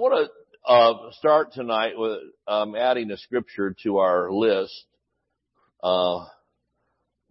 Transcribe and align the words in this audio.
want 0.00 0.30
to 0.30 0.72
uh, 0.72 1.12
start 1.18 1.52
tonight 1.52 1.92
with 1.94 2.20
um, 2.48 2.74
adding 2.74 3.10
a 3.10 3.18
scripture 3.18 3.76
to 3.82 3.98
our 3.98 4.32
list. 4.32 4.72
Uh, 5.82 6.24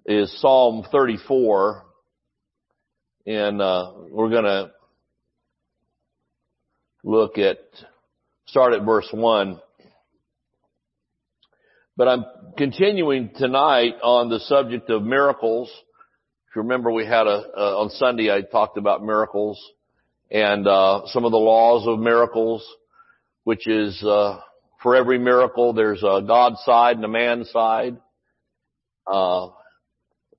is 0.06 0.32
Psalm 0.40 0.86
34, 0.92 1.84
and 3.26 3.60
uh, 3.60 3.92
we're 4.12 4.30
going 4.30 4.44
to 4.44 4.72
look 7.04 7.40
at 7.40 7.58
start 8.46 8.74
at 8.74 8.86
verse 8.86 9.10
one. 9.12 9.60
But 11.98 12.08
I'm 12.08 12.26
continuing 12.56 13.32
tonight 13.36 13.96
on 14.04 14.30
the 14.30 14.40
subject 14.42 14.92
of 14.92 15.02
miracles. 15.02 15.72
If 16.50 16.56
you 16.56 16.62
remember, 16.62 16.92
we 16.92 17.08
had 17.08 17.26
a 17.26 17.42
on 17.58 17.90
Sunday 17.90 18.32
I 18.32 18.42
talked 18.42 18.78
about 18.78 19.04
miracles 19.04 19.60
and 20.32 20.68
uh, 20.68 21.02
some 21.08 21.26
of 21.26 21.32
the 21.32 21.38
laws 21.38 21.88
of 21.88 22.00
miracles, 22.00 22.66
which 23.44 23.68
is 23.68 24.02
uh, 24.04 24.40
for 24.82 24.96
every 24.96 25.18
miracle 25.18 25.74
there's 25.74 26.04
a 26.04 26.22
God 26.26 26.54
side 26.64 26.96
and 26.96 27.06
a 27.06 27.10
man 27.10 27.46
side. 27.46 27.98
Uh, 29.12 29.48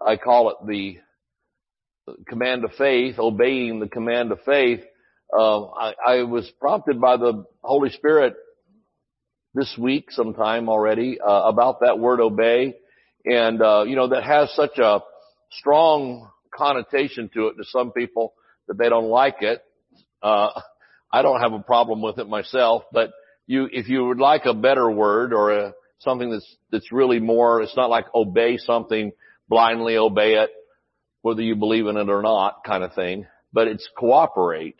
I 0.00 0.16
call 0.16 0.50
it 0.50 0.56
the 0.66 0.98
command 2.26 2.64
of 2.64 2.72
faith, 2.78 3.18
obeying 3.18 3.80
the 3.80 3.88
command 3.88 4.32
of 4.32 4.40
faith. 4.44 4.80
Uh, 5.36 5.66
I, 5.66 5.94
I 6.06 6.22
was 6.22 6.50
prompted 6.58 7.00
by 7.00 7.16
the 7.16 7.44
Holy 7.62 7.90
Spirit 7.90 8.34
this 9.54 9.76
week 9.78 10.10
sometime 10.10 10.68
already 10.68 11.20
uh, 11.20 11.42
about 11.42 11.80
that 11.80 11.98
word 11.98 12.20
obey, 12.20 12.74
and 13.24 13.60
uh, 13.60 13.84
you 13.86 13.96
know 13.96 14.08
that 14.08 14.22
has 14.22 14.52
such 14.54 14.78
a 14.78 15.00
strong 15.52 16.28
connotation 16.54 17.28
to 17.34 17.48
it 17.48 17.56
to 17.56 17.64
some 17.64 17.92
people 17.92 18.34
that 18.68 18.78
they 18.78 18.88
don't 18.88 19.08
like 19.08 19.36
it. 19.40 19.62
Uh, 20.22 20.60
I 21.12 21.22
don't 21.22 21.40
have 21.40 21.52
a 21.52 21.60
problem 21.60 22.02
with 22.02 22.18
it 22.18 22.28
myself, 22.28 22.84
but 22.92 23.10
you, 23.46 23.68
if 23.72 23.88
you 23.88 24.06
would 24.06 24.18
like 24.20 24.44
a 24.44 24.54
better 24.54 24.90
word 24.90 25.32
or 25.32 25.50
a, 25.50 25.74
something 25.98 26.30
that's, 26.30 26.56
that's 26.70 26.92
really 26.92 27.18
more, 27.18 27.62
it's 27.62 27.76
not 27.76 27.90
like 27.90 28.06
obey 28.14 28.56
something, 28.58 29.12
blindly 29.48 29.96
obey 29.96 30.34
it, 30.34 30.50
whether 31.22 31.42
you 31.42 31.56
believe 31.56 31.86
in 31.86 31.96
it 31.96 32.08
or 32.08 32.22
not 32.22 32.64
kind 32.64 32.84
of 32.84 32.94
thing, 32.94 33.26
but 33.52 33.66
it's 33.66 33.88
cooperate. 33.96 34.76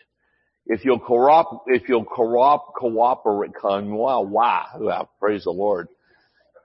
If 0.67 0.85
you'll 0.85 1.01
coop, 1.01 1.63
if 1.67 1.89
you'll 1.89 2.05
coop, 2.05 2.61
cooperate, 2.79 3.53
wow, 3.63 4.23
wow, 4.23 4.67
wow, 4.77 5.09
praise 5.19 5.45
the 5.45 5.51
Lord. 5.51 5.89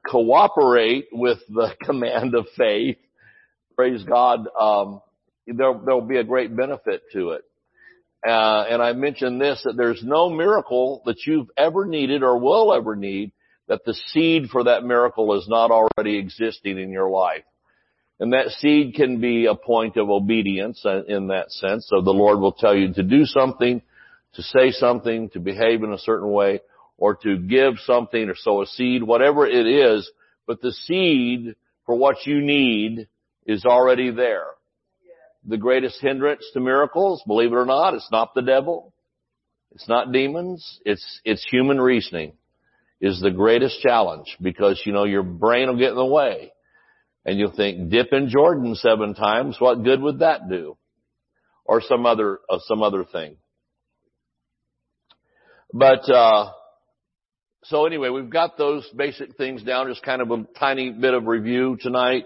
Cooperate 0.07 1.07
with 1.11 1.39
the 1.49 1.73
command 1.81 2.35
of 2.35 2.45
faith, 2.55 2.97
praise 3.75 4.03
God, 4.03 4.47
um, 4.59 5.01
there, 5.47 5.73
there'll 5.83 6.01
be 6.01 6.17
a 6.17 6.23
great 6.23 6.55
benefit 6.55 7.03
to 7.13 7.31
it. 7.31 7.41
Uh, 8.25 8.65
and 8.69 8.81
I 8.81 8.93
mentioned 8.93 9.39
this, 9.39 9.61
that 9.65 9.77
there's 9.77 10.03
no 10.03 10.29
miracle 10.29 11.03
that 11.05 11.25
you've 11.25 11.49
ever 11.57 11.85
needed 11.85 12.23
or 12.23 12.39
will 12.39 12.73
ever 12.73 12.95
need 12.95 13.31
that 13.67 13.85
the 13.85 13.93
seed 13.93 14.49
for 14.49 14.63
that 14.63 14.83
miracle 14.83 15.37
is 15.37 15.47
not 15.47 15.71
already 15.71 16.17
existing 16.17 16.79
in 16.79 16.89
your 16.89 17.09
life. 17.09 17.43
And 18.19 18.33
that 18.33 18.49
seed 18.59 18.95
can 18.95 19.19
be 19.19 19.45
a 19.45 19.55
point 19.55 19.97
of 19.97 20.09
obedience 20.09 20.83
in 21.07 21.27
that 21.27 21.51
sense. 21.51 21.87
So 21.89 22.01
the 22.01 22.11
Lord 22.11 22.39
will 22.39 22.53
tell 22.53 22.75
you 22.75 22.93
to 22.93 23.03
do 23.03 23.25
something, 23.25 23.81
to 24.35 24.41
say 24.41 24.71
something, 24.71 25.29
to 25.31 25.39
behave 25.39 25.83
in 25.83 25.91
a 25.91 25.97
certain 25.97 26.31
way, 26.31 26.61
or 26.97 27.15
to 27.15 27.37
give 27.37 27.73
something 27.85 28.29
or 28.29 28.35
sow 28.35 28.61
a 28.61 28.65
seed, 28.67 29.03
whatever 29.03 29.45
it 29.45 29.67
is, 29.67 30.09
but 30.47 30.61
the 30.61 30.71
seed 30.71 31.55
for 31.85 31.95
what 31.95 32.25
you 32.25 32.39
need 32.41 33.07
is 33.45 33.65
already 33.65 34.11
there 34.11 34.45
the 35.47 35.57
greatest 35.57 36.01
hindrance 36.01 36.45
to 36.53 36.59
miracles, 36.59 37.23
believe 37.27 37.51
it 37.51 37.55
or 37.55 37.65
not, 37.65 37.93
it's 37.93 38.09
not 38.11 38.33
the 38.33 38.41
devil. 38.41 38.93
It's 39.71 39.89
not 39.89 40.11
demons. 40.11 40.79
It's, 40.85 41.21
it's 41.25 41.45
human 41.49 41.79
reasoning 41.79 42.33
is 43.01 43.19
the 43.19 43.31
greatest 43.31 43.81
challenge 43.81 44.37
because, 44.41 44.81
you 44.85 44.93
know, 44.93 45.03
your 45.03 45.23
brain 45.23 45.67
will 45.67 45.77
get 45.77 45.89
in 45.89 45.95
the 45.95 46.05
way. 46.05 46.53
And 47.25 47.37
you'll 47.37 47.55
think, 47.55 47.89
dip 47.89 48.13
in 48.13 48.29
Jordan 48.29 48.75
seven 48.75 49.15
times, 49.15 49.57
what 49.59 49.83
good 49.83 50.01
would 50.01 50.19
that 50.19 50.49
do? 50.49 50.77
Or 51.65 51.81
some 51.81 52.05
other, 52.05 52.39
uh, 52.49 52.59
some 52.67 52.83
other 52.83 53.03
thing. 53.03 53.37
But, 55.73 56.09
uh, 56.09 56.51
so 57.63 57.85
anyway, 57.85 58.09
we've 58.09 58.29
got 58.29 58.57
those 58.57 58.87
basic 58.95 59.35
things 59.35 59.63
down, 59.63 59.87
just 59.87 60.03
kind 60.03 60.21
of 60.21 60.31
a 60.31 60.45
tiny 60.57 60.91
bit 60.91 61.15
of 61.15 61.25
review 61.25 61.77
tonight. 61.81 62.25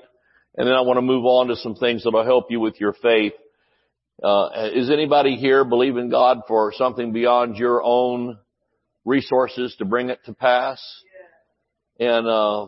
And 0.56 0.68
then 0.68 0.74
I 0.74 0.82
want 0.82 0.98
to 0.98 1.02
move 1.02 1.26
on 1.26 1.48
to 1.48 1.56
some 1.56 1.76
things 1.76 2.04
that 2.04 2.12
will 2.12 2.26
help 2.26 2.48
you 2.50 2.60
with 2.60 2.80
your 2.80 2.94
faith. 2.94 3.34
Uh, 4.22 4.70
is 4.74 4.90
anybody 4.90 5.36
here 5.36 5.64
believing 5.64 6.10
God 6.10 6.42
for 6.48 6.74
something 6.76 7.14
beyond 7.14 7.56
your 7.56 7.82
own 7.84 8.38
resources 9.06 9.76
to 9.78 9.86
bring 9.86 10.10
it 10.10 10.20
to 10.26 10.34
pass? 10.34 10.82
And, 12.00 12.28
uh, 12.28 12.68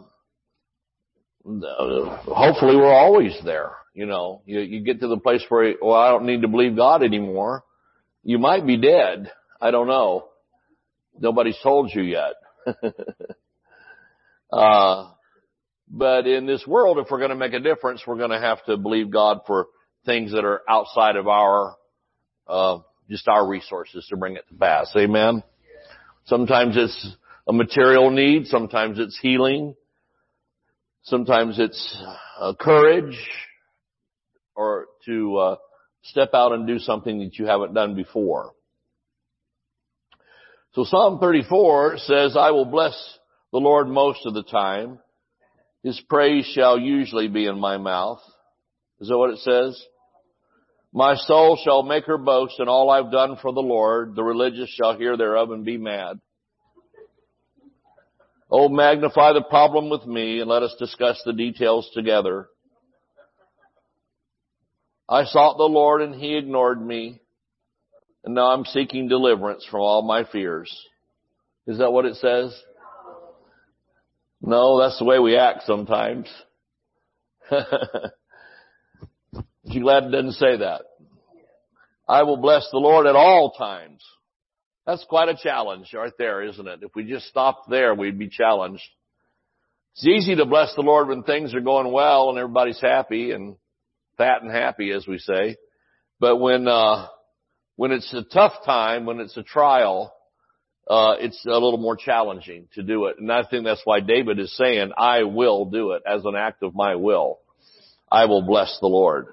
hopefully 1.44 2.76
we're 2.76 2.94
always 2.94 3.38
there. 3.44 3.72
You 3.94 4.06
know, 4.06 4.42
you, 4.46 4.62
you 4.62 4.84
get 4.84 5.02
to 5.02 5.08
the 5.08 5.18
place 5.18 5.44
where, 5.50 5.74
well, 5.82 6.00
I 6.00 6.10
don't 6.10 6.26
need 6.26 6.44
to 6.44 6.48
believe 6.48 6.76
God 6.78 7.04
anymore. 7.04 7.64
You 8.24 8.40
might 8.40 8.66
be 8.66 8.78
dead. 8.78 9.32
I 9.60 9.72
don't 9.72 9.88
know. 9.88 10.30
Nobody's 11.20 11.58
told 11.62 11.92
you 11.94 12.04
yet. 12.04 12.34
uh, 14.54 15.12
but 15.92 16.26
in 16.26 16.46
this 16.46 16.66
world, 16.66 16.98
if 17.00 17.08
we're 17.12 17.18
going 17.18 17.32
to 17.32 17.36
make 17.36 17.52
a 17.54 17.60
difference, 17.60 18.02
we're 18.08 18.18
going 18.18 18.32
to 18.32 18.40
have 18.40 18.64
to 18.66 18.78
believe 18.78 19.12
God 19.12 19.42
for 19.46 19.68
things 20.06 20.32
that 20.32 20.46
are 20.46 20.62
outside 20.68 21.18
of 21.18 21.28
our, 21.28 21.76
uh, 22.48 22.80
just 23.10 23.28
our 23.28 23.46
resources 23.46 24.08
to 24.10 24.16
bring 24.16 24.38
it 24.38 24.46
to 24.48 24.56
pass. 24.56 24.90
Amen. 24.96 25.44
Sometimes 26.26 26.78
it's 26.78 27.16
a 27.46 27.52
material 27.52 28.10
need. 28.10 28.48
Sometimes 28.48 29.00
it's 29.00 29.20
healing. 29.22 29.76
Sometimes 31.04 31.60
it's 31.60 31.98
uh, 32.40 32.54
courage 32.58 33.18
or 34.56 34.86
to 35.06 35.38
uh, 35.38 35.56
step 36.04 36.30
out 36.34 36.54
and 36.54 36.66
do 36.66 36.80
something 36.80 37.20
that 37.20 37.38
you 37.38 37.48
haven't 37.48 37.74
done 37.74 37.96
before. 37.96 38.54
So 40.74 40.86
Psalm 40.86 41.20
34 41.20 41.98
says, 41.98 42.38
I 42.38 42.52
will 42.52 42.66
bless 42.66 42.94
the 43.52 43.58
Lord 43.58 43.90
most 43.90 44.26
of 44.26 44.34
the 44.34 44.44
time. 44.44 45.00
His 45.84 46.00
praise 46.10 46.46
shall 46.54 46.78
usually 46.78 47.28
be 47.28 47.46
in 47.46 47.60
my 47.60 47.78
mouth. 47.78 48.22
Is 49.00 49.08
that 49.08 49.18
what 49.18 49.32
it 49.32 49.40
says? 49.40 49.84
My 50.94 51.16
soul 51.16 51.60
shall 51.64 51.84
make 51.84 52.06
her 52.06 52.18
boast 52.18 52.60
in 52.60 52.68
all 52.68 52.90
I've 52.90 53.12
done 53.12 53.38
for 53.42 53.54
the 53.54 53.62
Lord. 53.62 54.16
The 54.16 54.24
religious 54.24 54.70
shall 54.70 54.98
hear 54.98 55.18
thereof 55.18 55.52
and 55.52 55.66
be 55.66 55.78
mad. 55.78 56.20
Oh, 58.50 58.68
magnify 58.68 59.34
the 59.34 59.44
problem 59.44 59.90
with 59.90 60.06
me 60.06 60.42
and 60.42 60.50
let 60.50 60.62
us 60.62 60.76
discuss 60.78 61.22
the 61.26 61.32
details 61.32 61.90
together. 61.94 62.50
I 65.08 65.24
sought 65.24 65.58
the 65.58 65.64
Lord 65.64 66.02
and 66.02 66.14
he 66.14 66.36
ignored 66.36 66.86
me. 66.86 67.22
And 68.24 68.36
now 68.36 68.52
I'm 68.52 68.66
seeking 68.66 69.08
deliverance 69.08 69.66
from 69.72 69.80
all 69.80 70.04
my 70.04 70.26
fears. 70.26 70.72
Is 71.66 71.80
that 71.80 71.92
what 71.92 72.06
it 72.06 72.16
says? 72.18 72.54
No, 74.42 74.80
that's 74.80 74.98
the 74.98 75.06
way 75.06 75.20
we 75.20 75.38
act 75.38 75.64
sometimes. 75.66 76.28
you 79.64 79.82
glad 79.82 80.06
it 80.06 80.12
doesn't 80.12 80.34
say 80.34 80.58
that? 80.58 80.82
I 82.08 82.24
will 82.24 82.38
bless 82.38 82.68
the 82.72 82.80
Lord 82.80 83.06
at 83.06 83.16
all 83.16 83.52
times. 83.52 84.04
That's 84.86 85.06
quite 85.08 85.30
a 85.30 85.38
challenge 85.42 85.94
right 85.94 86.12
there, 86.18 86.42
isn't 86.42 86.68
it? 86.68 86.80
If 86.82 86.96
we 86.96 87.04
just 87.04 87.28
stopped 87.28 87.70
there, 87.70 87.94
we'd 87.94 88.18
be 88.18 88.30
challenged. 88.30 88.84
It's 89.94 90.08
easy 90.08 90.36
to 90.36 90.46
bless 90.46 90.74
the 90.76 90.82
Lord 90.82 91.10
when 91.10 91.24
things 91.24 91.54
are 91.54 91.62
going 91.62 91.92
well 91.92 92.30
and 92.30 92.40
everybody's 92.40 92.82
happy 92.82 93.32
and 93.32 93.58
fat 94.18 94.42
and 94.42 94.52
happy, 94.52 94.92
as 94.92 95.06
we 95.06 95.20
say. 95.20 95.58
But 96.20 96.38
when, 96.38 96.68
uh, 96.68 97.08
when 97.76 97.92
it's 97.92 98.12
a 98.14 98.24
tough 98.24 98.54
time, 98.66 99.06
when 99.06 99.20
it's 99.20 99.38
a 99.38 99.44
trial, 99.44 100.14
uh, 100.92 101.16
it's 101.20 101.46
a 101.46 101.52
little 101.52 101.78
more 101.78 101.96
challenging 101.96 102.68
to 102.74 102.84
do 102.84 103.06
it. 103.06 103.16
And 103.18 103.32
I 103.32 103.44
think 103.44 103.64
that's 103.64 103.82
why 103.86 104.02
David 104.02 104.40
is 104.40 104.54
saying, 104.58 104.92
I 104.98 105.24
will 105.24 105.64
do 105.64 105.92
it 105.94 106.04
as 106.06 106.26
an 106.26 106.36
act 106.36 106.64
of 106.64 106.76
my 106.76 106.96
will. 106.96 107.40
I 108.12 108.26
will 108.26 108.42
bless 108.42 108.78
the 108.82 108.88
Lord. 108.88 109.28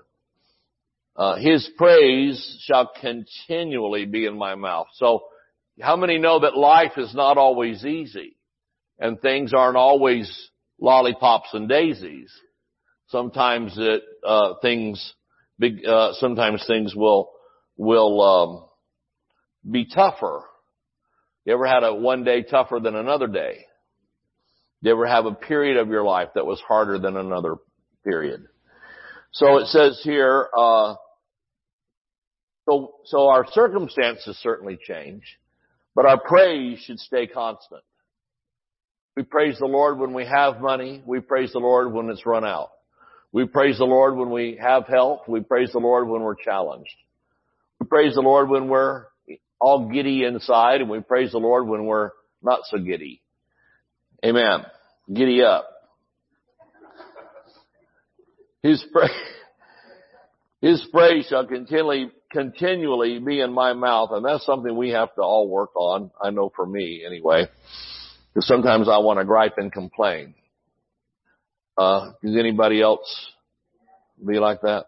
Uh, 1.17 1.35
his 1.35 1.69
praise 1.77 2.63
shall 2.65 2.89
continually 3.01 4.07
be 4.07 4.25
in 4.25 4.39
my 4.39 4.55
mouth. 4.55 4.87
So 4.95 5.25
how 5.81 5.97
many 5.97 6.19
know 6.19 6.39
that 6.39 6.57
life 6.57 6.93
is 6.97 7.13
not 7.13 7.39
always 7.39 7.85
easy 7.85 8.37
and 9.01 9.21
things 9.21 9.53
aren't 9.53 9.77
always 9.77 10.51
lollipops 10.81 11.49
and 11.55 11.69
daisies? 11.69 12.33
Sometimes 13.09 13.75
it, 13.77 14.05
uh, 14.25 14.55
things, 14.63 15.13
big, 15.59 15.85
uh, 15.85 16.13
sometimes 16.21 16.65
things 16.69 16.95
will, 16.95 17.33
will, 17.77 18.21
um, 18.23 18.65
be 19.69 19.85
tougher 19.93 20.45
you 21.49 21.55
ever 21.55 21.67
had 21.67 21.83
a 21.83 21.95
one 21.95 22.25
day 22.25 22.43
tougher 22.43 22.79
than 22.79 22.95
another 22.95 23.27
day? 23.27 23.65
You 24.83 24.93
ever 24.93 25.07
have 25.07 25.25
a 25.25 25.33
period 25.33 25.79
of 25.79 25.89
your 25.89 26.05
life 26.05 26.29
that 26.35 26.45
was 26.45 26.61
harder 26.61 26.99
than 26.99 27.17
another 27.17 27.55
period? 28.05 28.43
So 29.33 29.57
it 29.57 29.69
says 29.69 29.99
here, 30.05 30.47
uh, 30.55 30.97
so, 32.69 32.97
so 33.07 33.29
our 33.29 33.47
circumstances 33.53 34.39
certainly 34.43 34.79
change. 34.87 35.23
But 35.95 36.05
our 36.05 36.21
praise 36.21 36.81
should 36.81 36.99
stay 36.99 37.27
constant. 37.27 37.83
We 39.17 39.23
praise 39.23 39.57
the 39.59 39.65
Lord 39.65 39.99
when 39.99 40.13
we 40.13 40.27
have 40.27 40.61
money. 40.61 41.03
We 41.07 41.21
praise 41.21 41.55
the 41.55 41.61
Lord 41.61 41.91
when 41.95 42.11
it's 42.11 42.27
run 42.27 42.45
out. 42.45 42.73
We 43.33 43.47
praise 43.47 43.79
the 43.79 43.85
Lord 43.85 44.19
when 44.19 44.31
we 44.31 44.59
have 44.61 44.87
health. 44.87 45.23
We 45.27 45.41
praise 45.41 45.73
the 45.73 45.79
Lord 45.79 46.09
when 46.09 46.21
we're 46.21 46.35
challenged. 46.35 46.95
We 47.81 47.87
praise 47.87 48.17
the 48.17 48.21
Lord 48.21 48.51
when 48.51 48.69
we're 48.69 49.07
all 49.61 49.89
giddy 49.89 50.25
inside 50.25 50.81
and 50.81 50.91
we 50.91 51.01
praise 51.01 51.33
the 51.33 51.39
Lord 51.39 51.67
when 51.67 51.85
we're 51.85 52.11
not 52.43 52.61
so 52.65 52.79
giddy. 52.79 53.23
Amen. 54.25 54.65
Giddy 55.13 55.43
up. 55.43 55.69
His 58.63 58.85
praise, 58.93 59.11
His 60.61 60.87
praise 60.93 61.27
shall 61.27 61.47
continually, 61.47 62.11
continually 62.33 63.19
be 63.21 63.41
in 63.41 63.53
my 63.53 63.73
mouth. 63.73 64.11
And 64.13 64.25
that's 64.25 64.45
something 64.45 64.77
we 64.77 64.91
have 64.91 65.15
to 65.15 65.23
all 65.23 65.49
work 65.49 65.75
on. 65.77 66.11
I 66.23 66.31
know 66.31 66.51
for 66.55 66.67
me 66.67 67.05
anyway. 67.07 67.47
Because 68.35 68.47
sometimes 68.47 68.89
I 68.89 68.99
want 68.99 69.21
to 69.21 69.25
gripe 69.25 69.55
and 69.57 69.73
complain. 69.73 70.35
Uh, 71.77 72.11
does 72.25 72.37
anybody 72.37 72.83
else 72.83 73.31
be 74.25 74.39
like 74.41 74.63
that? 74.63 74.87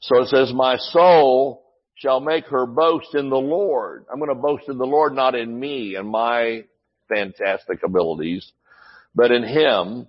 So 0.00 0.22
it 0.22 0.28
says, 0.28 0.52
my 0.54 0.76
soul 0.78 1.62
shall 2.00 2.20
make 2.20 2.46
her 2.46 2.64
boast 2.64 3.14
in 3.14 3.28
the 3.28 3.36
Lord. 3.36 4.06
I'm 4.10 4.18
going 4.18 4.30
to 4.30 4.34
boast 4.34 4.68
in 4.68 4.78
the 4.78 4.86
Lord, 4.86 5.14
not 5.14 5.34
in 5.34 5.58
me 5.58 5.96
and 5.96 6.08
my 6.08 6.64
fantastic 7.08 7.82
abilities, 7.84 8.50
but 9.14 9.30
in 9.30 9.42
Him. 9.42 10.06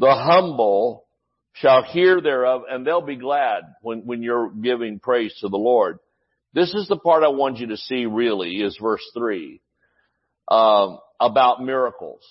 The 0.00 0.14
humble 0.14 1.06
shall 1.52 1.84
hear 1.84 2.20
thereof 2.20 2.62
and 2.68 2.84
they'll 2.84 3.02
be 3.02 3.16
glad 3.16 3.62
when, 3.82 4.00
when 4.00 4.22
you're 4.22 4.50
giving 4.50 4.98
praise 4.98 5.34
to 5.40 5.48
the 5.48 5.56
Lord. 5.56 5.98
This 6.54 6.74
is 6.74 6.88
the 6.88 6.98
part 6.98 7.22
I 7.22 7.28
want 7.28 7.58
you 7.58 7.68
to 7.68 7.76
see 7.76 8.06
really 8.06 8.56
is 8.56 8.76
verse 8.80 9.04
three, 9.16 9.60
um, 10.48 10.98
about 11.20 11.62
miracles. 11.62 12.22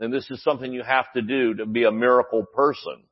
And 0.00 0.12
this 0.12 0.28
is 0.32 0.42
something 0.42 0.72
you 0.72 0.82
have 0.82 1.06
to 1.14 1.22
do 1.22 1.54
to 1.54 1.66
be 1.66 1.84
a 1.84 1.92
miracle 1.92 2.44
person. 2.44 3.04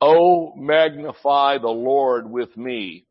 Oh, 0.00 0.54
magnify 0.54 1.58
the 1.58 1.68
Lord 1.68 2.30
with 2.30 2.56
me 2.56 3.06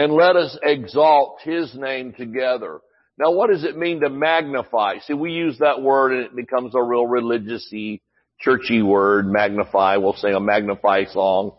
and 0.00 0.14
let 0.14 0.34
us 0.34 0.58
exalt 0.62 1.40
his 1.44 1.74
name 1.74 2.14
together. 2.14 2.80
Now 3.18 3.32
what 3.32 3.50
does 3.50 3.64
it 3.64 3.76
mean 3.76 4.00
to 4.00 4.08
magnify? 4.08 4.98
See, 5.00 5.12
we 5.12 5.32
use 5.32 5.58
that 5.58 5.82
word 5.82 6.12
and 6.12 6.24
it 6.24 6.34
becomes 6.34 6.74
a 6.74 6.82
real 6.82 7.06
religious-y 7.06 8.00
churchy 8.40 8.80
word, 8.80 9.30
magnify. 9.30 9.98
We'll 9.98 10.14
sing 10.14 10.34
a 10.34 10.40
magnify 10.40 11.04
song. 11.04 11.52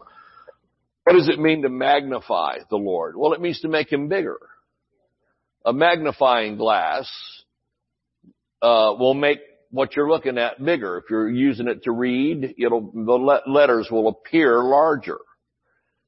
What 1.04 1.14
does 1.14 1.30
it 1.30 1.40
mean 1.40 1.62
to 1.62 1.70
magnify 1.70 2.58
the 2.72 2.78
Lord? 2.78 3.16
Well, 3.16 3.34
it 3.34 3.42
means 3.42 3.60
to 3.62 3.68
make 3.68 3.92
him 3.92 4.08
bigger. 4.08 4.40
A 5.64 5.72
magnifying 5.72 6.58
glass 6.58 7.08
uh, 8.64 8.96
will 8.98 9.14
make 9.14 9.40
what 9.70 9.96
you're 9.96 10.10
looking 10.10 10.40
at 10.40 10.64
bigger. 10.64 10.98
If 10.98 11.12
you're 11.12 11.30
using 11.30 11.68
it 11.68 11.84
to 11.84 11.92
read, 11.92 12.56
it'll 12.58 12.92
the 12.92 13.42
letters 13.46 13.88
will 13.92 14.08
appear 14.08 14.64
larger. 14.64 15.20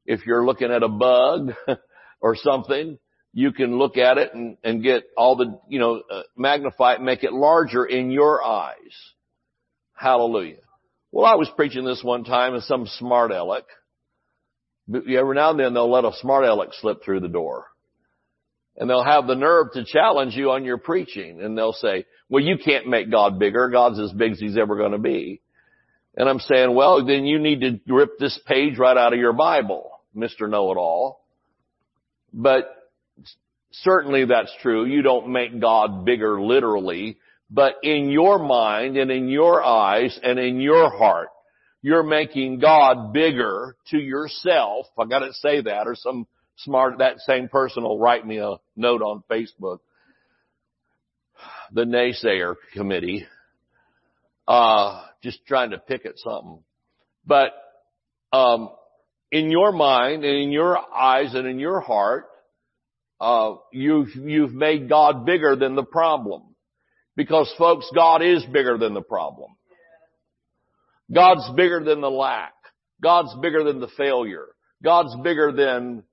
If 0.07 0.25
you're 0.25 0.45
looking 0.45 0.71
at 0.71 0.81
a 0.81 0.89
bug 0.89 1.53
or 2.23 2.35
something, 2.35 2.97
you 3.33 3.51
can 3.51 3.77
look 3.77 3.97
at 3.97 4.17
it 4.17 4.33
and, 4.33 4.57
and 4.63 4.81
get 4.81 5.03
all 5.15 5.35
the 5.35 5.59
you 5.67 5.77
know 5.77 6.01
uh, 6.09 6.21
magnify 6.35 6.93
it, 6.93 7.01
make 7.01 7.23
it 7.23 7.33
larger 7.33 7.85
in 7.85 8.09
your 8.09 8.43
eyes. 8.43 8.75
Hallelujah. 9.93 10.57
Well, 11.11 11.25
I 11.25 11.35
was 11.35 11.51
preaching 11.55 11.85
this 11.85 12.01
one 12.03 12.23
time 12.23 12.55
and 12.55 12.63
some 12.63 12.87
smart 12.87 13.31
aleck, 13.31 13.65
every 14.91 15.35
now 15.35 15.51
and 15.51 15.59
then 15.59 15.73
they'll 15.73 15.91
let 15.91 16.05
a 16.05 16.11
smart 16.21 16.45
aleck 16.45 16.69
slip 16.81 17.03
through 17.03 17.19
the 17.19 17.27
door. 17.27 17.67
And 18.75 18.89
they'll 18.89 19.03
have 19.03 19.27
the 19.27 19.35
nerve 19.35 19.67
to 19.73 19.85
challenge 19.85 20.33
you 20.33 20.49
on 20.49 20.65
your 20.65 20.79
preaching. 20.79 21.39
And 21.39 21.55
they'll 21.55 21.73
say, 21.73 22.05
well, 22.27 22.43
you 22.43 22.57
can't 22.57 22.87
make 22.87 23.11
God 23.11 23.37
bigger. 23.37 23.69
God's 23.69 23.99
as 23.99 24.11
big 24.11 24.31
as 24.31 24.39
he's 24.39 24.57
ever 24.57 24.75
going 24.75 24.93
to 24.93 24.97
be. 24.97 25.41
And 26.17 26.27
I'm 26.27 26.39
saying, 26.39 26.73
well, 26.73 27.05
then 27.05 27.25
you 27.25 27.37
need 27.37 27.61
to 27.61 27.79
rip 27.93 28.17
this 28.17 28.39
page 28.47 28.79
right 28.79 28.97
out 28.97 29.13
of 29.13 29.19
your 29.19 29.33
Bible, 29.33 29.91
Mr. 30.15 30.49
Know-it-all. 30.49 31.22
But 32.33 32.65
certainly 33.71 34.25
that's 34.25 34.53
true. 34.61 34.85
You 34.85 35.01
don't 35.01 35.29
make 35.29 35.59
God 35.59 36.05
bigger 36.05 36.41
literally, 36.41 37.17
but 37.49 37.75
in 37.83 38.09
your 38.09 38.39
mind 38.39 38.97
and 38.97 39.11
in 39.11 39.29
your 39.29 39.63
eyes 39.63 40.19
and 40.23 40.39
in 40.39 40.59
your 40.59 40.89
heart, 40.89 41.29
you're 41.81 42.03
making 42.03 42.59
God 42.59 43.13
bigger 43.13 43.75
to 43.89 43.97
yourself. 43.97 44.87
I 44.97 45.05
gotta 45.05 45.33
say 45.33 45.61
that 45.61 45.85
or 45.85 45.95
some 45.95 46.27
smart, 46.57 46.99
that 46.99 47.19
same 47.19 47.49
person 47.49 47.83
will 47.83 47.99
write 47.99 48.25
me 48.25 48.37
a 48.37 48.55
note 48.75 49.01
on 49.01 49.23
Facebook. 49.29 49.79
The 51.71 51.83
naysayer 51.83 52.55
committee, 52.73 53.25
uh, 54.47 55.03
just 55.23 55.45
trying 55.45 55.71
to 55.71 55.77
pick 55.77 56.05
at 56.05 56.17
something. 56.17 56.63
But, 57.25 57.51
um, 58.31 58.69
in 59.33 59.49
your 59.49 59.71
mind 59.71 60.23
and 60.23 60.37
in 60.37 60.51
your 60.51 60.77
eyes 60.77 61.33
and 61.33 61.47
in 61.47 61.57
your 61.57 61.79
heart, 61.79 62.25
uh, 63.19 63.55
you've, 63.71 64.15
you've 64.15 64.53
made 64.53 64.87
God 64.87 65.25
bigger 65.25 65.55
than 65.55 65.75
the 65.75 65.83
problem. 65.83 66.43
Because 67.15 67.51
folks, 67.57 67.89
God 67.95 68.21
is 68.21 68.45
bigger 68.45 68.77
than 68.77 68.93
the 68.93 69.01
problem. 69.01 69.49
God's 71.11 71.49
bigger 71.55 71.83
than 71.83 71.99
the 71.99 72.11
lack. 72.11 72.53
God's 73.01 73.35
bigger 73.41 73.63
than 73.63 73.79
the 73.79 73.89
failure. 73.97 74.45
God's 74.83 75.15
bigger 75.23 75.51
than 75.51 76.03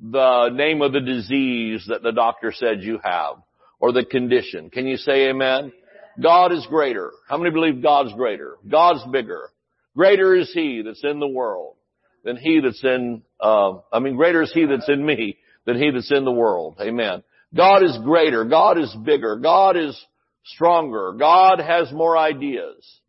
the 0.00 0.48
name 0.48 0.80
of 0.80 0.92
the 0.92 1.00
disease 1.00 1.84
that 1.88 2.02
the 2.02 2.12
doctor 2.12 2.50
said 2.50 2.82
you 2.82 2.98
have 3.04 3.36
or 3.78 3.92
the 3.92 4.06
condition. 4.06 4.70
Can 4.70 4.86
you 4.86 4.96
say 4.96 5.28
amen? 5.28 5.72
God 6.20 6.52
is 6.52 6.66
greater. 6.66 7.10
How 7.28 7.36
many 7.36 7.50
believe 7.50 7.82
God's 7.82 8.14
greater? 8.14 8.56
God's 8.66 9.04
bigger. 9.12 9.50
Greater 9.94 10.34
is 10.34 10.50
He 10.54 10.82
that's 10.82 11.04
in 11.04 11.20
the 11.20 11.28
world 11.28 11.76
than 12.24 12.36
He 12.36 12.60
that's 12.60 12.82
in, 12.84 13.22
uh, 13.40 13.78
I 13.92 13.98
mean, 13.98 14.16
greater 14.16 14.42
is 14.42 14.52
He 14.52 14.66
that's 14.66 14.88
in 14.88 15.04
me 15.04 15.38
than 15.66 15.76
He 15.76 15.90
that's 15.90 16.12
in 16.12 16.24
the 16.24 16.32
world. 16.32 16.76
Amen. 16.80 17.22
God 17.54 17.82
is 17.82 17.98
greater. 18.04 18.44
God 18.44 18.78
is 18.78 18.94
bigger. 19.04 19.36
God 19.36 19.76
is 19.76 20.00
stronger. 20.44 21.12
God 21.18 21.58
has 21.58 21.92
more 21.92 22.16
ideas. 22.16 23.00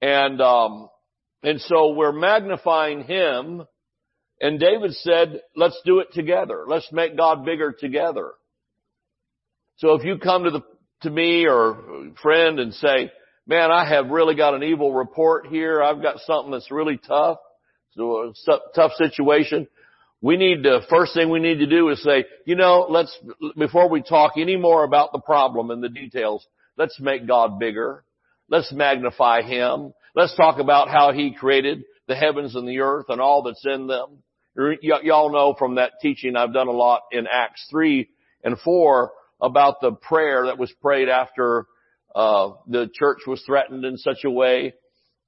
And, 0.00 0.40
um, 0.40 0.88
and 1.42 1.60
so 1.60 1.92
we're 1.92 2.12
magnifying 2.12 3.04
Him. 3.04 3.64
And 4.40 4.60
David 4.60 4.94
said, 4.94 5.40
let's 5.56 5.80
do 5.84 5.98
it 6.00 6.12
together. 6.12 6.64
Let's 6.66 6.90
make 6.92 7.16
God 7.16 7.44
bigger 7.44 7.72
together. 7.72 8.32
So 9.78 9.94
if 9.94 10.04
you 10.04 10.18
come 10.18 10.44
to 10.44 10.50
the, 10.50 10.60
to 11.02 11.10
me 11.10 11.46
or 11.46 12.12
friend 12.22 12.60
and 12.60 12.74
say, 12.74 13.10
man, 13.46 13.70
I 13.70 13.88
have 13.88 14.10
really 14.10 14.34
got 14.34 14.54
an 14.54 14.62
evil 14.62 14.92
report 14.92 15.46
here. 15.46 15.82
I've 15.82 16.02
got 16.02 16.18
something 16.26 16.52
that's 16.52 16.70
really 16.70 16.98
tough. 16.98 17.38
So 17.96 18.32
a 18.48 18.58
tough 18.74 18.92
situation 18.96 19.66
we 20.20 20.36
need 20.36 20.64
to, 20.64 20.80
first 20.90 21.14
thing 21.14 21.30
we 21.30 21.38
need 21.38 21.58
to 21.58 21.66
do 21.66 21.88
is 21.90 22.02
say, 22.02 22.24
you 22.44 22.56
know, 22.56 22.86
let's, 22.88 23.16
before 23.56 23.88
we 23.88 24.02
talk 24.02 24.32
any 24.36 24.56
more 24.56 24.84
about 24.84 25.12
the 25.12 25.20
problem 25.20 25.70
and 25.70 25.82
the 25.82 25.88
details, 25.88 26.46
let's 26.76 26.98
make 27.00 27.26
God 27.26 27.58
bigger. 27.58 28.04
Let's 28.48 28.72
magnify 28.72 29.42
Him. 29.42 29.92
Let's 30.16 30.36
talk 30.36 30.58
about 30.58 30.88
how 30.88 31.12
He 31.12 31.34
created 31.34 31.84
the 32.08 32.16
heavens 32.16 32.56
and 32.56 32.66
the 32.66 32.80
earth 32.80 33.06
and 33.10 33.20
all 33.20 33.42
that's 33.42 33.64
in 33.64 33.86
them. 33.86 34.22
Y- 34.56 34.98
y'all 35.02 35.32
know 35.32 35.54
from 35.56 35.76
that 35.76 35.92
teaching 36.02 36.34
I've 36.34 36.54
done 36.54 36.68
a 36.68 36.72
lot 36.72 37.02
in 37.12 37.26
Acts 37.30 37.64
3 37.70 38.08
and 38.42 38.58
4 38.58 39.12
about 39.40 39.80
the 39.80 39.92
prayer 39.92 40.46
that 40.46 40.58
was 40.58 40.72
prayed 40.82 41.08
after 41.08 41.66
uh, 42.16 42.50
the 42.66 42.90
church 42.92 43.18
was 43.26 43.40
threatened 43.46 43.84
in 43.84 43.96
such 43.98 44.24
a 44.24 44.30
way. 44.30 44.74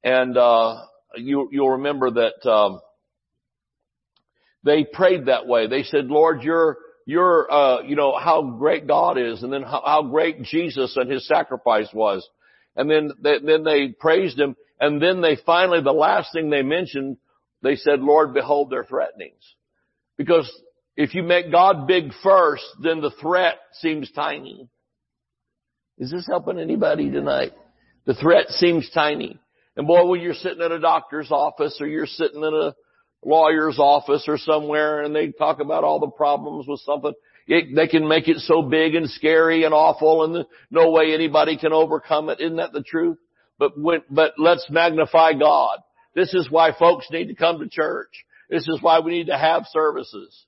And 0.02 0.37
uh, 0.37 0.83
you, 1.17 1.49
you'll 1.52 1.71
remember 1.71 2.11
that 2.11 2.50
um, 2.50 2.81
they 4.62 4.85
prayed 4.85 5.26
that 5.26 5.47
way. 5.47 5.67
They 5.67 5.83
said, 5.83 6.07
Lord, 6.07 6.43
you're, 6.43 6.79
you're, 7.07 7.50
uh, 7.50 7.83
you 7.83 7.97
know, 7.97 8.17
how 8.17 8.43
great 8.43 8.87
God 8.87 9.19
is 9.19 9.43
and 9.43 9.52
then 9.52 9.62
how, 9.62 9.83
how 9.85 10.02
great 10.02 10.43
Jesus 10.43 10.97
and 10.97 11.11
his 11.11 11.26
sacrifice 11.26 11.88
was. 11.93 12.29
And 12.76 12.90
then, 12.90 13.11
they, 13.23 13.38
then 13.45 13.64
they 13.64 13.88
praised 13.88 14.38
him 14.38 14.57
and 14.81 15.00
then 15.00 15.21
they 15.21 15.37
finally, 15.45 15.83
the 15.83 15.93
last 15.93 16.33
thing 16.33 16.49
they 16.49 16.62
mentioned, 16.62 17.19
they 17.62 17.76
said, 17.76 18.00
Lord, 18.00 18.33
behold 18.33 18.71
their 18.71 18.85
threatenings. 18.85 19.43
Because 20.17 20.50
if 20.97 21.14
you 21.14 21.23
make 21.23 21.52
God 21.52 21.87
big 21.87 22.12
first, 22.23 22.64
then 22.83 23.02
the 23.02 23.12
threat 23.21 23.59
seems 23.75 24.11
tiny. 24.12 24.69
Is 25.99 26.11
this 26.11 26.26
helping 26.26 26.59
anybody 26.59 27.11
tonight? 27.11 27.52
The 28.07 28.14
threat 28.14 28.49
seems 28.49 28.88
tiny. 28.90 29.38
And 29.81 29.87
boy, 29.87 30.05
when 30.05 30.21
you're 30.21 30.35
sitting 30.35 30.61
in 30.61 30.73
a 30.73 30.79
doctor's 30.79 31.31
office 31.31 31.79
or 31.81 31.87
you're 31.87 32.05
sitting 32.05 32.43
in 32.43 32.53
a 32.53 32.75
lawyer's 33.25 33.79
office 33.79 34.27
or 34.29 34.37
somewhere 34.37 35.01
and 35.01 35.17
they 35.17 35.29
talk 35.29 35.59
about 35.59 35.85
all 35.85 35.99
the 35.99 36.11
problems 36.11 36.67
with 36.69 36.81
something. 36.81 37.15
It, 37.47 37.75
they 37.75 37.87
can 37.87 38.07
make 38.07 38.29
it 38.29 38.41
so 38.41 38.61
big 38.61 38.95
and 38.95 39.09
scary 39.09 39.65
and 39.65 39.73
awful 39.73 40.25
and 40.25 40.45
no 40.71 40.91
way 40.91 41.15
anybody 41.15 41.57
can 41.57 41.73
overcome 41.73 42.29
it. 42.29 42.43
Isn't 42.43 42.59
that 42.59 42.75
the 42.75 42.83
truth? 42.83 43.17
But 43.59 43.73
when, 43.75 44.03
but 44.11 44.35
let's 44.37 44.67
magnify 44.69 45.33
God. 45.33 45.79
This 46.15 46.35
is 46.35 46.51
why 46.51 46.73
folks 46.79 47.07
need 47.11 47.29
to 47.29 47.35
come 47.35 47.61
to 47.61 47.67
church. 47.67 48.27
This 48.51 48.69
is 48.69 48.83
why 48.83 49.01
we 49.01 49.13
need 49.13 49.29
to 49.29 49.39
have 49.39 49.65
services. 49.73 50.45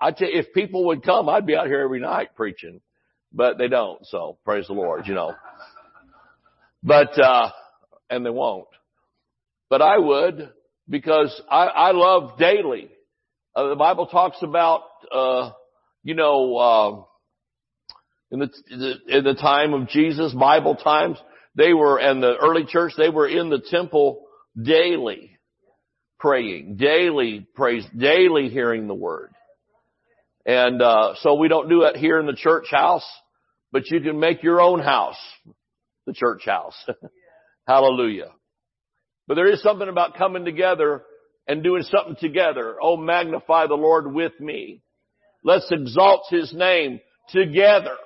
I 0.00 0.12
tell 0.12 0.28
you, 0.28 0.38
if 0.38 0.54
people 0.54 0.86
would 0.86 1.02
come, 1.02 1.28
I'd 1.28 1.44
be 1.44 1.56
out 1.56 1.66
here 1.66 1.80
every 1.80 1.98
night 1.98 2.36
preaching, 2.36 2.82
but 3.32 3.58
they 3.58 3.66
don't. 3.66 4.06
So 4.06 4.38
praise 4.44 4.68
the 4.68 4.74
Lord, 4.74 5.08
you 5.08 5.14
know. 5.14 5.34
But, 6.84 7.20
uh, 7.20 7.50
and 8.12 8.26
they 8.26 8.30
won't. 8.30 8.68
But 9.70 9.80
I 9.80 9.98
would 9.98 10.50
because 10.88 11.40
I, 11.50 11.64
I 11.64 11.90
love 11.92 12.38
daily. 12.38 12.90
Uh, 13.56 13.70
the 13.70 13.76
Bible 13.76 14.06
talks 14.06 14.36
about, 14.42 14.82
uh, 15.10 15.50
you 16.02 16.14
know, 16.14 16.56
uh, 16.56 17.02
in 18.30 18.38
the, 18.40 18.94
in 19.08 19.24
the 19.24 19.34
time 19.34 19.72
of 19.72 19.88
Jesus, 19.88 20.32
Bible 20.32 20.74
times, 20.76 21.18
they 21.54 21.72
were, 21.72 21.98
and 21.98 22.22
the 22.22 22.36
early 22.36 22.64
church, 22.66 22.92
they 22.96 23.10
were 23.10 23.28
in 23.28 23.48
the 23.48 23.62
temple 23.70 24.26
daily 24.60 25.38
praying, 26.18 26.76
daily 26.76 27.46
praise, 27.54 27.84
daily 27.96 28.48
hearing 28.48 28.88
the 28.88 28.94
word. 28.94 29.30
And, 30.44 30.82
uh, 30.82 31.14
so 31.20 31.34
we 31.34 31.48
don't 31.48 31.68
do 31.68 31.82
it 31.82 31.96
here 31.96 32.20
in 32.20 32.26
the 32.26 32.36
church 32.36 32.66
house, 32.70 33.06
but 33.70 33.90
you 33.90 34.00
can 34.00 34.18
make 34.20 34.42
your 34.42 34.60
own 34.60 34.80
house 34.80 35.16
the 36.06 36.12
church 36.12 36.42
house. 36.44 36.76
Hallelujah. 37.66 38.32
But 39.26 39.34
there 39.34 39.50
is 39.50 39.62
something 39.62 39.88
about 39.88 40.16
coming 40.16 40.44
together 40.44 41.02
and 41.46 41.62
doing 41.62 41.82
something 41.84 42.16
together. 42.20 42.76
Oh, 42.80 42.96
magnify 42.96 43.66
the 43.66 43.74
Lord 43.74 44.12
with 44.12 44.38
me. 44.40 44.82
Let's 45.44 45.70
exalt 45.70 46.26
His 46.30 46.52
name 46.52 47.00
together. 47.30 47.96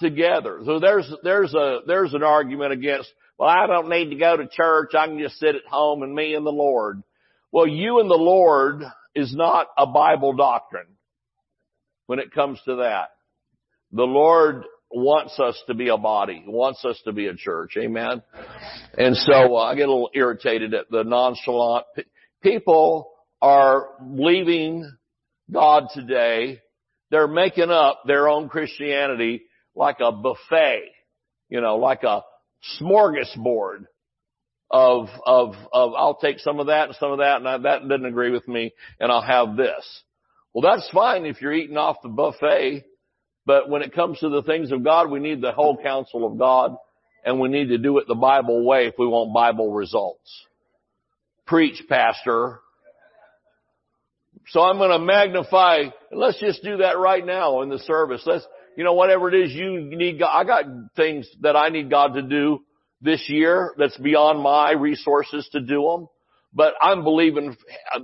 Together. 0.00 0.60
So 0.64 0.80
there's, 0.80 1.12
there's 1.22 1.54
a, 1.54 1.80
there's 1.86 2.14
an 2.14 2.22
argument 2.22 2.72
against, 2.72 3.10
well, 3.38 3.48
I 3.48 3.66
don't 3.66 3.88
need 3.88 4.10
to 4.10 4.16
go 4.16 4.36
to 4.36 4.46
church. 4.48 4.92
I 4.96 5.06
can 5.06 5.18
just 5.18 5.38
sit 5.38 5.54
at 5.54 5.66
home 5.68 6.02
and 6.02 6.14
me 6.14 6.34
and 6.34 6.44
the 6.44 6.50
Lord. 6.50 7.02
Well, 7.50 7.66
you 7.66 8.00
and 8.00 8.10
the 8.10 8.14
Lord 8.14 8.82
is 9.14 9.34
not 9.34 9.68
a 9.76 9.86
Bible 9.86 10.34
doctrine 10.34 10.86
when 12.06 12.18
it 12.18 12.32
comes 12.32 12.60
to 12.64 12.76
that. 12.76 13.10
The 13.92 14.04
Lord 14.04 14.64
wants 14.94 15.38
us 15.38 15.60
to 15.66 15.74
be 15.74 15.88
a 15.88 15.96
body, 15.96 16.44
wants 16.46 16.84
us 16.84 17.00
to 17.04 17.12
be 17.12 17.26
a 17.26 17.34
church. 17.34 17.76
Amen. 17.76 18.22
And 18.96 19.16
so 19.16 19.56
uh, 19.56 19.62
I 19.62 19.74
get 19.74 19.88
a 19.88 19.92
little 19.92 20.10
irritated 20.14 20.74
at 20.74 20.90
the 20.90 21.02
nonchalant 21.02 21.86
p- 21.96 22.04
people 22.42 23.10
are 23.40 23.88
leaving 24.04 24.90
God 25.50 25.88
today. 25.94 26.60
They're 27.10 27.28
making 27.28 27.70
up 27.70 28.02
their 28.06 28.28
own 28.28 28.48
Christianity 28.48 29.42
like 29.74 29.98
a 30.00 30.12
buffet, 30.12 30.84
you 31.48 31.60
know, 31.60 31.76
like 31.76 32.02
a 32.02 32.22
smorgasbord 32.80 33.86
of, 34.70 35.08
of, 35.26 35.54
of, 35.72 35.92
I'll 35.94 36.18
take 36.20 36.38
some 36.38 36.60
of 36.60 36.68
that 36.68 36.88
and 36.88 36.96
some 36.96 37.12
of 37.12 37.18
that 37.18 37.36
and 37.36 37.48
I, 37.48 37.58
that 37.58 37.88
doesn't 37.88 38.06
agree 38.06 38.30
with 38.30 38.48
me 38.48 38.72
and 38.98 39.12
I'll 39.12 39.22
have 39.22 39.56
this. 39.56 40.02
Well, 40.54 40.62
that's 40.62 40.88
fine 40.90 41.26
if 41.26 41.40
you're 41.40 41.52
eating 41.52 41.76
off 41.76 41.96
the 42.02 42.08
buffet 42.08 42.84
but 43.44 43.68
when 43.68 43.82
it 43.82 43.94
comes 43.94 44.18
to 44.20 44.28
the 44.28 44.42
things 44.42 44.72
of 44.72 44.84
God, 44.84 45.10
we 45.10 45.20
need 45.20 45.40
the 45.40 45.52
whole 45.52 45.76
counsel 45.82 46.26
of 46.26 46.38
God 46.38 46.76
and 47.24 47.40
we 47.40 47.48
need 47.48 47.68
to 47.68 47.78
do 47.78 47.98
it 47.98 48.06
the 48.06 48.14
Bible 48.14 48.64
way 48.64 48.86
if 48.86 48.94
we 48.98 49.06
want 49.06 49.34
Bible 49.34 49.72
results. 49.72 50.46
Preach, 51.46 51.82
pastor. 51.88 52.60
So 54.48 54.60
I'm 54.60 54.78
going 54.78 54.90
to 54.90 54.98
magnify, 54.98 55.84
let's 56.10 56.40
just 56.40 56.62
do 56.62 56.78
that 56.78 56.98
right 56.98 57.24
now 57.24 57.62
in 57.62 57.68
the 57.68 57.78
service. 57.78 58.22
Let's, 58.26 58.46
you 58.76 58.84
know, 58.84 58.94
whatever 58.94 59.28
it 59.28 59.34
is 59.34 59.52
you 59.52 59.80
need 59.80 60.18
God, 60.18 60.36
I 60.36 60.44
got 60.44 60.64
things 60.96 61.28
that 61.40 61.56
I 61.56 61.68
need 61.68 61.90
God 61.90 62.14
to 62.14 62.22
do 62.22 62.60
this 63.00 63.28
year 63.28 63.74
that's 63.76 63.96
beyond 63.96 64.40
my 64.40 64.72
resources 64.72 65.48
to 65.52 65.60
do 65.60 65.82
them. 65.82 66.08
But 66.54 66.74
I'm 66.80 67.02
believing 67.02 67.56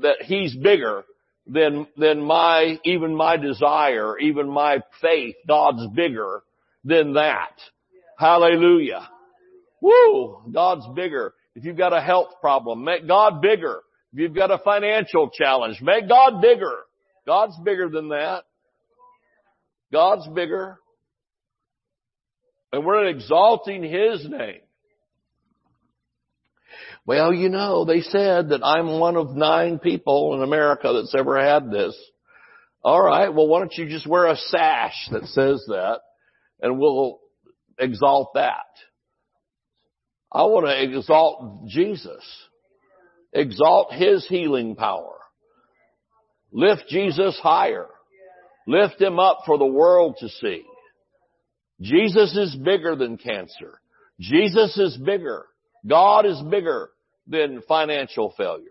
that 0.03 0.23
He's 0.23 0.55
bigger 0.55 1.05
than, 1.49 1.87
than 1.97 2.21
my, 2.21 2.79
even 2.85 3.15
my 3.17 3.37
desire, 3.37 4.19
even 4.19 4.49
my 4.49 4.83
faith. 5.01 5.37
God's 5.47 5.87
bigger 5.95 6.43
than 6.85 7.15
that. 7.15 7.53
Hallelujah. 8.19 9.09
Woo! 9.81 10.43
God's 10.53 10.87
bigger. 10.95 11.35
If 11.55 11.65
you've 11.65 11.77
got 11.77 11.93
a 11.93 12.01
health 12.01 12.35
problem, 12.41 12.85
make 12.85 13.07
God 13.09 13.41
bigger. 13.41 13.83
If 14.13 14.21
you've 14.21 14.35
got 14.35 14.51
a 14.51 14.59
financial 14.59 15.31
challenge, 15.31 15.81
make 15.81 16.09
God 16.09 16.41
bigger. 16.41 16.73
God's 17.27 17.59
bigger 17.65 17.89
than 17.89 18.09
that. 18.11 18.45
God's 19.93 20.27
bigger. 20.29 20.79
And 22.73 22.85
we're 22.85 23.07
exalting 23.07 23.83
His 23.83 24.27
name. 24.29 24.61
Well, 27.09 27.33
you 27.33 27.49
know, 27.49 27.87
they 27.87 28.03
said 28.03 28.51
that 28.51 28.61
I'm 28.63 29.01
one 29.01 29.17
of 29.17 29.35
nine 29.35 29.79
people 29.79 30.35
in 30.35 30.43
America 30.43 30.93
that's 30.93 31.15
ever 31.19 31.43
had 31.43 31.71
this. 31.71 31.97
All 32.85 33.03
right, 33.03 33.33
well, 33.33 33.49
why 33.49 33.61
don't 33.61 33.73
you 33.79 33.89
just 33.89 34.07
wear 34.07 34.27
a 34.27 34.37
sash 34.37 35.09
that 35.11 35.25
says 35.29 35.65
that 35.69 36.01
and 36.61 36.79
we'll 36.79 37.19
exalt 37.79 38.35
that. 38.35 38.67
I 40.31 40.43
want 40.43 40.67
to 40.67 40.83
exalt 40.83 41.67
Jesus. 41.69 42.23
Exalt 43.33 43.95
His 43.95 44.27
healing 44.29 44.77
power. 44.77 45.17
Lift 46.53 46.89
Jesus 46.91 47.41
higher. 47.43 47.87
Lift 48.67 49.01
Him 49.01 49.19
up 49.19 49.45
for 49.47 49.57
the 49.57 49.65
world 49.65 50.17
to 50.19 50.29
see. 50.29 50.63
Jesus 51.81 52.37
is 52.37 52.55
bigger 52.55 52.97
than 52.97 53.17
cancer. 53.17 53.81
Jesus 54.21 54.77
is 54.77 54.99
bigger. 54.99 55.47
God 55.87 56.27
is 56.27 56.39
bigger 56.51 56.91
than 57.29 57.63
financial 57.69 58.35
failure. 58.37 58.65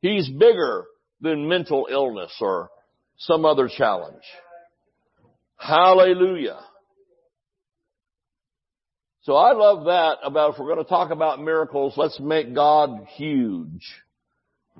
He's 0.00 0.28
bigger 0.28 0.84
than 1.20 1.48
mental 1.48 1.86
illness 1.90 2.32
or 2.40 2.70
some 3.18 3.44
other 3.44 3.68
challenge. 3.68 4.24
Hallelujah. 5.56 6.58
So 9.22 9.36
I 9.36 9.52
love 9.52 9.84
that 9.84 10.16
about 10.24 10.54
if 10.54 10.58
we're 10.58 10.74
going 10.74 10.84
to 10.84 10.88
talk 10.88 11.12
about 11.12 11.40
miracles, 11.40 11.94
let's 11.96 12.18
make 12.18 12.52
God 12.52 13.06
huge 13.14 13.86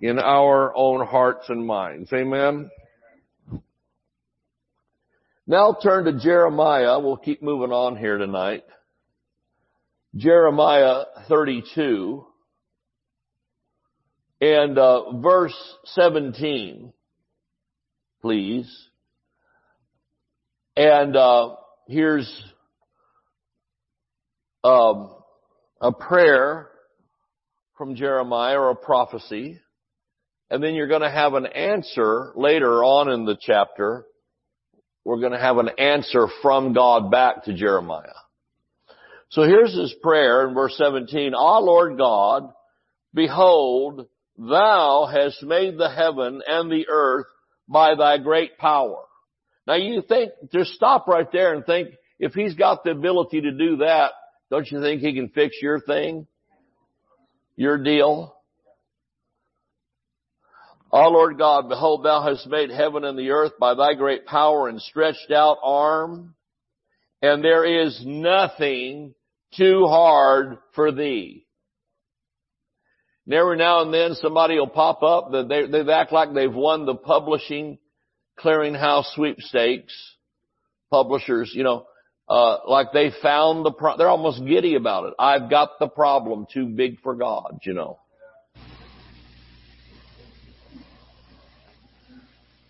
in 0.00 0.19
our 0.19 0.75
own 0.75 1.07
hearts 1.07 1.49
and 1.49 1.64
minds. 1.64 2.12
Amen. 2.12 2.69
Now 5.47 5.76
turn 5.81 6.07
to 6.07 6.19
Jeremiah. 6.19 6.99
We'll 6.99 7.16
keep 7.16 7.42
moving 7.42 7.71
on 7.71 7.97
here 7.97 8.19
tonight. 8.19 8.64
Jeremiah 10.16 11.04
32 11.28 12.26
and 14.43 14.77
uh, 14.77 15.13
verse 15.13 15.55
17, 15.85 16.93
please. 18.21 18.89
And 20.77 21.17
uh, 21.17 21.55
here's 21.87 22.29
um, 24.65 25.15
a 25.81 25.93
prayer 25.93 26.69
from 27.79 27.95
Jeremiah 27.95 28.59
or 28.59 28.71
a 28.71 28.75
prophecy. 28.75 29.61
And 30.51 30.61
then 30.61 30.75
you're 30.75 30.89
going 30.89 31.03
to 31.03 31.11
have 31.11 31.35
an 31.35 31.47
answer 31.47 32.33
later 32.35 32.83
on 32.83 33.13
in 33.13 33.25
the 33.25 33.39
chapter. 33.41 34.07
We're 35.05 35.21
going 35.21 35.33
to 35.33 35.39
have 35.39 35.59
an 35.59 35.71
answer 35.79 36.27
from 36.43 36.73
God 36.73 37.13
back 37.13 37.45
to 37.45 37.55
Jeremiah. 37.55 38.09
So 39.29 39.45
here's 39.45 39.73
his 39.73 39.95
prayer 40.03 40.49
in 40.49 40.55
verse 40.55 40.77
17. 40.77 41.33
Ah, 41.33 41.59
Lord 41.59 41.97
God, 41.97 42.53
behold, 43.15 44.09
Thou 44.39 45.09
hast 45.12 45.43
made 45.43 45.79
the 45.79 45.91
heaven 45.91 46.43
and 46.47 46.71
the 46.71 46.87
earth 46.89 47.27
by 47.69 47.95
thy 47.95 48.19
great 48.19 48.59
power. 48.59 49.05
Now 49.67 49.75
you 49.75 50.03
think, 50.03 50.33
just 50.53 50.73
stop 50.73 51.07
right 51.07 51.31
there 51.31 51.55
and 51.55 51.65
think, 51.65 51.91
if 52.19 52.35
he's 52.35 52.55
got 52.55 52.85
the 52.85 52.91
ability 52.91 53.43
to 53.43 53.53
do 53.53 53.77
that, 53.79 54.12
don't 54.51 54.71
you 54.71 54.81
think 54.81 55.01
he 55.01 55.15
can 55.15 55.29
fix 55.29 55.57
your 55.61 55.81
thing? 55.81 56.27
Your 57.57 57.79
deal? 57.79 58.37
O 60.91 61.09
Lord 61.09 61.39
God, 61.39 61.69
behold, 61.69 62.05
thou 62.05 62.23
hast 62.23 62.47
made 62.47 62.71
heaven 62.71 63.05
and 63.05 63.19
the 63.19 63.31
earth 63.31 63.53
by 63.59 63.75
thy 63.75 63.95
great 63.95 64.27
power 64.27 64.69
and 64.69 64.81
stretched 64.81 65.31
out 65.31 65.59
arm, 65.62 66.35
and 67.23 67.43
there 67.43 67.65
is 67.65 68.03
nothing 68.05 69.15
too 69.57 69.87
hard 69.87 70.59
for 70.75 70.93
thee. 70.93 71.47
And 73.26 73.35
every 73.35 73.57
now 73.57 73.83
and 73.83 73.95
then 73.95 74.14
somebody 74.14 74.59
will 74.59 74.67
pop 74.69 75.02
up 75.02 75.31
that 75.33 75.49
they, 75.49 75.67
they 75.67 75.93
act 75.93 76.12
like 76.12 76.35
they've 76.35 76.52
won 76.52 76.87
the 76.87 76.95
publishing 76.95 77.79
clearinghouse 78.38 79.14
sweepstakes. 79.14 79.93
Publishers, 80.91 81.52
you 81.55 81.62
know, 81.62 81.87
uh, 82.29 82.59
like 82.67 82.88
they 82.93 83.11
found 83.23 83.64
the 83.64 83.73
pro- 83.73 83.97
they're 83.97 84.09
almost 84.09 84.45
giddy 84.45 84.75
about 84.75 85.07
it. 85.07 85.14
I've 85.19 85.49
got 85.49 85.79
the 85.79 85.88
problem 85.88 86.47
too 86.52 86.67
big 86.67 87.00
for 87.00 87.14
God, 87.14 87.61
you 87.62 87.75
know. 87.75 87.99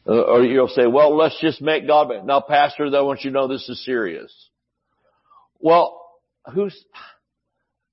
Uh, 0.07 0.21
or 0.21 0.45
you'll 0.45 0.69
say, 0.69 0.87
well, 0.87 1.17
let's 1.17 1.41
just 1.41 1.63
make 1.63 1.87
God. 1.87 2.11
Now, 2.25 2.41
pastor, 2.41 2.91
though, 2.91 2.99
I 2.99 3.03
want 3.03 3.23
you 3.23 3.31
to 3.31 3.35
know 3.35 3.49
this 3.49 3.69
is 3.69 3.85
serious. 3.85 4.33
Well, 5.61 6.01
who's, 6.53 6.77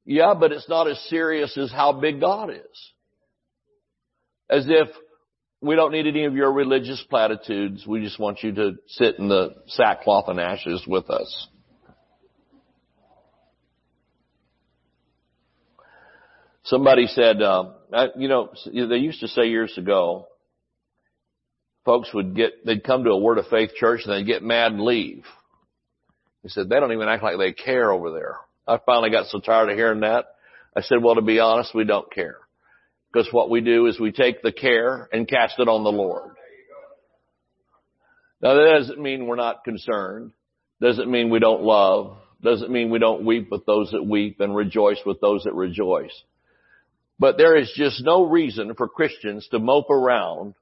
yeah, 0.09 0.33
but 0.33 0.51
it's 0.51 0.67
not 0.67 0.89
as 0.89 0.97
serious 1.07 1.55
as 1.55 1.71
how 1.71 1.93
big 1.93 2.19
God 2.19 2.49
is. 2.49 2.91
As 4.49 4.65
if 4.67 4.87
we 5.61 5.75
don't 5.75 5.91
need 5.91 6.07
any 6.07 6.25
of 6.25 6.33
your 6.33 6.51
religious 6.51 7.05
platitudes. 7.11 7.85
We 7.85 8.03
just 8.03 8.19
want 8.19 8.41
you 8.41 8.51
to 8.53 8.71
sit 8.87 9.19
in 9.19 9.29
the 9.29 9.53
sackcloth 9.67 10.27
and 10.27 10.39
ashes 10.39 10.83
with 10.87 11.11
us. 11.11 11.47
Somebody 16.63 17.05
said, 17.05 17.43
uh, 17.43 17.73
you 18.15 18.29
know, 18.29 18.49
they 18.65 18.97
used 18.97 19.19
to 19.19 19.27
say 19.27 19.49
years 19.49 19.77
ago, 19.77 20.25
folks 21.85 22.11
would 22.15 22.35
get, 22.35 22.65
they'd 22.65 22.83
come 22.83 23.03
to 23.03 23.11
a 23.11 23.19
Word 23.19 23.37
of 23.37 23.45
Faith 23.45 23.75
church 23.75 24.01
and 24.05 24.13
they'd 24.13 24.25
get 24.25 24.41
mad 24.41 24.71
and 24.71 24.81
leave. 24.81 25.23
He 26.41 26.49
said, 26.49 26.67
they 26.67 26.79
don't 26.79 26.93
even 26.93 27.07
act 27.07 27.21
like 27.21 27.37
they 27.37 27.53
care 27.53 27.91
over 27.91 28.09
there. 28.09 28.37
I 28.69 28.79
finally 28.85 29.09
got 29.09 29.27
so 29.27 29.39
tired 29.39 29.69
of 29.69 29.77
hearing 29.77 30.01
that. 30.01 30.25
I 30.75 30.81
said, 30.81 31.01
well, 31.01 31.15
to 31.15 31.21
be 31.21 31.39
honest, 31.39 31.73
we 31.73 31.83
don't 31.83 32.11
care. 32.13 32.37
Because 33.11 33.27
what 33.31 33.49
we 33.49 33.61
do 33.61 33.87
is 33.87 33.99
we 33.99 34.11
take 34.11 34.43
the 34.43 34.51
care 34.51 35.09
and 35.11 35.27
cast 35.27 35.55
it 35.57 35.67
on 35.67 35.83
the 35.83 35.91
Lord. 35.91 36.29
Now 38.41 38.53
that 38.53 38.77
doesn't 38.79 39.01
mean 39.01 39.25
we're 39.25 39.35
not 39.35 39.63
concerned. 39.63 40.31
Doesn't 40.79 41.09
mean 41.09 41.29
we 41.29 41.39
don't 41.39 41.63
love. 41.63 42.17
Doesn't 42.41 42.71
mean 42.71 42.91
we 42.91 42.99
don't 42.99 43.25
weep 43.25 43.49
with 43.51 43.65
those 43.65 43.91
that 43.91 44.05
weep 44.05 44.39
and 44.39 44.55
rejoice 44.55 44.99
with 45.05 45.19
those 45.19 45.43
that 45.43 45.55
rejoice. 45.55 46.13
But 47.17 47.37
there 47.37 47.57
is 47.57 47.73
just 47.75 48.01
no 48.05 48.27
reason 48.27 48.75
for 48.75 48.87
Christians 48.87 49.47
to 49.51 49.59
mope 49.59 49.89
around. 49.89 50.53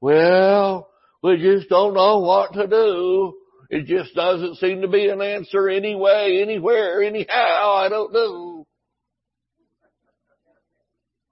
Well, 0.00 0.88
we 1.22 1.36
just 1.36 1.68
don't 1.68 1.94
know 1.94 2.20
what 2.20 2.54
to 2.54 2.66
do. 2.66 3.34
It 3.72 3.86
just 3.86 4.14
doesn't 4.14 4.56
seem 4.56 4.82
to 4.82 4.88
be 4.88 5.08
an 5.08 5.22
answer 5.22 5.66
anyway, 5.66 6.40
anywhere, 6.42 7.02
anyhow. 7.02 7.72
I 7.72 7.88
don't 7.88 8.12
know. 8.12 8.66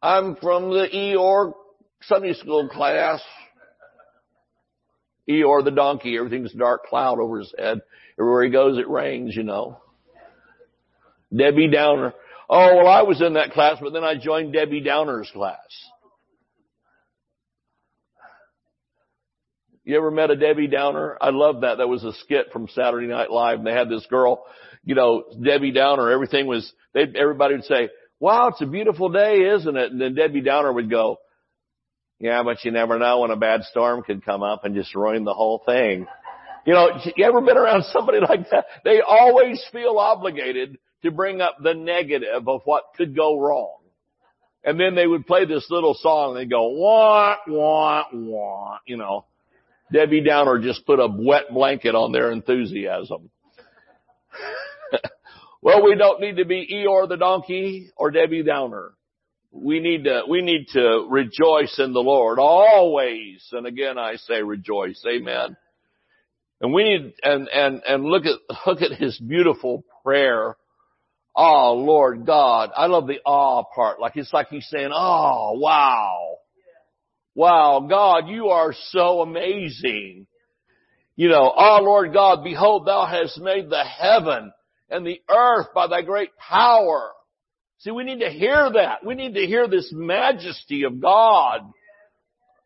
I'm 0.01 0.37
from 0.37 0.71
the 0.71 0.89
Eeyore 0.89 1.53
Sunday 2.01 2.33
school 2.33 2.71
class. 2.71 3.21
Eeyore 5.29 5.63
the 5.63 5.71
donkey, 5.71 6.17
everything's 6.17 6.55
a 6.55 6.57
dark 6.57 6.87
cloud 6.87 7.19
over 7.21 7.41
his 7.41 7.55
head. 7.59 7.83
Everywhere 8.19 8.45
he 8.45 8.51
goes, 8.51 8.79
it 8.79 8.89
rains, 8.89 9.37
you 9.37 9.43
know. 9.43 9.79
Debbie 11.37 11.69
Downer. 11.71 12.15
Oh, 12.49 12.77
well, 12.77 12.87
I 12.87 13.03
was 13.03 13.21
in 13.21 13.35
that 13.35 13.51
class, 13.51 13.77
but 13.83 13.93
then 13.93 14.03
I 14.03 14.15
joined 14.17 14.55
Debbie 14.55 14.81
Downer's 14.81 15.31
class. 15.31 15.59
You 19.91 19.97
ever 19.97 20.13
met 20.13 20.31
a 20.31 20.37
Debbie 20.37 20.69
Downer? 20.69 21.19
I 21.21 21.31
love 21.31 21.63
that. 21.63 21.79
That 21.79 21.89
was 21.89 22.05
a 22.05 22.13
skit 22.13 22.53
from 22.53 22.69
Saturday 22.69 23.09
Night 23.09 23.29
Live. 23.29 23.59
And 23.59 23.67
they 23.67 23.73
had 23.73 23.89
this 23.89 24.07
girl, 24.07 24.45
you 24.85 24.95
know, 24.95 25.25
Debbie 25.43 25.73
Downer. 25.73 26.11
Everything 26.11 26.47
was, 26.47 26.73
they, 26.95 27.07
everybody 27.17 27.57
would 27.57 27.65
say, 27.65 27.89
wow, 28.21 28.51
it's 28.51 28.63
a 28.63 28.67
beautiful 28.67 29.09
day, 29.09 29.51
isn't 29.53 29.77
it? 29.77 29.91
And 29.91 30.01
then 30.01 30.15
Debbie 30.15 30.43
Downer 30.43 30.73
would 30.73 30.89
go, 30.89 31.19
yeah, 32.21 32.45
but 32.45 32.65
you 32.65 32.71
never 32.71 33.01
know 33.01 33.19
when 33.19 33.33
a 33.33 33.37
bad 33.37 33.65
storm 33.65 34.05
could 34.05 34.25
come 34.25 34.45
up 34.45 34.65
and 34.65 34.77
just 34.77 34.95
ruin 34.95 35.25
the 35.25 35.35
whole 35.35 35.61
thing. 35.67 36.07
You 36.67 36.75
know, 36.75 36.91
you 37.17 37.25
ever 37.25 37.41
been 37.41 37.59
around 37.59 37.83
somebody 37.93 38.21
like 38.29 38.49
that? 38.51 38.67
They 38.85 39.01
always 39.01 39.61
feel 39.73 39.99
obligated 39.99 40.79
to 41.03 41.11
bring 41.11 41.41
up 41.41 41.57
the 41.61 41.75
negative 41.75 42.47
of 42.47 42.61
what 42.65 42.85
could 42.97 43.17
go 43.17 43.41
wrong. 43.41 43.79
And 44.63 44.79
then 44.79 44.95
they 44.95 45.09
would 45.09 45.27
play 45.27 45.47
this 45.47 45.67
little 45.69 45.95
song 45.95 46.37
and 46.37 46.43
they'd 46.43 46.51
go, 46.51 46.69
wah, 46.69 47.39
wah, 47.49 48.05
wah, 48.13 48.79
you 48.87 48.97
know. 48.97 49.25
Debbie 49.93 50.23
Downer 50.23 50.61
just 50.61 50.87
put 50.87 51.01
a 51.01 51.09
wet 51.09 51.53
blanket 51.53 51.95
on 51.95 52.13
their 52.13 52.31
enthusiasm. 52.31 53.31
well, 55.63 55.85
we 55.85 55.97
don't 55.97 56.21
need 56.21 56.37
to 56.37 56.45
be 56.45 56.69
Eeyore 56.73 57.09
the 57.09 57.17
donkey 57.17 57.91
or 57.97 58.11
Debbie 58.11 58.43
Downer. 58.43 58.93
We 59.53 59.81
need 59.81 60.05
to, 60.05 60.23
we 60.29 60.43
need 60.43 60.69
to 60.75 61.07
rejoice 61.09 61.79
in 61.79 61.93
the 61.93 62.01
Lord 62.01 62.39
always. 62.39 63.45
And 63.51 63.67
again, 63.67 63.99
I 63.99 64.17
say 64.17 64.43
rejoice. 64.43 65.03
Amen. 65.09 65.57
And 66.61 66.73
we 66.73 66.85
need, 66.85 67.15
and, 67.23 67.49
and, 67.49 67.83
and 67.89 68.05
look 68.05 68.25
at, 68.27 68.39
look 68.67 68.83
at 68.83 68.93
his 68.93 69.19
beautiful 69.19 69.85
prayer. 70.05 70.57
Oh, 71.35 71.75
Lord 71.75 72.27
God. 72.27 72.71
I 72.77 72.87
love 72.87 73.09
the 73.09 73.21
awe 73.25 73.65
part. 73.75 74.01
Like 74.01 74.17
it's 74.17 74.33
like 74.33 74.49
he's 74.49 74.69
saying, 74.69 74.91
oh, 74.93 75.59
wow. 75.59 76.37
Wow, 77.35 77.87
God, 77.89 78.29
you 78.29 78.49
are 78.49 78.75
so 78.91 79.21
amazing. 79.21 80.27
You 81.17 81.29
know, 81.29 81.53
oh 81.55 81.79
Lord 81.83 82.13
God, 82.13 82.43
behold, 82.43 82.87
thou 82.87 83.07
hast 83.07 83.39
made 83.39 83.69
the 83.69 83.85
heaven 83.85 84.53
and 84.89 85.07
the 85.07 85.21
earth 85.29 85.69
by 85.75 85.87
thy 85.87 86.03
great 86.03 86.31
power. 86.37 87.11
See, 87.79 87.91
we 87.91 88.05
need 88.05 88.21
to 88.21 88.31
hear 88.31 88.71
that. 88.75 89.05
We 89.05 89.15
need 89.15 89.35
to 89.35 89.47
hear 89.47 89.69
this 89.69 89.91
majesty 89.93 90.85
of 90.85 91.01
God. 91.01 91.61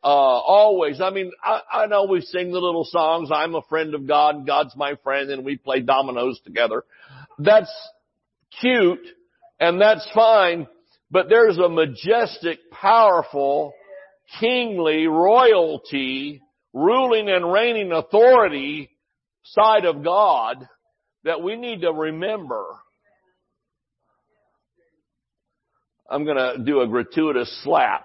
Uh, 0.02 0.06
always. 0.06 1.00
I 1.00 1.10
mean, 1.10 1.30
I, 1.42 1.60
I 1.72 1.86
know 1.86 2.04
we 2.04 2.20
sing 2.20 2.52
the 2.52 2.60
little 2.60 2.84
songs, 2.84 3.30
I'm 3.32 3.54
a 3.54 3.62
friend 3.70 3.94
of 3.94 4.06
God, 4.06 4.46
God's 4.46 4.76
my 4.76 4.96
friend, 5.02 5.30
and 5.30 5.44
we 5.44 5.56
play 5.56 5.80
dominoes 5.80 6.38
together. 6.44 6.84
That's 7.38 7.72
cute, 8.60 9.06
and 9.58 9.80
that's 9.80 10.06
fine, 10.14 10.66
but 11.10 11.28
there's 11.28 11.58
a 11.58 11.68
majestic, 11.68 12.58
powerful, 12.70 13.72
kingly 14.40 15.06
royalty, 15.06 16.42
ruling 16.72 17.28
and 17.28 17.52
reigning 17.52 17.92
authority 17.92 18.90
side 19.44 19.84
of 19.84 20.02
God 20.02 20.66
that 21.24 21.42
we 21.42 21.56
need 21.56 21.82
to 21.82 21.92
remember. 21.92 22.64
I'm 26.10 26.24
going 26.24 26.36
to 26.36 26.62
do 26.62 26.80
a 26.80 26.86
gratuitous 26.86 27.62
slap 27.64 28.04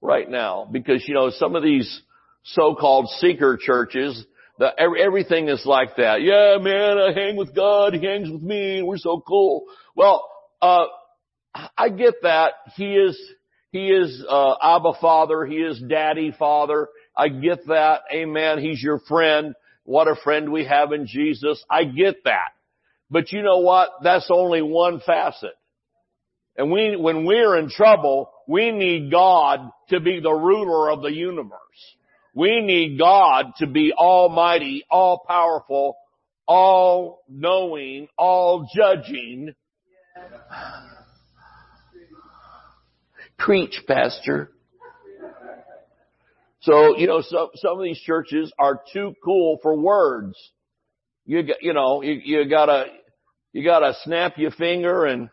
right 0.00 0.28
now 0.28 0.68
because, 0.70 1.02
you 1.06 1.14
know, 1.14 1.30
some 1.30 1.56
of 1.56 1.62
these 1.62 2.02
so-called 2.44 3.08
seeker 3.20 3.56
churches, 3.60 4.24
the, 4.58 4.68
everything 4.78 5.48
is 5.48 5.64
like 5.64 5.96
that. 5.96 6.20
Yeah, 6.22 6.58
man, 6.60 6.98
I 6.98 7.12
hang 7.12 7.36
with 7.36 7.54
God. 7.54 7.94
He 7.94 8.04
hangs 8.04 8.30
with 8.30 8.42
me. 8.42 8.82
We're 8.82 8.98
so 8.98 9.22
cool. 9.26 9.64
Well, 9.96 10.28
uh, 10.60 10.86
I 11.76 11.88
get 11.88 12.14
that. 12.22 12.52
He 12.76 12.94
is, 12.94 13.18
he 13.72 13.88
is 13.88 14.22
uh, 14.28 14.54
Abba 14.62 14.92
Father. 15.00 15.46
He 15.46 15.56
is 15.56 15.80
Daddy 15.80 16.34
Father. 16.38 16.88
I 17.16 17.28
get 17.28 17.66
that. 17.68 18.02
Amen. 18.12 18.58
He's 18.58 18.82
your 18.82 19.00
friend. 19.08 19.54
What 19.84 20.08
a 20.08 20.14
friend 20.22 20.52
we 20.52 20.66
have 20.66 20.92
in 20.92 21.06
Jesus. 21.06 21.64
I 21.70 21.84
get 21.84 22.24
that. 22.24 22.50
But 23.10 23.32
you 23.32 23.42
know 23.42 23.58
what? 23.58 23.88
That's 24.02 24.28
only 24.30 24.60
one 24.60 25.00
facet. 25.04 25.54
And 26.56 26.70
we, 26.70 26.96
when 26.96 27.24
we're 27.24 27.56
in 27.56 27.70
trouble, 27.70 28.30
we 28.46 28.70
need 28.72 29.10
God 29.10 29.70
to 29.88 30.00
be 30.00 30.20
the 30.20 30.32
ruler 30.32 30.90
of 30.90 31.00
the 31.00 31.12
universe. 31.12 31.58
We 32.34 32.60
need 32.60 32.98
God 32.98 33.52
to 33.58 33.66
be 33.66 33.94
almighty, 33.94 34.84
all 34.90 35.24
powerful, 35.26 35.96
all 36.46 37.22
knowing, 37.26 38.08
all 38.18 38.68
judging. 38.74 39.54
Preach, 43.44 43.82
Pastor. 43.88 44.52
So, 46.60 46.96
you 46.96 47.08
know, 47.08 47.22
some, 47.22 47.48
some 47.56 47.76
of 47.76 47.82
these 47.82 47.98
churches 47.98 48.52
are 48.56 48.80
too 48.92 49.14
cool 49.24 49.58
for 49.62 49.76
words. 49.76 50.36
You 51.26 51.42
you 51.60 51.72
know, 51.72 52.02
you, 52.02 52.20
you 52.24 52.48
gotta, 52.48 52.84
you 53.52 53.64
gotta 53.64 53.94
snap 54.04 54.38
your 54.38 54.52
finger 54.52 55.06
and 55.06 55.28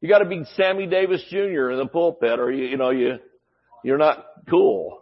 you 0.00 0.08
gotta 0.08 0.24
be 0.24 0.44
Sammy 0.56 0.86
Davis 0.86 1.22
Jr. 1.28 1.70
in 1.70 1.78
the 1.78 1.88
pulpit 1.90 2.38
or 2.38 2.50
you, 2.50 2.64
you 2.64 2.76
know, 2.78 2.90
you, 2.90 3.18
you're 3.82 3.98
not 3.98 4.24
cool. 4.48 5.00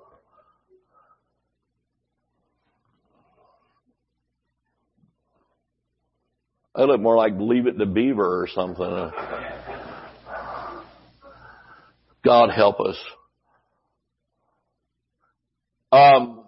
I 6.75 6.83
look 6.85 7.01
more 7.01 7.17
like 7.17 7.35
Leave 7.39 7.67
It 7.67 7.79
to 7.79 7.87
Beaver 7.87 8.43
or 8.43 8.49
something. 8.49 9.13
God 12.25 12.51
help 12.51 12.81
us. 12.81 12.97
Um, 15.91 16.47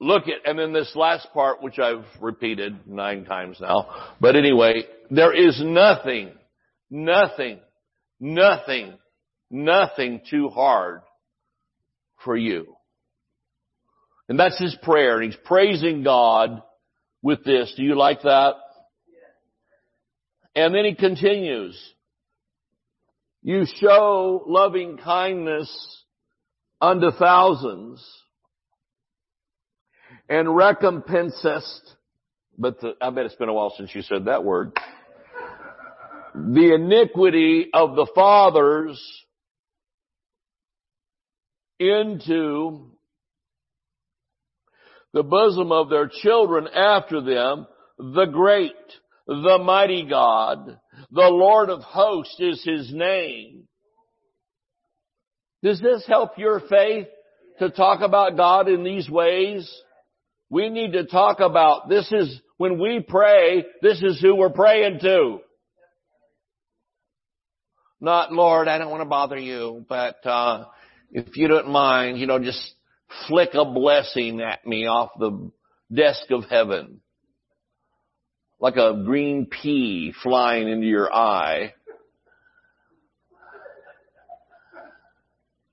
look 0.00 0.24
at, 0.24 0.48
and 0.48 0.58
then 0.58 0.72
this 0.72 0.92
last 0.94 1.28
part, 1.32 1.62
which 1.62 1.78
I've 1.78 2.04
repeated 2.20 2.86
nine 2.86 3.24
times 3.24 3.58
now, 3.60 4.12
but 4.20 4.36
anyway, 4.36 4.84
there 5.10 5.32
is 5.32 5.60
nothing, 5.64 6.32
nothing, 6.90 7.60
nothing, 8.20 8.94
nothing 9.50 10.20
too 10.28 10.48
hard 10.48 11.00
for 12.24 12.36
you. 12.36 12.76
And 14.28 14.38
that's 14.38 14.60
his 14.60 14.76
prayer, 14.82 15.16
and 15.16 15.32
he's 15.32 15.40
praising 15.44 16.02
God 16.02 16.62
with 17.22 17.44
this. 17.44 17.72
Do 17.76 17.82
you 17.82 17.96
like 17.96 18.22
that? 18.22 18.54
And 20.54 20.74
then 20.74 20.84
he 20.84 20.94
continues. 20.94 21.80
You 23.42 23.64
show 23.80 24.44
loving 24.46 24.98
kindness 24.98 26.04
unto 26.80 27.10
thousands 27.12 28.04
and 30.28 30.48
recompensest, 30.48 31.80
but 32.58 32.80
the, 32.80 32.92
I 33.00 33.10
bet 33.10 33.26
it's 33.26 33.36
been 33.36 33.48
a 33.48 33.54
while 33.54 33.72
since 33.76 33.94
you 33.94 34.02
said 34.02 34.26
that 34.26 34.44
word, 34.44 34.72
the 36.34 36.74
iniquity 36.74 37.68
of 37.72 37.94
the 37.94 38.06
fathers 38.14 39.00
into 41.78 42.90
the 45.12 45.22
bosom 45.22 45.72
of 45.72 45.90
their 45.90 46.08
children 46.08 46.66
after 46.68 47.20
them, 47.20 47.66
the 47.98 48.26
great, 48.26 48.74
the 49.26 49.58
mighty 49.62 50.06
God, 50.08 50.78
the 51.10 51.22
Lord 51.22 51.70
of 51.70 51.80
hosts 51.80 52.36
is 52.38 52.62
his 52.64 52.92
name. 52.92 53.64
Does 55.62 55.80
this 55.80 56.04
help 56.06 56.38
your 56.38 56.60
faith 56.60 57.08
to 57.58 57.70
talk 57.70 58.00
about 58.00 58.36
God 58.36 58.68
in 58.68 58.84
these 58.84 59.08
ways? 59.08 59.68
We 60.50 60.68
need 60.68 60.92
to 60.92 61.04
talk 61.04 61.40
about 61.40 61.88
this 61.88 62.10
is 62.12 62.40
when 62.56 62.80
we 62.80 63.00
pray, 63.06 63.64
this 63.82 64.02
is 64.02 64.20
who 64.20 64.36
we're 64.36 64.50
praying 64.50 65.00
to. 65.00 65.38
Not, 68.00 68.32
Lord, 68.32 68.68
I 68.68 68.78
don't 68.78 68.90
want 68.90 69.00
to 69.00 69.08
bother 69.08 69.38
you, 69.38 69.84
but 69.88 70.24
uh, 70.24 70.66
if 71.10 71.36
you 71.36 71.48
don't 71.48 71.70
mind, 71.70 72.18
you 72.18 72.26
know, 72.26 72.38
just 72.38 72.60
flick 73.26 73.50
a 73.54 73.64
blessing 73.64 74.40
at 74.40 74.64
me 74.64 74.86
off 74.86 75.10
the 75.18 75.50
desk 75.92 76.30
of 76.30 76.44
heaven. 76.48 77.00
Like 78.60 78.76
a 78.76 79.02
green 79.04 79.46
pea 79.46 80.12
flying 80.22 80.68
into 80.68 80.86
your 80.86 81.12
eye. 81.12 81.74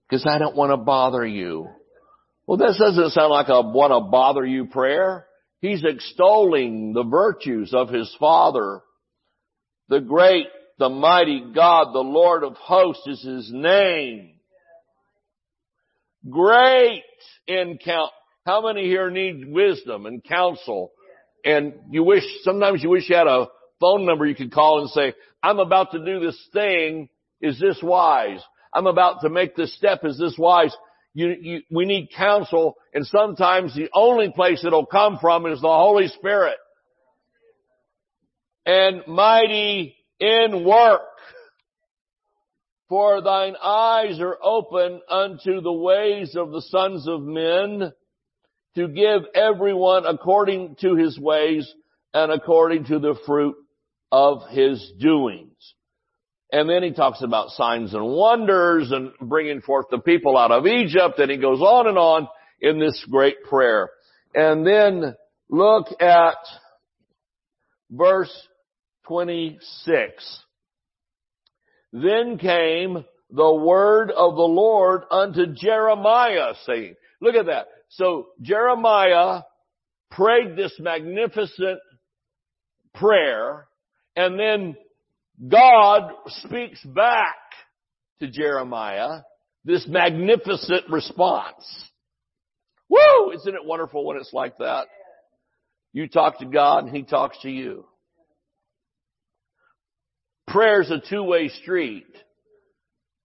Because 0.08 0.26
I 0.28 0.38
don't 0.38 0.56
want 0.56 0.72
to 0.72 0.78
bother 0.78 1.26
you. 1.26 1.68
Well, 2.46 2.58
this 2.58 2.78
doesn't 2.78 3.12
sound 3.12 3.32
like 3.32 3.50
a 3.50 3.62
want 3.62 3.92
to 3.92 4.10
bother 4.12 4.46
you 4.46 4.66
prayer. 4.66 5.26
He's 5.62 5.84
extolling 5.84 6.94
the 6.94 7.04
virtues 7.04 7.74
of 7.74 7.90
his 7.90 8.16
Father. 8.20 8.82
The 9.90 10.00
great, 10.00 10.46
the 10.78 10.90
mighty 10.90 11.44
God, 11.56 11.94
the 11.94 12.00
Lord 12.00 12.44
of 12.44 12.56
hosts 12.56 13.08
is 13.08 13.24
his 13.24 13.52
name. 13.52 14.36
Great 16.30 17.04
in 17.48 17.80
count. 17.84 18.12
How 18.46 18.62
many 18.62 18.84
here 18.84 19.10
need 19.10 19.52
wisdom 19.52 20.06
and 20.06 20.24
counsel? 20.24 20.92
And 21.46 21.74
you 21.92 22.04
wish, 22.04 22.24
sometimes 22.42 22.82
you 22.82 22.90
wish 22.90 23.08
you 23.08 23.16
had 23.16 23.28
a 23.28 23.48
phone 23.80 24.06
number 24.06 24.26
you 24.26 24.36
could 24.36 24.52
call 24.52 24.82
and 24.82 24.90
say, 24.90 25.14
I'm 25.44 25.60
about 25.60 25.92
to 25.92 26.04
do 26.04 26.20
this 26.20 26.50
thing. 26.52 27.08
Is 27.40 27.60
this 27.60 27.80
wise? 27.84 28.42
I'm 28.74 28.88
about 28.88 29.22
to 29.22 29.30
make 29.30 29.56
this 29.56 29.76
step. 29.78 30.00
Is 30.04 30.18
this 30.18 30.36
wise? 30.40 30.76
You, 31.14 31.36
you, 31.40 31.62
we 31.70 31.86
need 31.86 32.10
counsel 32.18 32.76
and 32.94 33.06
sometimes 33.06 33.76
the 33.76 33.90
only 33.94 34.32
place 34.32 34.66
it'll 34.66 34.88
come 34.88 35.20
from 35.22 35.46
is 35.46 35.62
the 35.62 35.68
Holy 35.68 36.08
Spirit. 36.08 36.58
And 38.66 39.04
mighty 39.08 39.96
in 40.20 40.66
work. 40.66 41.02
For 42.90 43.22
thine 43.22 43.56
eyes 43.62 44.20
are 44.20 44.38
open 44.42 45.02
unto 45.10 45.62
the 45.62 45.74
ways 45.74 46.36
of 46.36 46.52
the 46.52 46.62
sons 46.62 47.08
of 47.08 47.22
men 47.22 47.94
to 48.76 48.88
give 48.88 49.24
everyone 49.34 50.06
according 50.06 50.76
to 50.82 50.96
his 50.96 51.18
ways 51.20 51.72
and 52.14 52.32
according 52.32 52.86
to 52.86 53.00
the 53.00 53.16
fruit 53.26 53.56
of 54.12 54.48
his 54.50 54.92
doings. 55.00 55.74
And 56.52 56.70
then 56.70 56.84
he 56.84 56.92
talks 56.92 57.22
about 57.22 57.50
signs 57.50 57.94
and 57.94 58.06
wonders 58.06 58.92
and 58.92 59.12
bringing 59.20 59.62
forth 59.62 59.88
the 59.90 59.98
people 59.98 60.38
out 60.38 60.52
of 60.52 60.68
Egypt 60.68 61.20
and 61.20 61.32
he 61.32 61.38
goes 61.38 61.60
on 61.60 61.88
and 61.88 61.98
on 61.98 62.28
in 62.62 62.80
this 62.80 63.04
great 63.10 63.44
prayer. 63.44 63.90
And 64.34 64.66
then 64.66 65.16
look 65.50 65.88
at 66.00 66.38
verse 67.90 68.32
26. 69.08 70.40
Then 71.92 72.38
came 72.38 73.06
the 73.32 73.54
word 73.54 74.12
of 74.12 74.36
the 74.36 74.42
Lord 74.42 75.04
unto 75.10 75.48
Jeremiah 75.54 76.54
saying, 76.66 76.96
look 77.26 77.36
at 77.36 77.48
that. 77.48 77.68
So 77.90 78.28
Jeremiah 78.42 79.42
prayed 80.12 80.56
this 80.56 80.74
magnificent 80.80 81.80
prayer 82.94 83.68
and 84.16 84.40
then 84.40 84.76
God 85.50 86.12
speaks 86.28 86.82
back 86.84 87.36
to 88.22 88.30
Jeremiah 88.30 89.22
this 89.66 89.88
magnificent 89.88 90.90
response. 90.90 91.90
Woo! 92.88 93.32
Isn't 93.34 93.56
it 93.56 93.66
wonderful 93.66 94.06
when 94.06 94.18
it's 94.18 94.32
like 94.32 94.58
that? 94.60 94.86
You 95.92 96.08
talk 96.08 96.40
to 96.40 96.46
God 96.46 96.86
and 96.86 96.96
He 96.96 97.04
talks 97.04 97.38
to 97.42 97.50
you. 97.50 97.86
Prayer's 100.48 100.92
a 100.92 101.02
two-way 101.10 101.50
street. 101.50 102.06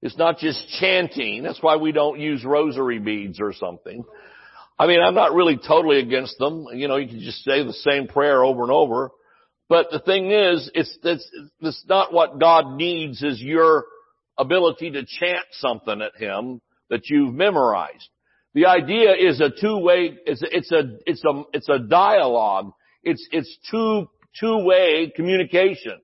It's 0.02 0.16
not 0.16 0.38
just 0.38 0.66
chanting. 0.80 1.42
That's 1.42 1.62
why 1.62 1.76
we 1.76 1.92
don't 1.92 2.18
use 2.18 2.44
rosary 2.44 2.98
beads 2.98 3.40
or 3.40 3.52
something. 3.52 4.04
I 4.78 4.86
mean, 4.86 5.00
I'm 5.00 5.14
not 5.14 5.34
really 5.34 5.58
totally 5.58 5.98
against 5.98 6.38
them. 6.38 6.66
You 6.72 6.88
know, 6.88 6.96
you 6.96 7.06
can 7.08 7.20
just 7.20 7.44
say 7.44 7.62
the 7.62 7.72
same 7.74 8.08
prayer 8.08 8.42
over 8.42 8.62
and 8.62 8.72
over. 8.72 9.10
But 9.68 9.90
the 9.90 10.00
thing 10.00 10.30
is, 10.30 10.70
it's, 10.74 10.98
it's, 11.04 11.30
it's 11.60 11.84
not 11.88 12.12
what 12.12 12.40
God 12.40 12.76
needs 12.76 13.22
is 13.22 13.40
your 13.40 13.84
ability 14.38 14.90
to 14.92 15.04
chant 15.04 15.44
something 15.52 16.00
at 16.00 16.16
Him 16.16 16.60
that 16.88 17.08
you've 17.10 17.34
memorized. 17.34 18.08
The 18.54 18.66
idea 18.66 19.14
is 19.14 19.40
a 19.40 19.50
two-way, 19.50 20.18
it's 20.26 20.42
it's 20.42 20.72
a, 20.72 20.98
it's 21.06 21.24
a, 21.24 21.42
it's 21.52 21.68
a 21.68 21.78
dialogue. 21.78 22.72
It's, 23.04 23.24
it's 23.30 23.56
two, 23.70 24.08
two-way 24.40 25.12
communication. 25.14 26.00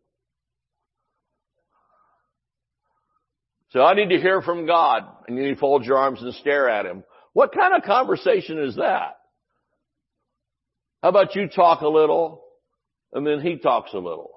So 3.71 3.83
I 3.83 3.95
need 3.95 4.11
to 4.11 4.21
hear 4.21 4.43
from 4.43 4.67
God. 4.67 5.05
And 5.27 5.37
you 5.37 5.57
fold 5.57 5.85
your 5.85 5.99
arms 5.99 6.23
and 6.23 6.35
stare 6.35 6.69
at 6.69 6.87
Him. 6.87 7.05
What 7.33 7.53
kind 7.53 7.75
of 7.75 7.83
conversation 7.83 8.59
is 8.59 8.77
that? 8.77 9.17
How 11.03 11.11
about 11.11 11.35
you 11.35 11.49
talk 11.49 11.83
a 11.83 11.89
little 11.89 12.43
and 13.13 13.27
then 13.27 13.41
he 13.41 13.57
talks 13.57 13.93
a 13.95 13.99
little. 13.99 14.31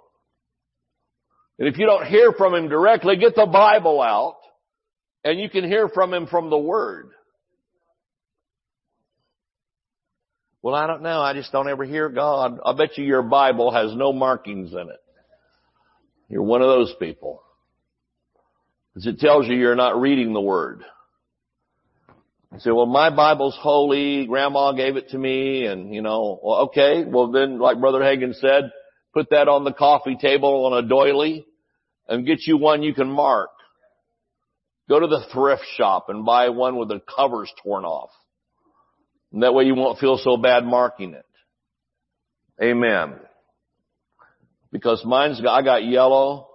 And 1.58 1.68
if 1.68 1.78
you 1.78 1.86
don't 1.86 2.06
hear 2.06 2.32
from 2.32 2.54
him 2.54 2.70
directly, 2.70 3.18
get 3.18 3.36
the 3.36 3.46
Bible 3.46 4.02
out 4.02 4.38
and 5.24 5.40
you 5.40 5.50
can 5.50 5.66
hear 5.66 5.90
from 5.90 6.14
him 6.14 6.28
from 6.28 6.50
the 6.50 6.58
Word. 6.58 7.10
Well, 10.62 10.76
I 10.76 10.88
don't 10.88 11.02
know. 11.02 11.22
I 11.22 11.34
just 11.34 11.52
don't 11.52 11.70
ever 11.70 11.86
hear 11.86 12.10
God. 12.10 12.60
I 12.66 12.74
bet 12.74 12.98
you 12.98 13.06
your 13.06 13.24
Bible 13.24 13.72
has 13.72 13.94
no 13.96 14.14
markings 14.14 14.72
in 14.72 14.80
it. 14.80 15.02
You're 16.30 16.44
one 16.44 16.62
of 16.62 16.68
those 16.68 16.94
people. 17.00 17.42
Because 18.94 19.08
it 19.08 19.20
tells 19.20 19.48
you 19.48 19.56
you're 19.56 19.76
not 19.76 20.00
reading 20.00 20.34
the 20.34 20.42
Word. 20.42 20.84
You 22.52 22.60
say, 22.60 22.72
well, 22.72 22.88
my 22.88 23.16
Bible's 23.16 23.58
holy. 23.60 24.26
Grandma 24.26 24.72
gave 24.72 24.96
it 24.96 25.10
to 25.10 25.18
me. 25.18 25.66
And, 25.66 25.94
you 25.94 26.02
know, 26.02 26.40
well, 26.42 26.62
okay. 26.68 27.06
Well, 27.06 27.32
then, 27.32 27.60
like 27.60 27.80
Brother 27.80 28.00
Hagin 28.00 28.34
said, 28.34 28.72
put 29.14 29.30
that 29.30 29.48
on 29.48 29.64
the 29.64 29.74
coffee 29.74 30.18
table 30.20 30.66
on 30.66 30.84
a 30.84 30.88
doily 30.88 31.46
and 32.08 32.26
get 32.26 32.48
you 32.48 32.58
one 32.58 32.82
you 32.82 32.94
can 32.94 33.10
mark. 33.10 33.52
Go 34.90 35.00
to 35.00 35.08
the 35.08 35.26
thrift 35.32 35.64
shop 35.78 36.10
and 36.10 36.26
buy 36.26 36.50
one 36.50 36.78
with 36.78 36.90
the 36.90 37.00
covers 37.16 37.52
torn 37.64 37.86
off. 37.86 38.10
And 39.32 39.44
that 39.44 39.54
way 39.54 39.66
you 39.66 39.76
won't 39.76 40.00
feel 40.00 40.18
so 40.18 40.36
bad 40.36 40.66
marking 40.66 41.14
it. 41.14 41.26
Amen. 42.62 43.14
Because 44.72 45.06
mine's, 45.06 45.40
I 45.48 45.62
got 45.62 45.86
yellow. 45.86 46.49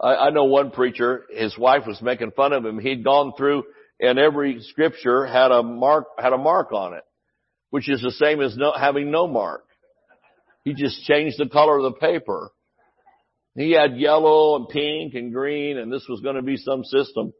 I, 0.00 0.14
I 0.14 0.30
know 0.30 0.44
one 0.44 0.70
preacher, 0.70 1.24
his 1.30 1.56
wife 1.58 1.84
was 1.86 2.00
making 2.00 2.32
fun 2.32 2.52
of 2.52 2.64
him. 2.64 2.78
He'd 2.78 3.04
gone 3.04 3.32
through 3.36 3.64
and 4.00 4.18
every 4.18 4.60
scripture 4.62 5.26
had 5.26 5.50
a 5.50 5.62
mark, 5.62 6.06
had 6.18 6.32
a 6.32 6.38
mark 6.38 6.72
on 6.72 6.94
it, 6.94 7.02
which 7.70 7.88
is 7.88 8.00
the 8.00 8.12
same 8.12 8.40
as 8.40 8.56
no, 8.56 8.72
having 8.72 9.10
no 9.10 9.26
mark. 9.26 9.64
He 10.64 10.74
just 10.74 11.02
changed 11.04 11.38
the 11.38 11.48
color 11.48 11.78
of 11.78 11.84
the 11.84 11.98
paper. 11.98 12.50
He 13.56 13.72
had 13.72 13.96
yellow 13.96 14.56
and 14.56 14.68
pink 14.68 15.14
and 15.14 15.32
green 15.32 15.78
and 15.78 15.92
this 15.92 16.06
was 16.08 16.20
going 16.20 16.36
to 16.36 16.42
be 16.42 16.56
some 16.56 16.84
system. 16.84 17.32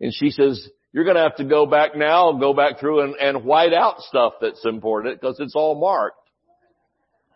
And 0.00 0.14
she 0.14 0.30
says, 0.30 0.68
you're 0.92 1.04
going 1.04 1.16
to 1.16 1.22
have 1.22 1.36
to 1.36 1.44
go 1.44 1.66
back 1.66 1.96
now 1.96 2.30
and 2.30 2.40
go 2.40 2.54
back 2.54 2.78
through 2.78 3.02
and, 3.02 3.14
and 3.16 3.44
white 3.44 3.74
out 3.74 4.00
stuff 4.00 4.34
that's 4.40 4.64
important 4.64 5.20
because 5.20 5.38
it's 5.40 5.54
all 5.56 5.80
marked. 5.80 6.16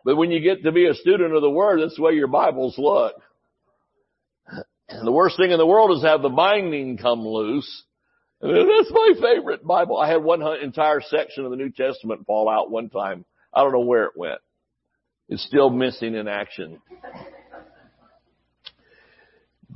But 0.05 0.17
when 0.17 0.31
you 0.31 0.41
get 0.41 0.63
to 0.65 0.73
be 0.73 0.87
a 0.87 0.95
student 0.95 1.35
of 1.35 1.43
the 1.43 1.51
Word, 1.51 1.81
that's 1.81 1.97
the 1.97 2.03
way 2.03 2.13
your 2.13 2.29
Bibles 2.29 2.77
look. 2.79 3.15
And 4.93 5.07
the 5.07 5.13
worst 5.13 5.37
thing 5.37 5.51
in 5.51 5.59
the 5.59 5.67
world 5.67 5.97
is 5.97 6.05
have 6.05 6.23
the 6.23 6.29
binding 6.29 6.97
come 6.99 7.27
loose 7.27 7.85
that's 8.43 8.91
my 8.91 9.13
favorite 9.21 9.65
Bible. 9.65 9.99
I 9.99 10.09
had 10.09 10.23
one 10.23 10.43
entire 10.63 11.01
section 11.01 11.45
of 11.45 11.53
the 11.53 11.57
New 11.57 11.71
Testament 11.71 12.27
fall 12.27 12.49
out 12.49 12.73
one 12.73 12.89
time. 12.89 13.25
I 13.55 13.63
don't 13.63 13.73
know 13.73 13.81
where 13.81 14.05
it 14.05 14.17
went. 14.17 14.41
It's 15.29 15.45
still 15.45 15.71
missing 15.71 16.17
in 16.17 16.27
action. 16.27 16.81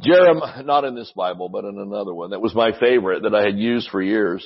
Jeremiah, 0.02 0.64
not 0.64 0.84
in 0.84 0.96
this 0.96 1.12
Bible, 1.16 1.48
but 1.48 1.64
in 1.64 1.78
another 1.78 2.12
one. 2.12 2.30
That 2.30 2.40
was 2.40 2.56
my 2.56 2.72
favorite 2.78 3.22
that 3.22 3.34
I 3.34 3.44
had 3.44 3.56
used 3.56 3.88
for 3.90 4.02
years. 4.02 4.44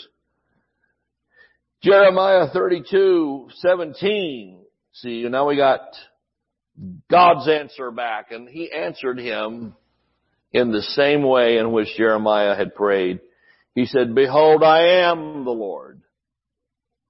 Jeremiah 1.83 2.49
32, 2.53 3.49
17. 3.55 4.61
See, 4.93 5.27
now 5.31 5.49
we 5.49 5.57
got 5.57 5.81
God's 7.11 7.49
answer 7.49 7.91
back 7.91 8.33
and 8.33 8.47
he 8.47 8.71
answered 8.71 9.19
him 9.19 9.75
in 10.53 10.73
the 10.73 10.83
same 10.83 11.23
way 11.23 11.59
in 11.59 11.73
which 11.73 11.97
Jeremiah 11.97 12.57
had 12.57 12.75
prayed. 12.75 13.21
He 13.75 13.87
said, 13.87 14.15
behold, 14.15 14.63
I 14.63 15.09
am 15.11 15.45
the 15.45 15.51
Lord. 15.51 16.03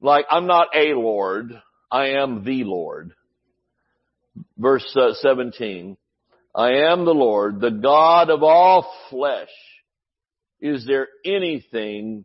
Like, 0.01 0.27
I'm 0.31 0.47
not 0.47 0.69
a 0.75 0.95
Lord. 0.95 1.61
I 1.91 2.09
am 2.11 2.45
the 2.45 2.65
Lord. 2.65 3.13
Verse 4.59 4.97
uh, 4.97 5.15
17. 5.15 5.97
I 6.55 6.71
am 6.91 7.05
the 7.05 7.15
Lord, 7.15 7.61
the 7.61 7.71
God 7.71 8.31
of 8.31 8.43
all 8.43 8.93
flesh. 9.09 9.49
Is 10.61 10.85
there 10.87 11.09
anything 11.25 12.25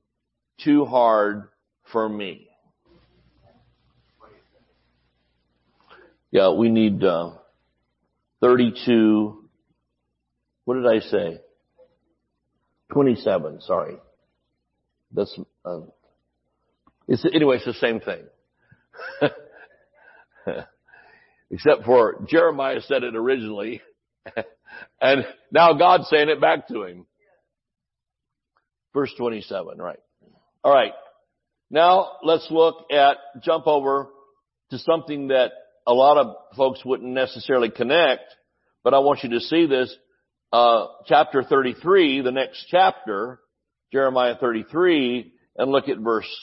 too 0.63 0.85
hard 0.85 1.49
for 1.91 2.07
me? 2.07 2.49
Yeah, 6.31 6.51
we 6.51 6.69
need 6.69 7.03
uh, 7.03 7.31
32. 8.41 9.44
What 10.65 10.75
did 10.75 10.85
I 10.85 10.99
say? 10.99 11.39
27. 12.91 13.61
Sorry. 13.61 13.97
That's 15.11 15.39
uh, 15.63 15.81
it's 17.07 17.25
anyway. 17.33 17.57
It's 17.57 17.65
the 17.65 17.73
same 17.73 17.99
thing. 17.99 18.23
Except 21.51 21.85
for 21.85 22.25
Jeremiah 22.27 22.81
said 22.81 23.03
it 23.03 23.15
originally, 23.15 23.81
and 25.01 25.25
now 25.51 25.73
God's 25.73 26.09
saying 26.09 26.29
it 26.29 26.41
back 26.41 26.67
to 26.69 26.83
him. 26.83 27.05
Verse 28.93 29.13
27, 29.17 29.77
right. 29.77 29.99
All 30.63 30.73
right. 30.73 30.93
Now 31.69 32.13
let's 32.23 32.47
look 32.49 32.85
at, 32.91 33.17
jump 33.43 33.67
over 33.67 34.07
to 34.71 34.77
something 34.79 35.27
that 35.27 35.51
a 35.85 35.93
lot 35.93 36.17
of 36.17 36.35
folks 36.55 36.83
wouldn't 36.85 37.11
necessarily 37.11 37.69
connect, 37.69 38.23
but 38.83 38.93
I 38.93 38.99
want 38.99 39.23
you 39.23 39.31
to 39.31 39.39
see 39.41 39.65
this. 39.65 39.95
Uh, 40.55 40.87
chapter 41.05 41.43
33, 41.43 42.21
the 42.21 42.31
next 42.31 42.67
chapter, 42.69 43.41
Jeremiah 43.91 44.35
33, 44.39 45.33
and 45.57 45.69
look 45.69 45.89
at 45.89 45.97
verse 45.97 46.33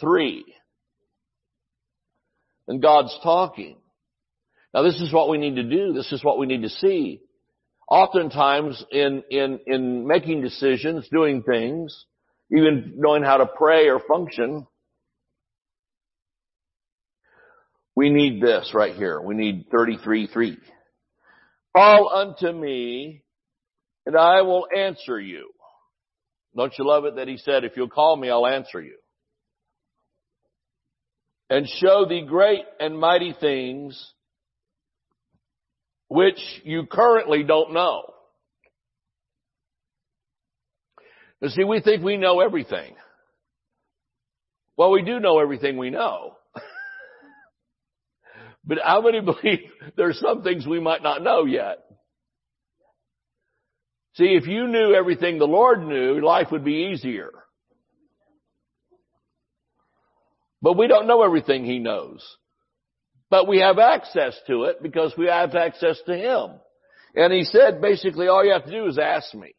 3. 0.00 0.46
And 2.68 2.80
God's 2.80 3.14
talking. 3.22 3.76
Now 4.72 4.80
this 4.80 4.98
is 4.98 5.12
what 5.12 5.28
we 5.28 5.36
need 5.36 5.56
to 5.56 5.62
do. 5.62 5.92
This 5.92 6.10
is 6.10 6.24
what 6.24 6.38
we 6.38 6.46
need 6.46 6.62
to 6.62 6.70
see. 6.70 7.20
Oftentimes 7.86 8.82
in, 8.90 9.22
in, 9.30 9.60
in 9.66 10.06
making 10.06 10.40
decisions, 10.40 11.06
doing 11.12 11.42
things, 11.42 12.06
even 12.50 12.94
knowing 12.96 13.24
how 13.24 13.36
to 13.36 13.46
pray 13.46 13.90
or 13.90 14.00
function, 14.00 14.66
we 17.94 18.08
need 18.08 18.42
this 18.42 18.70
right 18.72 18.94
here. 18.94 19.20
We 19.20 19.34
need 19.34 19.66
33.3. 19.70 20.56
Call 21.76 22.08
unto 22.08 22.50
me 22.50 23.20
and 24.06 24.16
I 24.16 24.42
will 24.42 24.66
answer 24.76 25.20
you. 25.20 25.50
Don't 26.56 26.72
you 26.78 26.86
love 26.86 27.04
it 27.04 27.16
that 27.16 27.28
he 27.28 27.36
said, 27.36 27.64
if 27.64 27.76
you'll 27.76 27.88
call 27.88 28.16
me, 28.16 28.30
I'll 28.30 28.46
answer 28.46 28.80
you. 28.80 28.96
And 31.50 31.68
show 31.68 32.06
thee 32.08 32.24
great 32.26 32.64
and 32.80 32.98
mighty 32.98 33.34
things 33.38 34.12
which 36.08 36.38
you 36.62 36.86
currently 36.86 37.42
don't 37.42 37.72
know. 37.72 38.04
You 41.40 41.48
see, 41.48 41.64
we 41.64 41.80
think 41.80 42.02
we 42.02 42.16
know 42.16 42.40
everything. 42.40 42.94
Well, 44.76 44.90
we 44.90 45.02
do 45.02 45.20
know 45.20 45.40
everything 45.40 45.76
we 45.76 45.90
know. 45.90 46.36
but 48.64 48.78
how 48.82 49.02
many 49.02 49.20
believe 49.20 49.60
there's 49.96 50.20
some 50.20 50.42
things 50.42 50.66
we 50.66 50.80
might 50.80 51.02
not 51.02 51.22
know 51.22 51.44
yet? 51.44 51.83
See, 54.14 54.36
if 54.40 54.46
you 54.46 54.68
knew 54.68 54.94
everything 54.94 55.38
the 55.38 55.46
Lord 55.46 55.84
knew, 55.84 56.24
life 56.24 56.48
would 56.52 56.64
be 56.64 56.92
easier. 56.92 57.30
But 60.62 60.78
we 60.78 60.86
don't 60.86 61.08
know 61.08 61.22
everything 61.22 61.64
He 61.64 61.80
knows. 61.80 62.24
But 63.28 63.48
we 63.48 63.58
have 63.58 63.78
access 63.78 64.34
to 64.46 64.64
it 64.64 64.82
because 64.82 65.12
we 65.18 65.26
have 65.26 65.54
access 65.54 66.00
to 66.06 66.16
Him. 66.16 66.60
And 67.16 67.32
He 67.32 67.42
said 67.42 67.82
basically 67.82 68.28
all 68.28 68.44
you 68.44 68.52
have 68.52 68.64
to 68.64 68.70
do 68.70 68.86
is 68.86 68.98
ask 68.98 69.34
me. 69.34 69.54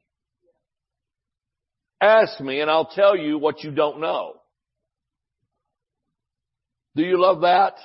Ask 1.99 2.39
me 2.39 2.61
and 2.61 2.71
I'll 2.71 2.87
tell 2.87 3.17
you 3.17 3.37
what 3.37 3.63
you 3.63 3.71
don't 3.71 3.99
know. 3.99 4.35
Do 6.95 7.03
you 7.03 7.19
love 7.21 7.41
that? 7.41 7.75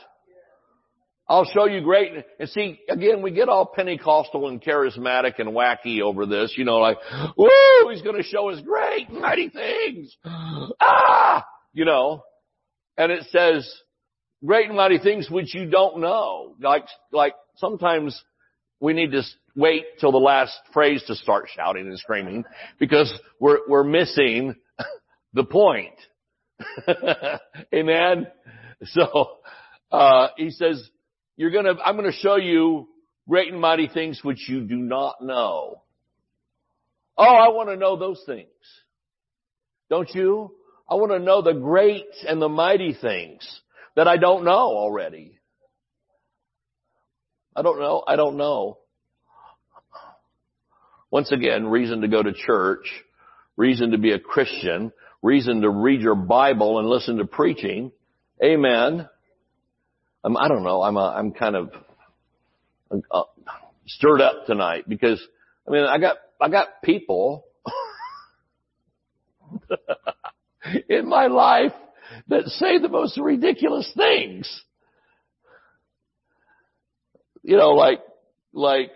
I'll 1.31 1.45
show 1.45 1.67
you 1.67 1.81
great. 1.81 2.13
And 2.41 2.49
see, 2.49 2.81
again, 2.89 3.23
we 3.23 3.31
get 3.31 3.49
all 3.49 3.65
Pentecostal 3.65 4.49
and 4.49 4.61
charismatic 4.61 5.39
and 5.39 5.51
wacky 5.51 6.01
over 6.01 6.27
this, 6.27 6.55
you 6.57 6.65
know, 6.65 6.79
like, 6.79 6.99
woo, 7.37 7.49
he's 7.89 8.03
going 8.03 8.17
to 8.17 8.25
show 8.25 8.51
us 8.51 8.61
great, 8.63 9.09
mighty 9.11 9.49
things. 9.49 10.17
Ah, 10.25 11.47
you 11.73 11.85
know, 11.85 12.25
and 12.99 13.13
it 13.13 13.27
says 13.31 13.73
great 14.45 14.67
and 14.67 14.77
mighty 14.77 14.99
things 14.99 15.31
which 15.31 15.55
you 15.55 15.71
don't 15.71 16.01
know. 16.01 16.57
Like, 16.61 16.87
like 17.13 17.35
sometimes 17.59 18.21
we 18.81 18.93
need 18.93 19.13
to 19.13 19.23
wait 19.55 19.85
till 20.01 20.11
the 20.11 20.19
last 20.19 20.59
phrase 20.73 21.05
to 21.07 21.15
start 21.15 21.49
shouting 21.55 21.87
and 21.87 21.99
screaming 21.99 22.45
because 22.81 23.13
we're, 23.39 23.59
we're 23.69 23.85
missing 23.85 24.57
the 25.33 25.45
point. 25.45 25.95
Amen. 27.73 28.27
So, 28.83 29.37
uh, 29.93 30.29
he 30.37 30.51
says, 30.51 30.91
you're 31.41 31.51
gonna, 31.51 31.73
I'm 31.83 31.97
gonna 31.97 32.13
show 32.13 32.37
you 32.37 32.87
great 33.27 33.51
and 33.51 33.63
mighty 33.63 33.89
things 33.89 34.21
which 34.23 34.47
you 34.47 34.61
do 34.61 34.77
not 34.77 35.23
know. 35.23 35.81
Oh, 37.17 37.25
I 37.25 37.49
want 37.49 37.71
to 37.71 37.77
know 37.77 37.97
those 37.97 38.23
things. 38.27 38.47
Don't 39.89 40.15
you? 40.15 40.55
I 40.87 40.97
want 40.97 41.13
to 41.13 41.19
know 41.19 41.41
the 41.41 41.55
great 41.55 42.05
and 42.29 42.43
the 42.43 42.51
mighty 42.51 42.93
things 42.93 43.63
that 43.97 44.07
I 44.07 44.19
don't 44.19 44.45
know 44.45 44.53
already. 44.53 45.39
I 47.57 47.63
don't 47.63 47.81
know. 47.81 48.05
I 48.07 48.17
don't 48.17 48.37
know. 48.37 48.77
Once 51.11 51.33
again, 51.33 51.69
reason 51.69 52.03
to 52.03 52.09
go 52.09 52.23
to 52.23 52.35
church, 52.35 52.85
reason 53.57 53.93
to 53.93 53.99
be 53.99 54.13
a 54.13 54.19
Christian, 54.19 54.93
reason 55.23 55.63
to 55.63 55.71
read 55.71 56.03
your 56.03 56.17
Bible 56.17 56.81
and 56.81 56.87
listen 56.87 57.17
to 57.17 57.25
preaching. 57.25 57.93
Amen. 58.45 59.09
I'm, 60.23 60.37
I 60.37 60.49
don't 60.49 60.63
know. 60.63 60.83
I'm 60.83 60.97
a, 60.97 61.15
I'm 61.17 61.33
kind 61.33 61.57
of 61.57 61.71
uh, 63.11 63.23
stirred 63.87 64.21
up 64.21 64.47
tonight 64.47 64.89
because 64.89 65.21
I 65.67 65.71
mean 65.71 65.85
I 65.85 65.99
got 65.99 66.17
I 66.41 66.49
got 66.49 66.83
people 66.83 67.45
in 70.89 71.09
my 71.09 71.27
life 71.27 71.73
that 72.29 72.47
say 72.47 72.79
the 72.79 72.89
most 72.89 73.19
ridiculous 73.19 73.91
things. 73.97 74.63
You 77.43 77.57
know, 77.57 77.71
like 77.71 78.01
like 78.53 78.91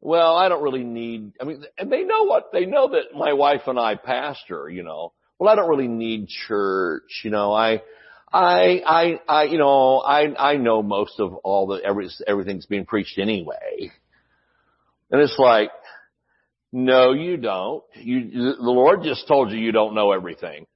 well, 0.00 0.34
I 0.34 0.48
don't 0.48 0.62
really 0.62 0.84
need 0.84 1.32
I 1.40 1.44
mean 1.44 1.64
and 1.76 1.92
they 1.92 2.04
know 2.04 2.24
what 2.24 2.50
they 2.52 2.64
know 2.64 2.88
that 2.88 3.16
my 3.16 3.34
wife 3.34 3.62
and 3.66 3.78
I 3.78 3.96
pastor, 3.96 4.68
you 4.68 4.82
know. 4.82 5.12
Well, 5.38 5.50
I 5.50 5.56
don't 5.56 5.68
really 5.68 5.88
need 5.88 6.28
church, 6.28 7.22
you 7.24 7.30
know. 7.30 7.52
I 7.52 7.82
I, 8.32 8.80
I, 8.86 9.20
I, 9.28 9.42
you 9.44 9.58
know, 9.58 9.98
I, 9.98 10.52
I 10.52 10.56
know 10.56 10.82
most 10.82 11.20
of 11.20 11.34
all 11.44 11.66
the, 11.66 11.84
every, 11.84 12.08
everything's 12.26 12.66
being 12.66 12.86
preached 12.86 13.18
anyway. 13.18 13.92
And 15.10 15.20
it's 15.20 15.38
like, 15.38 15.70
no, 16.72 17.12
you 17.12 17.36
don't. 17.36 17.84
You, 17.94 18.30
the 18.30 18.56
Lord 18.60 19.02
just 19.02 19.28
told 19.28 19.50
you 19.50 19.58
you 19.58 19.72
don't 19.72 19.94
know 19.94 20.12
everything. 20.12 20.66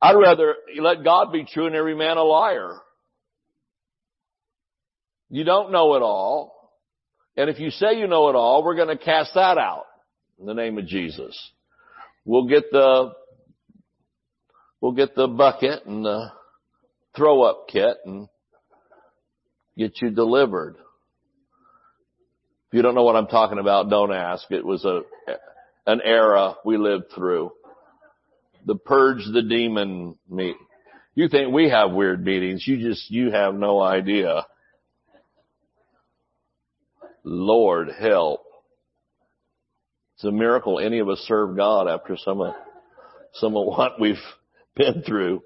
I'd 0.00 0.14
rather 0.14 0.54
let 0.80 1.02
God 1.02 1.32
be 1.32 1.44
true 1.44 1.66
and 1.66 1.74
every 1.74 1.96
man 1.96 2.18
a 2.18 2.22
liar. 2.22 2.76
You 5.28 5.42
don't 5.42 5.72
know 5.72 5.94
it 5.96 6.02
all. 6.02 6.54
And 7.36 7.50
if 7.50 7.58
you 7.58 7.70
say 7.70 7.98
you 7.98 8.06
know 8.06 8.28
it 8.28 8.36
all, 8.36 8.64
we're 8.64 8.76
going 8.76 8.96
to 8.96 9.04
cast 9.04 9.34
that 9.34 9.58
out 9.58 9.86
in 10.38 10.46
the 10.46 10.54
name 10.54 10.78
of 10.78 10.86
Jesus. 10.86 11.36
We'll 12.24 12.46
get 12.46 12.70
the 12.70 13.12
we'll 14.80 14.92
get 14.92 15.14
the 15.14 15.28
bucket 15.28 15.86
and 15.86 16.04
the 16.04 16.30
throw 17.16 17.42
up 17.42 17.68
kit 17.68 17.96
and 18.04 18.28
get 19.76 20.00
you 20.00 20.10
delivered. 20.10 20.76
If 22.68 22.74
you 22.74 22.82
don't 22.82 22.94
know 22.94 23.02
what 23.02 23.16
I'm 23.16 23.28
talking 23.28 23.58
about, 23.58 23.88
don't 23.88 24.12
ask. 24.12 24.44
It 24.50 24.64
was 24.64 24.84
a, 24.84 25.00
an 25.86 26.00
era 26.04 26.56
we 26.64 26.76
lived 26.76 27.06
through. 27.14 27.52
The 28.66 28.74
purge 28.74 29.22
the 29.32 29.42
demon 29.42 30.16
meet. 30.28 30.56
You 31.14 31.28
think 31.28 31.52
we 31.52 31.70
have 31.70 31.92
weird 31.92 32.24
meetings. 32.24 32.64
You 32.66 32.76
just, 32.76 33.10
you 33.10 33.30
have 33.30 33.54
no 33.54 33.80
idea. 33.80 34.46
Lord 37.24 37.88
help. 37.98 38.44
It's 40.14 40.24
a 40.24 40.30
miracle 40.30 40.78
any 40.78 40.98
of 40.98 41.08
us 41.08 41.18
serve 41.26 41.56
God 41.56 41.88
after 41.88 42.16
some 42.16 42.40
of, 42.40 42.54
some 43.34 43.56
of 43.56 43.66
what 43.66 44.00
we've 44.00 44.16
been 44.78 45.02
through. 45.02 45.42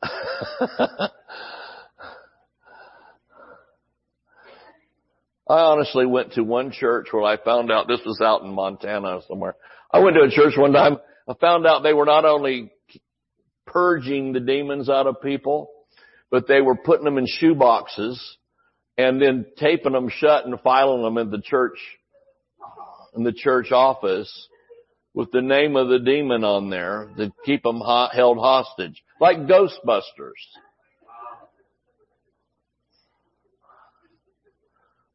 I 5.50 5.60
honestly 5.60 6.04
went 6.04 6.34
to 6.34 6.44
one 6.44 6.70
church 6.70 7.08
where 7.10 7.24
I 7.24 7.38
found 7.42 7.72
out 7.72 7.88
this 7.88 8.02
was 8.04 8.20
out 8.20 8.42
in 8.42 8.52
Montana 8.52 9.20
somewhere. 9.26 9.56
I 9.90 10.00
went 10.00 10.14
to 10.16 10.22
a 10.22 10.30
church 10.30 10.52
one 10.58 10.72
time. 10.72 10.98
I 11.26 11.32
found 11.40 11.66
out 11.66 11.82
they 11.82 11.94
were 11.94 12.04
not 12.04 12.26
only 12.26 12.70
purging 13.66 14.34
the 14.34 14.40
demons 14.40 14.90
out 14.90 15.06
of 15.06 15.22
people, 15.22 15.70
but 16.30 16.46
they 16.46 16.60
were 16.60 16.76
putting 16.76 17.06
them 17.06 17.16
in 17.16 17.26
shoe 17.26 17.54
boxes 17.54 18.22
and 18.98 19.20
then 19.22 19.46
taping 19.56 19.92
them 19.92 20.10
shut 20.10 20.44
and 20.44 20.60
filing 20.60 21.02
them 21.02 21.16
in 21.16 21.30
the 21.30 21.40
church, 21.40 21.78
in 23.16 23.24
the 23.24 23.32
church 23.32 23.72
office 23.72 24.48
with 25.18 25.32
the 25.32 25.42
name 25.42 25.74
of 25.74 25.88
the 25.88 25.98
demon 25.98 26.44
on 26.44 26.70
there 26.70 27.10
to 27.16 27.32
keep 27.44 27.64
them 27.64 27.80
held 27.80 28.38
hostage. 28.38 29.02
Like 29.20 29.38
Ghostbusters. 29.38 30.38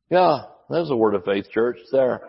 Yeah, 0.10 0.42
there's 0.70 0.90
a 0.90 0.96
word 0.98 1.16
of 1.16 1.24
faith 1.24 1.50
church 1.52 1.78
there. 1.94 2.20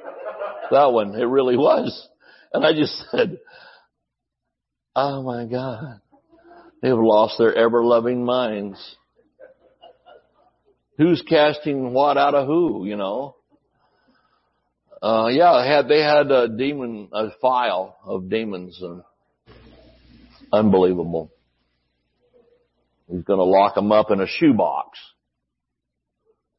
That 0.71 0.93
one, 0.93 1.17
it 1.17 1.25
really 1.25 1.57
was. 1.57 2.09
And 2.53 2.65
I 2.65 2.75
just 2.75 2.95
said, 3.11 3.41
oh 4.95 5.25
my 5.25 5.45
God. 5.45 6.01
They 6.81 6.91
have 6.91 6.99
lost 6.99 7.39
their 7.39 7.57
ever 7.57 7.85
loving 7.85 8.25
minds. 8.25 8.79
Who's 10.97 11.23
casting 11.29 11.93
what 11.93 12.19
out 12.19 12.37
of 12.37 12.47
who, 12.47 12.87
you 12.87 12.97
know? 12.97 13.35
Uh, 15.05 15.27
yeah, 15.27 15.61
they 15.63 15.69
had, 15.69 15.89
they 15.89 16.03
had 16.03 16.31
a 16.31 16.49
demon, 16.49 17.09
a 17.13 17.29
file 17.43 17.95
of 18.07 18.31
demons 18.31 18.81
and 18.81 19.03
unbelievable. 20.51 21.31
He's 23.11 23.23
going 23.23 23.39
to 23.39 23.45
lock 23.45 23.75
them 23.75 23.93
up 23.93 24.11
in 24.11 24.23
a 24.23 24.27
shoebox. 24.27 24.99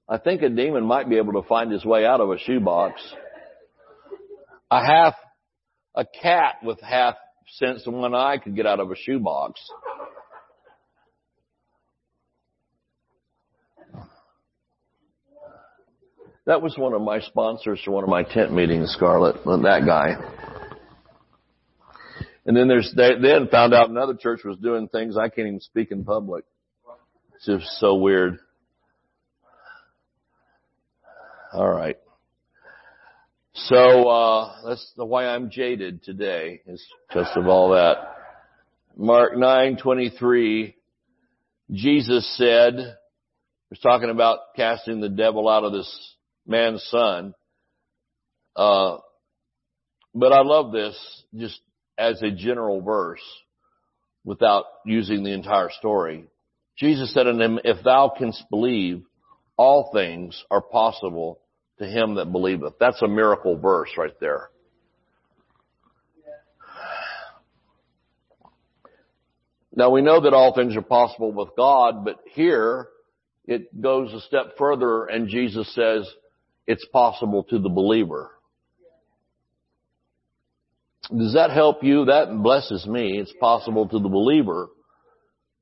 I 0.08 0.20
think 0.20 0.44
a 0.44 0.50
demon 0.50 0.86
might 0.86 1.10
be 1.10 1.18
able 1.18 1.42
to 1.42 1.48
find 1.48 1.72
his 1.72 1.84
way 1.84 2.06
out 2.06 2.22
of 2.22 2.30
a 2.30 2.38
shoebox. 2.38 3.02
A 4.70 4.80
half, 4.80 5.16
a 5.96 6.06
cat 6.06 6.58
with 6.62 6.80
half 6.82 7.16
sense 7.48 7.88
in 7.88 7.94
one 7.94 8.14
eye 8.14 8.38
could 8.38 8.56
get 8.56 8.68
out 8.68 8.80
of 8.80 8.92
a 8.92 8.96
shoebox. 8.96 9.60
That 16.46 16.62
was 16.62 16.78
one 16.78 16.94
of 16.94 17.02
my 17.02 17.22
sponsors 17.22 17.82
for 17.84 17.92
one 17.92 18.04
of 18.04 18.10
my 18.10 18.24
tent 18.24 18.54
meetings, 18.54 18.94
Scarlett, 18.94 19.44
that 19.46 19.84
guy. 19.86 20.14
And 22.46 22.56
then 22.56 22.68
there's, 22.68 22.94
they 22.96 23.14
then 23.20 23.48
found 23.48 23.74
out 23.74 23.90
another 23.90 24.14
church 24.14 24.42
was 24.44 24.58
doing 24.60 24.88
things 24.88 25.18
I 25.18 25.30
can't 25.30 25.48
even 25.48 25.60
speak 25.60 25.92
in 25.92 26.06
public. 26.06 26.46
It's 27.36 27.46
just 27.46 27.80
so 27.80 27.96
weird. 27.96 28.38
All 31.52 31.68
right. 31.68 31.98
So, 33.54 34.08
uh, 34.08 34.68
that's 34.68 34.94
the 34.96 35.06
why 35.06 35.28
I'm 35.28 35.50
jaded 35.50 36.04
today 36.04 36.62
is 36.68 36.86
because 37.08 37.30
of 37.36 37.48
all 37.48 37.72
that. 37.72 37.98
Mark 38.98 39.34
9:23 39.34 40.76
Jesus 41.72 42.38
said, 42.38 42.98
was 43.70 43.80
talking 43.80 44.10
about 44.10 44.40
casting 44.56 45.02
the 45.02 45.10
devil 45.10 45.50
out 45.50 45.64
of 45.64 45.72
this 45.72 46.15
man's 46.46 46.84
son. 46.90 47.34
Uh, 48.56 48.98
but 50.14 50.32
I 50.32 50.42
love 50.42 50.72
this 50.72 50.98
just 51.36 51.60
as 51.98 52.22
a 52.22 52.32
general 52.32 52.82
verse 52.82 53.22
without 54.24 54.66
using 54.86 55.24
the 55.24 55.34
entire 55.34 55.70
story. 55.78 56.26
Jesus 56.78 57.14
said 57.14 57.28
unto 57.28 57.44
him, 57.44 57.60
if 57.64 57.84
thou 57.84 58.12
canst 58.18 58.44
believe, 58.50 59.04
all 59.58 59.92
things 59.94 60.44
are 60.52 60.62
possible 60.62 61.40
to 61.80 61.86
him 61.86 62.16
that 62.16 62.32
believeth. 62.32 62.74
That's 62.80 63.02
a 63.02 63.08
miracle 63.08 63.58
verse 63.58 63.90
right 63.98 64.18
there. 64.20 64.50
Now 69.78 69.90
we 69.90 70.02
know 70.02 70.22
that 70.22 70.34
all 70.34 70.54
things 70.54 70.76
are 70.78 70.82
possible 70.82 71.34
with 71.34 71.50
God, 71.58 72.06
but 72.06 72.20
here 72.32 72.88
it 73.46 73.82
goes 73.82 74.14
a 74.14 74.22
step 74.22 74.58
further 74.58 75.06
and 75.06 75.28
Jesus 75.28 75.74
says 75.76 76.10
it's 76.68 76.86
possible 76.86 77.44
to 77.46 77.60
the 77.60 77.70
believer. 77.70 78.32
Does 81.16 81.34
that 81.34 81.52
help 81.52 81.84
you? 81.84 82.06
That 82.06 82.36
blesses 82.42 82.86
me. 82.88 83.20
It's 83.20 83.34
possible 83.40 83.88
to 83.88 84.00
the 84.00 84.10
believer. 84.10 84.70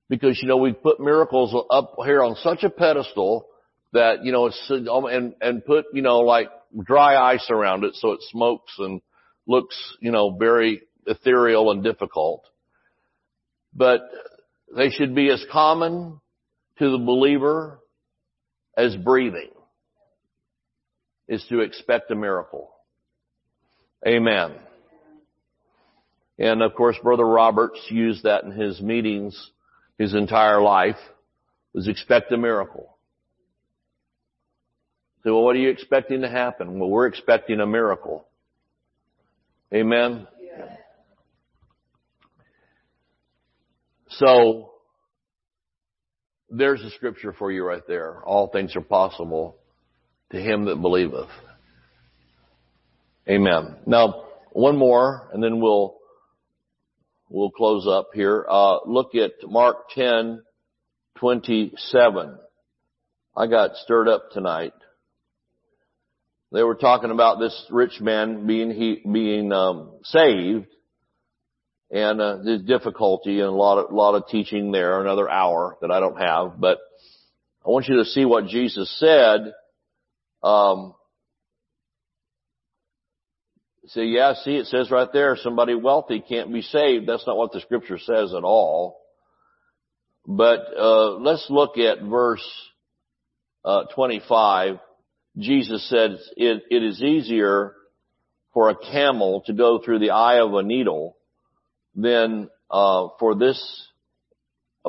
Because, 0.10 0.40
you 0.42 0.48
know, 0.48 0.58
we 0.58 0.74
put 0.74 1.00
miracles 1.00 1.54
up 1.70 1.96
here 2.06 2.24
on 2.24 2.36
such 2.38 2.64
a 2.64 2.70
pedestal 2.70 3.48
that, 3.92 4.24
you 4.24 4.32
know, 4.32 4.46
it's, 4.46 4.72
um, 4.90 5.06
and, 5.06 5.34
and 5.42 5.66
put, 5.66 5.86
you 5.94 6.02
know, 6.02 6.20
like 6.20 6.50
dry 6.82 7.16
ice 7.34 7.48
around 7.50 7.84
it 7.84 7.96
so 7.96 8.12
it 8.12 8.20
smokes 8.32 8.74
and 8.80 9.02
looks, 9.48 9.76
you 10.00 10.12
know, 10.12 10.36
very 10.38 10.82
ethereal 11.08 11.72
and 11.72 11.84
difficult. 11.84 12.46
But 13.74 14.02
they 14.76 14.90
should 14.90 15.14
be 15.14 15.30
as 15.30 15.44
common 15.52 16.22
to 16.80 16.92
the 16.92 16.98
believer 16.98 17.80
as 18.78 18.96
breathing 18.96 19.50
is 21.28 21.46
to 21.50 21.62
expect 21.62 22.12
a 22.12 22.16
miracle. 22.16 22.72
Amen. 24.06 24.54
And 26.38 26.62
of 26.62 26.76
course, 26.76 26.98
Brother 27.02 27.26
Roberts 27.26 27.80
used 27.90 28.24
that 28.24 28.44
in 28.44 28.52
his 28.52 28.82
meetings 28.82 29.52
his 29.98 30.14
entire 30.14 30.62
life, 30.62 30.98
was 31.74 31.88
expect 31.88 32.32
a 32.32 32.38
miracle. 32.38 32.98
So, 35.24 35.34
well, 35.36 35.44
what 35.44 35.56
are 35.56 35.60
you 35.60 35.70
expecting 35.70 36.22
to 36.22 36.30
happen? 36.30 36.80
Well, 36.80 36.90
we're 36.90 37.08
expecting 37.08 37.60
a 37.60 37.66
miracle. 37.66 38.28
Amen? 39.74 40.28
Yeah. 40.42 40.76
So, 44.10 44.72
there's 46.50 46.82
a 46.82 46.92
scripture 46.92 47.34
for 47.34 47.52
you 47.52 47.64
right 47.64 47.88
there. 47.88 48.22
All 48.24 48.48
things 48.48 48.76
are 48.76 48.82
possible 48.82 49.58
to 50.34 50.42
him 50.42 50.66
that 50.66 50.82
believeth. 50.82 51.30
Amen. 53.30 53.78
Now, 53.86 54.26
one 54.52 54.78
more, 54.78 55.30
and 55.32 55.42
then 55.42 55.62
we'll 55.62 55.96
we'll 57.30 57.52
close 57.52 57.88
up 57.88 58.10
here. 58.14 58.46
Uh, 58.50 58.80
look 58.86 59.16
at 59.16 59.32
Mark 59.44 59.90
ten 59.96 60.44
twenty 61.18 61.72
seven. 61.78 62.38
I 63.38 63.48
got 63.48 63.76
stirred 63.78 64.10
up 64.10 64.32
tonight. 64.32 64.74
They 66.52 66.64
were 66.64 66.76
talking 66.76 67.12
about 67.12 67.40
this 67.40 67.66
rich 67.70 68.02
man 68.02 68.46
being 68.46 68.72
he 68.72 69.02
being 69.10 69.52
um, 69.52 69.92
saved, 70.04 70.68
and 71.92 72.20
uh, 72.20 72.38
the 72.44 72.58
difficulty 72.58 73.40
and 73.40 73.50
a 73.50 73.52
lot 73.52 73.78
of 73.78 73.94
lot 73.94 74.16
of 74.16 74.28
teaching 74.28 74.72
there. 74.72 75.00
Another 75.00 75.30
hour 75.30 75.78
that 75.82 75.92
I 75.92 76.00
don't 76.00 76.20
have, 76.20 76.60
but 76.60 76.80
I 77.66 77.70
want 77.70 77.88
you 77.88 77.98
to 77.98 78.06
see 78.06 78.26
what 78.26 78.48
Jesus 78.48 78.94
said. 79.00 79.54
Um, 80.44 80.94
say, 83.88 84.06
yeah, 84.06 84.34
see, 84.34 84.58
it 84.58 84.68
says 84.68 84.92
right 84.92 85.12
there, 85.14 85.38
somebody 85.38 85.76
wealthy 85.76 86.20
can't 86.20 86.52
be 86.52 86.62
saved. 86.62 87.08
That's 87.08 87.26
not 87.26 87.38
what 87.38 87.52
the 87.52 87.62
scripture 87.62 88.00
says 88.00 88.34
at 88.34 88.44
all. 88.44 89.00
But 90.26 90.60
uh, 90.78 91.16
let's 91.18 91.48
look 91.50 91.78
at 91.78 92.02
verse 92.02 92.48
uh, 93.66 93.84
25 93.96 94.80
Jesus 95.38 95.88
said 95.90 96.20
it, 96.38 96.64
it 96.70 96.84
is 96.84 97.02
easier 97.02 97.74
for 98.54 98.70
a 98.70 98.76
camel 98.76 99.42
to 99.48 99.54
go 99.54 99.80
through 99.80 100.00
the 100.00 100.12
eye 100.12 100.40
of 100.40 100.54
a 100.54 100.62
needle 100.62 101.18
than 101.96 102.50
uh, 102.70 103.08
for 103.20 103.36
this 103.36 103.88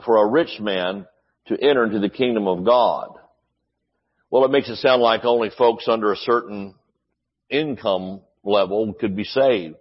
for 0.05 0.19
a 0.19 0.31
rich 0.31 0.61
man 0.61 1.07
to 1.47 1.55
enter 1.55 1.85
into 1.85 2.01
the 2.01 2.11
kingdom 2.11 2.47
of 2.47 2.64
God. 2.64 3.11
Well, 4.35 4.44
it 4.44 4.51
makes 4.51 4.68
it 4.68 4.79
sound 4.79 5.01
like 5.01 5.25
only 5.25 5.51
folks 5.56 5.87
under 5.87 6.11
a 6.11 6.17
certain 6.17 6.75
income 7.48 8.21
level 8.42 8.92
could 8.92 9.15
be 9.15 9.23
saved. 9.23 9.77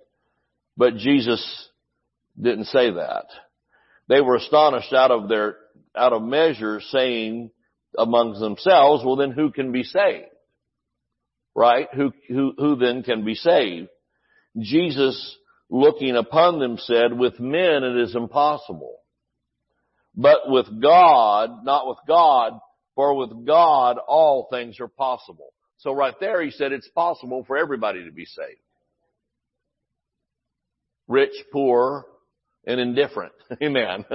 But 0.77 0.97
Jesus 0.97 1.69
didn't 2.39 2.65
say 2.65 2.91
that. 2.91 3.25
They 4.07 4.21
were 4.21 4.35
astonished 4.35 4.93
out 4.93 5.09
of 5.09 5.27
their, 5.27 5.55
out 5.97 6.13
of 6.13 6.21
measure 6.21 6.81
saying 6.81 7.49
amongst 7.97 8.41
themselves, 8.41 9.03
well 9.03 9.15
then 9.15 9.31
who 9.31 9.49
can 9.51 9.71
be 9.71 9.81
saved? 9.81 10.27
right? 11.55 11.87
Who, 11.95 12.13
who, 12.27 12.53
who 12.55 12.75
then 12.75 13.01
can 13.01 13.25
be 13.25 13.33
saved? 13.33 13.89
Jesus 14.59 15.35
looking 15.67 16.15
upon 16.15 16.59
them 16.59 16.77
said, 16.77 17.17
with 17.17 17.39
men 17.39 17.83
it 17.83 17.97
is 18.03 18.15
impossible. 18.15 18.97
But 20.15 20.41
with 20.45 20.79
God, 20.79 21.65
not 21.65 21.87
with 21.87 21.97
God, 22.07 22.59
for 22.95 23.15
with 23.15 23.45
God 23.45 23.97
all 24.07 24.47
things 24.51 24.79
are 24.79 24.87
possible. 24.87 25.53
So 25.77 25.93
right 25.93 26.13
there 26.19 26.41
he 26.41 26.51
said 26.51 26.71
it's 26.71 26.87
possible 26.89 27.43
for 27.45 27.57
everybody 27.57 28.05
to 28.05 28.11
be 28.11 28.25
saved. 28.25 28.59
Rich, 31.07 31.33
poor, 31.51 32.05
and 32.65 32.79
indifferent. 32.79 33.33
Amen. 33.63 34.05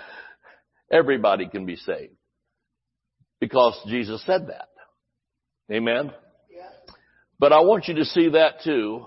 everybody 0.92 1.48
can 1.48 1.66
be 1.66 1.76
saved. 1.76 2.14
Because 3.40 3.78
Jesus 3.86 4.22
said 4.26 4.48
that. 4.48 4.68
Amen. 5.72 6.10
But 7.38 7.54
I 7.54 7.60
want 7.60 7.88
you 7.88 7.94
to 7.94 8.04
see 8.04 8.30
that 8.30 8.56
too, 8.62 9.06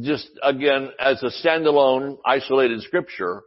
just 0.00 0.28
again, 0.42 0.88
as 0.98 1.22
a 1.22 1.30
standalone, 1.46 2.16
isolated 2.24 2.80
scripture. 2.82 3.42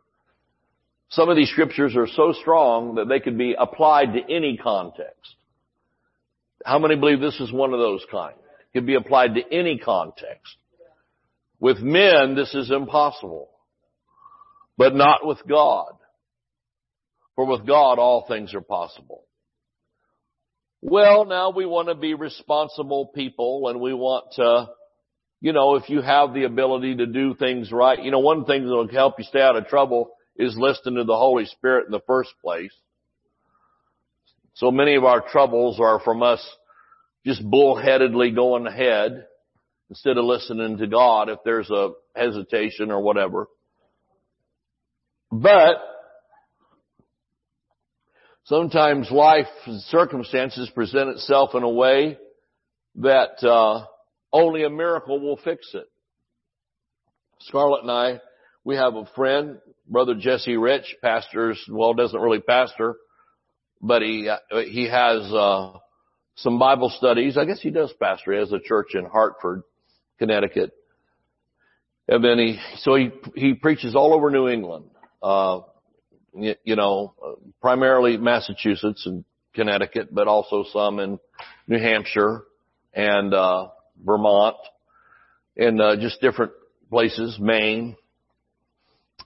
Some 1.12 1.30
of 1.30 1.36
these 1.36 1.50
scriptures 1.50 1.96
are 1.96 2.08
so 2.08 2.34
strong 2.34 2.96
that 2.96 3.10
they 3.10 3.20
could 3.20 3.38
be 3.38 3.56
applied 3.58 4.14
to 4.14 4.34
any 4.34 4.58
context. 4.58 5.36
How 6.64 6.78
many 6.78 6.96
believe 6.96 7.20
this 7.20 7.40
is 7.40 7.52
one 7.52 7.74
of 7.74 7.80
those 7.80 8.06
kind? 8.12 8.36
It 8.36 8.78
could 8.78 8.86
be 8.86 8.96
applied 8.96 9.36
to 9.36 9.42
any 9.52 9.80
context. 9.80 10.56
With 11.60 11.80
men, 11.80 12.36
this 12.36 12.54
is 12.54 12.70
impossible. 12.70 13.50
But 14.78 14.94
not 14.94 15.26
with 15.26 15.40
God. 15.48 15.94
For 17.36 17.46
with 17.46 17.66
God, 17.66 17.98
all 17.98 18.26
things 18.28 18.54
are 18.54 18.62
possible. 18.62 19.24
Well, 20.82 21.26
now 21.26 21.50
we 21.50 21.66
want 21.66 21.90
to 21.90 21.96
be 21.96 22.14
responsible 22.14 23.08
people 23.08 23.68
and 23.68 23.82
we 23.82 23.94
want 23.94 24.34
to, 24.34 24.70
you 25.42 25.54
know, 25.54 25.76
if 25.76 25.90
you 25.90 26.02
have 26.02 26.34
the 26.34 26.44
ability 26.44 26.98
to 26.98 27.06
do 27.06 27.34
things 27.34 27.72
right, 27.72 28.02
you 28.02 28.12
know, 28.12 28.20
one 28.20 28.46
thing 28.46 28.64
that 28.66 28.74
will 28.74 28.88
help 28.88 29.16
you 29.18 29.26
stay 29.26 29.42
out 29.42 29.58
of 29.58 29.68
trouble 29.68 30.12
is 30.40 30.58
listening 30.58 30.96
to 30.96 31.04
the 31.04 31.18
Holy 31.18 31.46
Spirit 31.46 31.86
in 31.86 31.92
the 31.92 32.00
first 32.08 32.32
place. 32.42 32.74
So 34.56 34.72
many 34.72 34.96
of 34.96 35.04
our 35.04 35.22
troubles 35.22 35.80
are 35.80 36.00
from 36.00 36.24
us 36.24 36.44
just 37.26 37.44
bullheadedly 37.44 38.34
going 38.34 38.66
ahead 38.66 39.26
instead 39.90 40.18
of 40.18 40.26
listening 40.26 40.78
to 40.78 40.88
God 40.88 41.30
if 41.30 41.40
there's 41.44 41.70
a 41.70 41.92
hesitation 42.16 42.90
or 42.90 43.02
whatever. 43.02 43.48
But 45.32 45.76
sometimes 48.46 49.12
life 49.12 49.48
circumstances 49.88 50.70
present 50.74 51.10
itself 51.10 51.52
in 51.54 51.64
a 51.64 51.70
way 51.70 52.18
that 52.96 53.44
uh, 53.44 53.86
only 54.32 54.64
a 54.64 54.70
miracle 54.70 55.20
will 55.20 55.38
fix 55.38 55.70
it. 55.74 55.86
Scarlett 57.42 57.84
and 57.84 57.92
I, 57.92 58.20
we 58.64 58.76
have 58.76 58.96
a 58.96 59.06
friend, 59.16 59.60
Brother 59.90 60.16
Jesse 60.16 60.56
Rich, 60.56 60.98
pastors, 61.02 61.60
well, 61.70 61.94
doesn't 61.94 62.20
really 62.20 62.40
pastor, 62.40 62.96
but 63.82 64.02
he, 64.02 64.30
he 64.68 64.88
has, 64.88 65.34
uh, 65.34 65.80
some 66.36 66.58
Bible 66.58 66.90
studies. 66.90 67.38
I 67.38 67.46
guess 67.46 67.60
he 67.60 67.70
does 67.70 67.92
pastor. 68.00 68.34
He 68.34 68.40
has 68.40 68.54
a 68.54 68.60
church 68.60 68.94
in 68.94 69.06
Hartford, 69.06 69.64
Connecticut. 70.20 70.72
And 72.08 72.24
then 72.24 72.38
he, 72.38 72.60
so 72.78 72.96
he, 72.96 73.12
he 73.36 73.54
preaches 73.56 73.96
all 73.96 74.14
over 74.14 74.30
New 74.30 74.48
England, 74.48 74.86
uh, 75.22 75.62
you, 76.34 76.56
you 76.64 76.76
know, 76.76 77.14
primarily 77.62 78.18
Massachusetts 78.18 79.06
and 79.06 79.26
Connecticut, 79.54 80.14
but 80.14 80.28
also 80.28 80.64
some 80.72 81.00
in 81.00 81.20
New 81.68 81.80
Hampshire 81.80 82.44
and, 82.94 83.34
uh, 83.34 83.68
Vermont 84.04 84.56
and, 85.58 85.82
uh, 85.82 85.98
just 85.98 86.22
different 86.22 86.54
places, 86.90 87.38
Maine. 87.40 87.96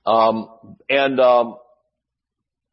Um, 0.05 0.49
and, 0.89 1.19
um, 1.19 1.57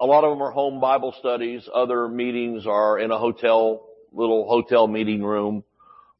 a 0.01 0.07
lot 0.07 0.25
of 0.25 0.31
them 0.31 0.43
are 0.43 0.51
home 0.51 0.81
Bible 0.81 1.15
studies. 1.19 1.69
Other 1.73 2.09
meetings 2.09 2.67
are 2.67 2.99
in 2.99 3.11
a 3.11 3.19
hotel, 3.19 3.87
little 4.13 4.49
hotel 4.49 4.87
meeting 4.87 5.23
room 5.23 5.63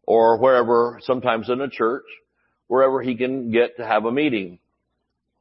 or 0.07 0.39
wherever, 0.39 0.99
sometimes 1.03 1.49
in 1.49 1.61
a 1.61 1.71
church, 1.71 2.05
wherever 2.67 3.01
he 3.01 3.17
can 3.17 3.51
get 3.51 3.77
to 3.79 3.87
have 3.87 4.05
a 4.05 4.13
meeting. 4.13 4.59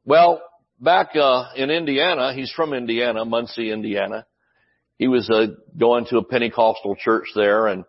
Well, 0.05 0.41
back, 0.79 1.15
uh, 1.15 1.49
in 1.55 1.69
Indiana, 1.69 2.33
he's 2.33 2.51
from 2.51 2.73
Indiana, 2.73 3.25
Muncie, 3.25 3.71
Indiana. 3.71 4.25
He 4.97 5.07
was, 5.07 5.29
uh, 5.29 5.47
going 5.77 6.05
to 6.05 6.17
a 6.17 6.23
Pentecostal 6.23 6.95
church 6.95 7.25
there 7.35 7.67
and 7.67 7.83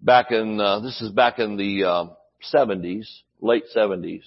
back 0.00 0.30
in, 0.30 0.60
uh, 0.60 0.80
this 0.80 1.00
is 1.02 1.10
back 1.10 1.38
in 1.38 1.56
the, 1.56 1.84
uh, 1.84 2.04
70s, 2.52 3.06
late 3.40 3.64
70s. 3.74 4.22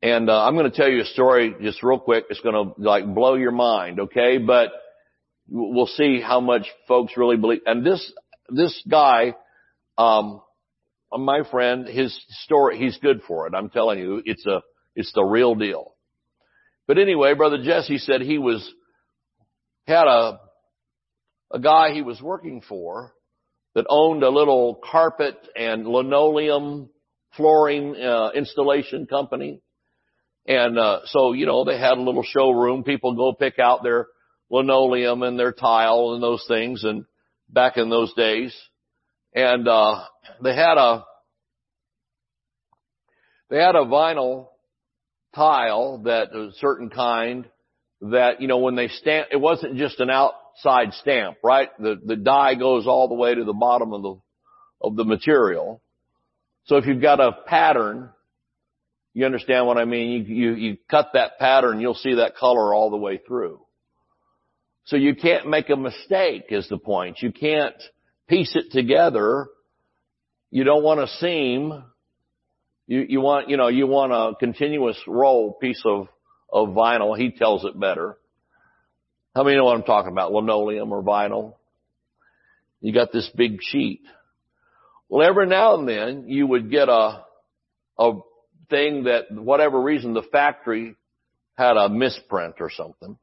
And 0.00 0.30
uh, 0.30 0.44
I'm 0.44 0.54
going 0.54 0.70
to 0.70 0.76
tell 0.76 0.88
you 0.88 1.02
a 1.02 1.06
story 1.06 1.54
just 1.60 1.82
real 1.82 1.98
quick. 1.98 2.24
It's 2.30 2.40
going 2.40 2.54
to 2.54 2.80
like 2.80 3.04
blow 3.14 3.34
your 3.34 3.50
mind, 3.50 3.98
okay? 4.00 4.38
But 4.38 4.70
we'll 5.48 5.86
see 5.86 6.20
how 6.20 6.40
much 6.40 6.66
folks 6.86 7.16
really 7.16 7.36
believe. 7.36 7.62
And 7.66 7.84
this 7.84 8.12
this 8.48 8.80
guy, 8.88 9.34
um, 9.96 10.40
my 11.12 11.42
friend, 11.50 11.88
his 11.88 12.18
story, 12.44 12.78
he's 12.78 12.96
good 12.98 13.22
for 13.26 13.46
it. 13.46 13.54
I'm 13.54 13.70
telling 13.70 13.98
you, 13.98 14.22
it's 14.24 14.46
a 14.46 14.62
it's 14.94 15.12
the 15.14 15.24
real 15.24 15.54
deal. 15.56 15.94
But 16.86 16.98
anyway, 16.98 17.34
brother 17.34 17.62
Jesse 17.62 17.98
said 17.98 18.20
he 18.20 18.38
was 18.38 18.72
had 19.86 20.06
a 20.06 20.38
a 21.50 21.58
guy 21.58 21.92
he 21.92 22.02
was 22.02 22.22
working 22.22 22.60
for 22.60 23.12
that 23.74 23.86
owned 23.88 24.22
a 24.22 24.30
little 24.30 24.78
carpet 24.90 25.36
and 25.56 25.86
linoleum 25.86 26.90
flooring 27.36 27.96
uh, 27.96 28.30
installation 28.34 29.06
company 29.06 29.60
and 30.48 30.78
uh, 30.78 31.00
so, 31.04 31.32
you 31.34 31.44
know, 31.44 31.64
they 31.64 31.78
had 31.78 31.98
a 31.98 32.02
little 32.02 32.24
showroom. 32.24 32.82
People 32.82 33.14
go 33.14 33.34
pick 33.34 33.58
out 33.58 33.82
their 33.82 34.06
linoleum 34.50 35.22
and 35.22 35.38
their 35.38 35.52
tile 35.52 36.14
and 36.14 36.22
those 36.22 36.42
things 36.48 36.84
and 36.84 37.04
back 37.50 37.76
in 37.76 37.90
those 37.90 38.12
days. 38.14 38.56
And 39.34 39.68
uh 39.68 40.04
they 40.42 40.54
had 40.54 40.78
a 40.78 41.04
they 43.50 43.58
had 43.58 43.74
a 43.74 43.84
vinyl 43.84 44.48
tile 45.34 45.98
that 46.04 46.34
a 46.34 46.50
certain 46.60 46.88
kind 46.88 47.44
that, 48.00 48.40
you 48.40 48.48
know, 48.48 48.58
when 48.58 48.74
they 48.74 48.88
stamp, 48.88 49.28
it 49.30 49.36
wasn't 49.40 49.76
just 49.76 50.00
an 50.00 50.08
outside 50.08 50.92
stamp, 50.94 51.36
right? 51.44 51.68
The, 51.78 52.00
the 52.02 52.16
dye 52.16 52.54
goes 52.54 52.86
all 52.86 53.08
the 53.08 53.14
way 53.14 53.34
to 53.34 53.44
the 53.44 53.52
bottom 53.52 53.92
of 53.92 54.02
the, 54.02 54.20
of 54.80 54.96
the 54.96 55.04
material. 55.04 55.82
So 56.64 56.76
if 56.76 56.86
you've 56.86 57.02
got 57.02 57.20
a 57.20 57.32
pattern 57.46 58.10
you 59.18 59.26
understand 59.26 59.66
what 59.66 59.78
I 59.78 59.84
mean? 59.84 60.10
You, 60.28 60.34
you, 60.34 60.54
you 60.54 60.76
cut 60.88 61.08
that 61.14 61.40
pattern, 61.40 61.80
you'll 61.80 61.94
see 61.94 62.14
that 62.14 62.36
color 62.36 62.72
all 62.72 62.88
the 62.88 62.96
way 62.96 63.18
through. 63.18 63.58
So 64.84 64.94
you 64.94 65.16
can't 65.16 65.48
make 65.48 65.68
a 65.70 65.76
mistake 65.76 66.44
is 66.50 66.68
the 66.68 66.78
point. 66.78 67.20
You 67.20 67.32
can't 67.32 67.74
piece 68.28 68.54
it 68.54 68.70
together. 68.70 69.48
You 70.52 70.62
don't 70.62 70.84
want 70.84 71.00
a 71.00 71.08
seam. 71.08 71.82
You, 72.86 73.06
you 73.08 73.20
want, 73.20 73.48
you 73.48 73.56
know, 73.56 73.66
you 73.66 73.88
want 73.88 74.12
a 74.12 74.36
continuous 74.38 74.96
roll 75.08 75.52
piece 75.52 75.82
of, 75.84 76.06
of 76.52 76.68
vinyl. 76.68 77.18
He 77.18 77.32
tells 77.32 77.64
it 77.64 77.78
better. 77.78 78.16
How 79.34 79.42
many 79.42 79.56
know 79.56 79.64
what 79.64 79.74
I'm 79.74 79.82
talking 79.82 80.12
about? 80.12 80.30
Linoleum 80.30 80.92
or 80.92 81.02
vinyl? 81.02 81.54
You 82.80 82.94
got 82.94 83.10
this 83.12 83.28
big 83.34 83.58
sheet. 83.62 84.02
Well, 85.08 85.28
every 85.28 85.48
now 85.48 85.76
and 85.76 85.88
then 85.88 86.28
you 86.28 86.46
would 86.46 86.70
get 86.70 86.88
a, 86.88 87.24
a 87.98 88.12
thing 88.70 89.04
that 89.04 89.30
whatever 89.30 89.80
reason 89.80 90.14
the 90.14 90.22
factory 90.22 90.96
had 91.56 91.76
a 91.76 91.88
misprint 91.88 92.56
or 92.60 92.70
something. 92.70 93.18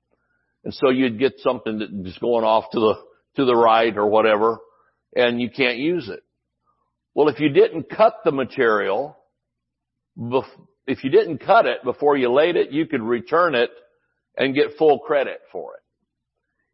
And 0.64 0.74
so 0.74 0.90
you'd 0.90 1.20
get 1.20 1.40
something 1.40 1.80
that 1.80 2.08
is 2.08 2.18
going 2.18 2.44
off 2.44 2.66
to 2.72 2.80
the, 2.80 2.96
to 3.38 3.46
the 3.46 3.56
right 3.56 3.96
or 3.96 4.08
whatever 4.08 4.60
and 5.16 5.42
you 5.42 5.50
can't 5.50 5.78
use 5.78 6.10
it. 6.10 6.22
Well, 7.14 7.30
if 7.30 7.40
you 7.40 7.50
didn't 7.50 7.90
cut 7.90 8.16
the 8.26 8.32
material, 8.32 9.18
if 10.86 11.04
you 11.04 11.10
didn't 11.10 11.38
cut 11.40 11.66
it 11.66 11.84
before 11.84 12.18
you 12.18 12.32
laid 12.32 12.58
it, 12.58 12.72
you 12.72 12.86
could 12.86 13.02
return 13.02 13.56
it 13.56 13.70
and 14.38 14.54
get 14.54 14.78
full 14.78 15.00
credit 15.00 15.40
for 15.52 15.76
it. 15.76 15.82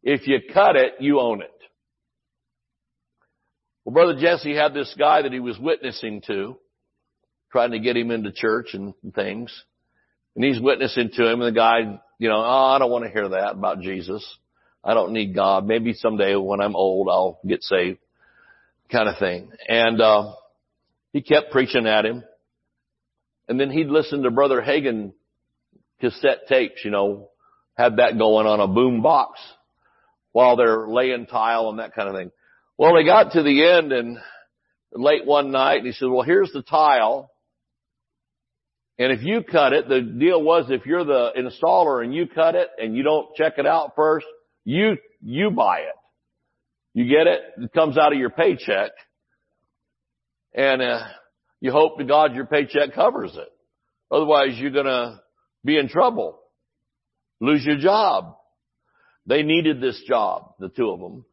If 0.03 0.27
you 0.27 0.39
cut 0.51 0.75
it, 0.75 0.93
you 0.99 1.19
own 1.19 1.41
it. 1.41 1.51
Well, 3.85 3.93
Brother 3.93 4.19
Jesse 4.19 4.55
had 4.55 4.73
this 4.73 4.93
guy 4.97 5.21
that 5.21 5.31
he 5.31 5.39
was 5.39 5.59
witnessing 5.59 6.21
to 6.27 6.57
trying 7.51 7.71
to 7.71 7.79
get 7.79 7.97
him 7.97 8.11
into 8.11 8.31
church 8.31 8.73
and 8.73 8.93
things. 9.13 9.51
And 10.35 10.45
he's 10.45 10.59
witnessing 10.59 11.11
to 11.15 11.27
him 11.29 11.41
and 11.41 11.55
the 11.55 11.59
guy, 11.59 11.99
you 12.17 12.29
know, 12.29 12.37
oh, 12.37 12.73
I 12.75 12.79
don't 12.79 12.91
want 12.91 13.03
to 13.05 13.11
hear 13.11 13.29
that 13.29 13.51
about 13.51 13.81
Jesus. 13.81 14.25
I 14.83 14.93
don't 14.93 15.13
need 15.13 15.35
God. 15.35 15.65
Maybe 15.65 15.93
someday 15.93 16.35
when 16.35 16.61
I'm 16.61 16.75
old, 16.75 17.09
I'll 17.09 17.39
get 17.45 17.63
saved 17.63 17.99
kind 18.91 19.09
of 19.09 19.17
thing. 19.17 19.51
And, 19.67 20.01
uh, 20.01 20.33
he 21.13 21.21
kept 21.21 21.51
preaching 21.51 21.87
at 21.87 22.05
him. 22.05 22.23
And 23.47 23.59
then 23.59 23.69
he'd 23.69 23.87
listen 23.87 24.23
to 24.23 24.31
Brother 24.31 24.61
Hagin 24.61 25.13
cassette 25.99 26.47
tapes, 26.47 26.85
you 26.85 26.91
know, 26.91 27.29
had 27.77 27.97
that 27.97 28.17
going 28.17 28.47
on 28.47 28.59
a 28.59 28.67
boom 28.67 29.01
box 29.01 29.39
while 30.31 30.55
they're 30.55 30.87
laying 30.87 31.25
tile 31.25 31.69
and 31.69 31.79
that 31.79 31.93
kind 31.93 32.07
of 32.07 32.15
thing. 32.15 32.31
Well, 32.77 32.95
they 32.95 33.03
got 33.03 33.33
to 33.33 33.43
the 33.43 33.69
end 33.69 33.91
and 33.91 34.17
late 34.93 35.25
one 35.25 35.51
night 35.51 35.77
and 35.77 35.87
he 35.87 35.93
said, 35.93 36.09
well, 36.09 36.23
here's 36.23 36.51
the 36.51 36.61
tile. 36.61 37.30
And 39.01 39.11
if 39.11 39.23
you 39.23 39.41
cut 39.41 39.73
it, 39.73 39.89
the 39.89 39.99
deal 39.99 40.43
was 40.43 40.65
if 40.69 40.85
you're 40.85 41.03
the 41.03 41.31
installer 41.35 42.03
and 42.03 42.13
you 42.13 42.27
cut 42.27 42.53
it 42.53 42.67
and 42.77 42.95
you 42.95 43.01
don't 43.01 43.33
check 43.35 43.53
it 43.57 43.65
out 43.65 43.93
first, 43.95 44.27
you, 44.63 44.95
you 45.23 45.49
buy 45.49 45.79
it. 45.79 45.95
You 46.93 47.05
get 47.05 47.25
it? 47.25 47.41
It 47.57 47.73
comes 47.73 47.97
out 47.97 48.13
of 48.13 48.19
your 48.19 48.29
paycheck. 48.29 48.91
And, 50.53 50.83
uh, 50.83 50.99
you 51.61 51.71
hope 51.71 51.97
to 51.97 52.03
God 52.03 52.35
your 52.35 52.45
paycheck 52.45 52.93
covers 52.93 53.35
it. 53.35 53.47
Otherwise 54.11 54.49
you're 54.57 54.69
gonna 54.69 55.19
be 55.65 55.79
in 55.79 55.89
trouble. 55.89 56.39
Lose 57.39 57.65
your 57.65 57.79
job. 57.79 58.35
They 59.25 59.41
needed 59.41 59.81
this 59.81 59.99
job, 60.07 60.53
the 60.59 60.69
two 60.69 60.91
of 60.91 60.99
them. 60.99 61.25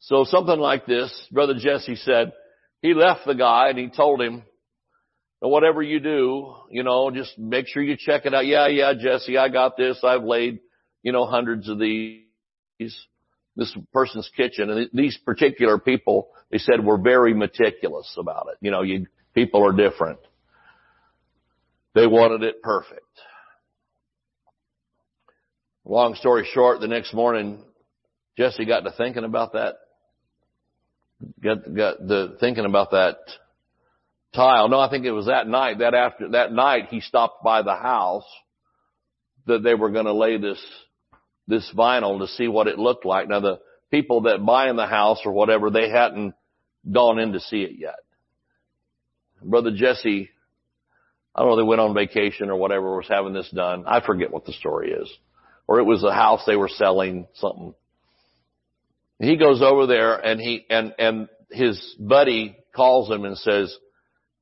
So 0.00 0.24
something 0.24 0.58
like 0.58 0.84
this, 0.84 1.28
Brother 1.30 1.54
Jesse 1.56 1.94
said, 1.94 2.32
he 2.82 2.92
left 2.92 3.24
the 3.24 3.34
guy 3.34 3.68
and 3.68 3.78
he 3.78 3.88
told 3.88 4.20
him, 4.20 4.42
whatever 5.48 5.82
you 5.82 6.00
do, 6.00 6.54
you 6.70 6.82
know, 6.82 7.10
just 7.10 7.38
make 7.38 7.66
sure 7.68 7.82
you 7.82 7.96
check 7.98 8.26
it 8.26 8.34
out. 8.34 8.46
Yeah, 8.46 8.68
yeah, 8.68 8.92
Jesse, 8.98 9.36
I 9.36 9.48
got 9.48 9.76
this. 9.76 9.98
I've 10.02 10.24
laid, 10.24 10.60
you 11.02 11.12
know, 11.12 11.26
hundreds 11.26 11.68
of 11.68 11.78
these, 11.78 12.24
this 12.78 13.76
person's 13.92 14.30
kitchen. 14.36 14.70
And 14.70 14.90
these 14.92 15.18
particular 15.24 15.78
people, 15.78 16.28
they 16.50 16.58
said 16.58 16.84
were 16.84 16.98
very 16.98 17.34
meticulous 17.34 18.14
about 18.18 18.48
it. 18.52 18.58
You 18.60 18.70
know, 18.70 18.82
you, 18.82 19.06
people 19.34 19.66
are 19.66 19.72
different. 19.72 20.18
They 21.94 22.06
wanted 22.06 22.42
it 22.42 22.62
perfect. 22.62 23.00
Long 25.84 26.14
story 26.14 26.48
short, 26.52 26.80
the 26.80 26.88
next 26.88 27.14
morning, 27.14 27.62
Jesse 28.36 28.64
got 28.64 28.80
to 28.80 28.90
thinking 28.90 29.24
about 29.24 29.52
that, 29.52 29.76
got, 31.42 31.74
got 31.74 31.98
the 32.06 32.36
thinking 32.40 32.64
about 32.64 32.90
that 32.90 33.16
tile. 34.34 34.68
No, 34.68 34.78
I 34.78 34.90
think 34.90 35.04
it 35.04 35.12
was 35.12 35.26
that 35.26 35.46
night, 35.46 35.78
that 35.78 35.94
after, 35.94 36.30
that 36.30 36.52
night 36.52 36.88
he 36.90 37.00
stopped 37.00 37.42
by 37.42 37.62
the 37.62 37.74
house 37.74 38.26
that 39.46 39.62
they 39.62 39.74
were 39.74 39.90
going 39.90 40.06
to 40.06 40.12
lay 40.12 40.38
this, 40.38 40.62
this 41.46 41.70
vinyl 41.76 42.20
to 42.20 42.26
see 42.26 42.48
what 42.48 42.66
it 42.66 42.78
looked 42.78 43.04
like. 43.04 43.28
Now 43.28 43.40
the 43.40 43.60
people 43.90 44.22
that 44.22 44.44
buy 44.44 44.68
in 44.68 44.76
the 44.76 44.86
house 44.86 45.20
or 45.24 45.32
whatever, 45.32 45.70
they 45.70 45.88
hadn't 45.88 46.34
gone 46.90 47.18
in 47.18 47.32
to 47.32 47.40
see 47.40 47.62
it 47.62 47.72
yet. 47.78 47.96
Brother 49.42 49.70
Jesse, 49.74 50.30
I 51.34 51.40
don't 51.40 51.50
know, 51.50 51.56
they 51.56 51.62
went 51.62 51.80
on 51.80 51.94
vacation 51.94 52.50
or 52.50 52.56
whatever, 52.56 52.96
was 52.96 53.08
having 53.08 53.32
this 53.32 53.50
done. 53.50 53.84
I 53.86 54.04
forget 54.04 54.32
what 54.32 54.44
the 54.44 54.52
story 54.52 54.90
is. 54.90 55.10
Or 55.68 55.78
it 55.78 55.84
was 55.84 56.02
a 56.02 56.12
house 56.12 56.42
they 56.46 56.56
were 56.56 56.68
selling, 56.68 57.26
something. 57.34 57.74
He 59.18 59.36
goes 59.36 59.62
over 59.62 59.86
there 59.86 60.14
and 60.14 60.40
he, 60.40 60.64
and, 60.68 60.94
and 60.98 61.28
his 61.50 61.94
buddy 61.98 62.56
calls 62.74 63.10
him 63.10 63.24
and 63.24 63.36
says, 63.38 63.76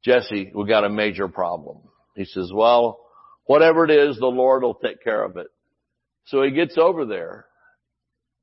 Jesse, 0.04 0.52
we 0.54 0.68
got 0.68 0.84
a 0.84 0.88
major 0.88 1.28
problem. 1.28 1.78
He 2.14 2.24
says, 2.24 2.50
well, 2.52 3.00
whatever 3.44 3.84
it 3.84 3.90
is, 3.90 4.18
the 4.18 4.26
Lord 4.26 4.62
will 4.62 4.74
take 4.74 5.02
care 5.02 5.24
of 5.24 5.36
it. 5.36 5.48
So 6.26 6.42
he 6.42 6.50
gets 6.50 6.76
over 6.78 7.04
there 7.04 7.46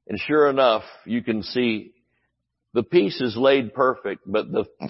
and 0.07 0.19
sure 0.19 0.49
enough, 0.49 0.83
you 1.05 1.23
can 1.23 1.43
see 1.43 1.93
the 2.73 2.83
piece 2.83 3.21
is 3.21 3.35
laid 3.37 3.73
perfect, 3.73 4.23
but 4.25 4.51
the, 4.51 4.65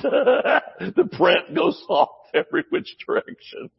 the 0.80 1.10
print 1.12 1.56
goes 1.56 1.84
off 1.90 2.10
every 2.34 2.64
which 2.70 2.96
direction. 3.06 3.70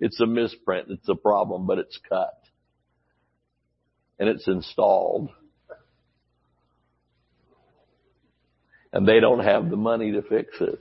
It's 0.00 0.20
a 0.20 0.26
misprint. 0.26 0.88
It's 0.90 1.08
a 1.08 1.14
problem, 1.14 1.66
but 1.66 1.78
it's 1.78 1.98
cut. 2.08 2.38
And 4.18 4.28
it's 4.28 4.46
installed. 4.46 5.30
And 8.92 9.08
they 9.08 9.18
don't 9.18 9.42
have 9.42 9.70
the 9.70 9.76
money 9.76 10.12
to 10.12 10.22
fix 10.22 10.50
it. 10.60 10.78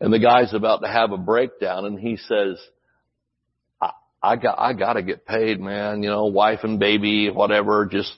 And 0.00 0.12
the 0.12 0.18
guy's 0.18 0.52
about 0.52 0.82
to 0.82 0.88
have 0.88 1.12
a 1.12 1.16
breakdown 1.16 1.86
and 1.86 1.98
he 1.98 2.16
says, 2.16 2.60
I, 3.80 3.90
I 4.22 4.36
got, 4.36 4.58
I 4.58 4.72
gotta 4.74 5.02
get 5.02 5.24
paid, 5.24 5.60
man. 5.60 6.02
You 6.02 6.10
know, 6.10 6.26
wife 6.26 6.60
and 6.62 6.78
baby, 6.78 7.30
whatever, 7.30 7.86
just, 7.86 8.12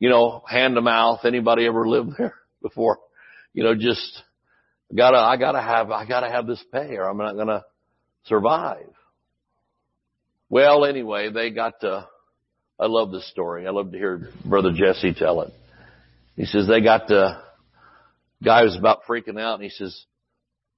you 0.00 0.08
know, 0.08 0.42
hand 0.48 0.74
to 0.74 0.80
mouth. 0.80 1.20
Anybody 1.24 1.66
ever 1.66 1.86
lived 1.86 2.12
there 2.18 2.34
before? 2.62 2.98
You 3.52 3.62
know, 3.62 3.74
just 3.74 4.22
gotta, 4.94 5.18
I 5.18 5.36
gotta 5.36 5.62
have, 5.62 5.90
I 5.90 6.06
gotta 6.06 6.30
have 6.30 6.46
this 6.46 6.62
pay 6.72 6.96
or 6.96 7.08
I'm 7.08 7.18
not 7.18 7.36
gonna 7.36 7.64
survive. 8.24 8.90
Well, 10.48 10.84
anyway, 10.84 11.30
they 11.30 11.50
got 11.50 11.80
to, 11.80 12.08
I 12.78 12.86
love 12.86 13.12
this 13.12 13.28
story. 13.30 13.66
I 13.66 13.70
love 13.70 13.92
to 13.92 13.98
hear 13.98 14.30
Brother 14.44 14.72
Jesse 14.74 15.14
tell 15.14 15.42
it. 15.42 15.52
He 16.36 16.44
says 16.44 16.66
they 16.66 16.80
got 16.80 17.06
the 17.06 17.38
guy 18.42 18.62
was 18.64 18.76
about 18.76 19.04
freaking 19.08 19.40
out 19.40 19.54
and 19.54 19.62
he 19.62 19.70
says, 19.70 20.04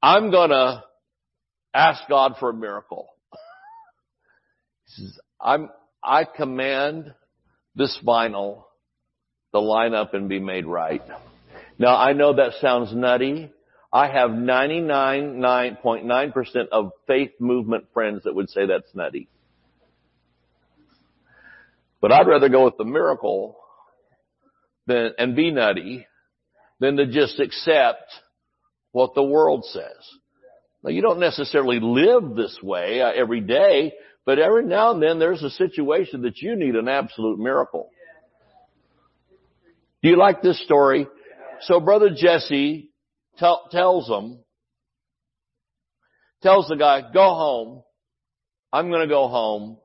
I'm 0.03 0.31
gonna 0.31 0.85
ask 1.75 2.03
God 2.09 2.35
for 2.39 2.51
a 2.51 2.55
miracle. 2.55 3.09
he 4.87 5.03
says, 5.03 5.19
I'm, 5.41 5.71
I 6.03 6.25
command 6.25 7.15
this 7.75 7.99
vinyl 8.05 8.65
to 9.53 9.61
line 9.61 9.95
up 9.95 10.13
and 10.15 10.29
be 10.29 10.41
made 10.41 10.67
right. 10.67 11.03
Now 11.79 11.97
I 11.97 12.13
know 12.13 12.35
that 12.35 12.55
sounds 12.61 12.95
nutty. 12.95 13.51
I 13.93 14.09
have 14.09 14.31
99.9% 14.31 16.69
of 16.73 16.91
faith 17.07 17.31
movement 17.39 17.85
friends 17.95 18.25
that 18.25 18.35
would 18.35 18.51
say 18.51 18.67
that's 18.67 18.93
nutty. 18.95 19.29
But 22.01 22.11
I'd 22.13 22.27
rather 22.27 22.49
go 22.49 22.65
with 22.65 22.77
the 22.77 22.85
miracle 22.85 23.57
than, 24.87 25.13
and 25.19 25.35
be 25.35 25.51
nutty 25.51 26.07
than 26.79 26.97
to 26.97 27.07
just 27.07 27.41
accept 27.41 28.13
what 28.97 29.15
the 29.15 29.23
world 29.23 29.63
says. 29.67 30.11
Now 30.83 30.89
you 30.89 31.03
don't 31.03 31.21
necessarily 31.21 31.81
live 31.83 32.35
this 32.35 32.59
way 32.63 33.03
uh, 33.03 33.13
every 33.15 33.43
day, 33.43 33.93
but 34.25 34.39
every 34.39 34.65
now 34.65 34.93
and 34.93 35.03
then 35.03 35.19
there's 35.19 35.43
a 35.43 35.51
situation 35.51 36.23
that 36.23 36.39
you 36.39 36.57
need 36.57 36.77
an 36.77 36.89
absolute 36.89 37.39
miracle. 37.39 37.91
Do 40.03 40.09
you 40.09 40.17
like 40.17 40.41
this 40.41 40.59
story? 40.65 41.07
So 41.61 41.79
brother 41.79 42.09
Jesse 42.17 42.91
tell, 43.37 43.69
tells 43.71 44.09
them, 44.09 44.39
tells 46.43 46.67
the 46.69 46.77
guy, 46.77 47.03
go 47.13 47.35
home. 47.35 47.83
I'm 48.73 48.89
going 48.89 49.07
to 49.07 49.15
go 49.15 49.29
home. 49.29 49.77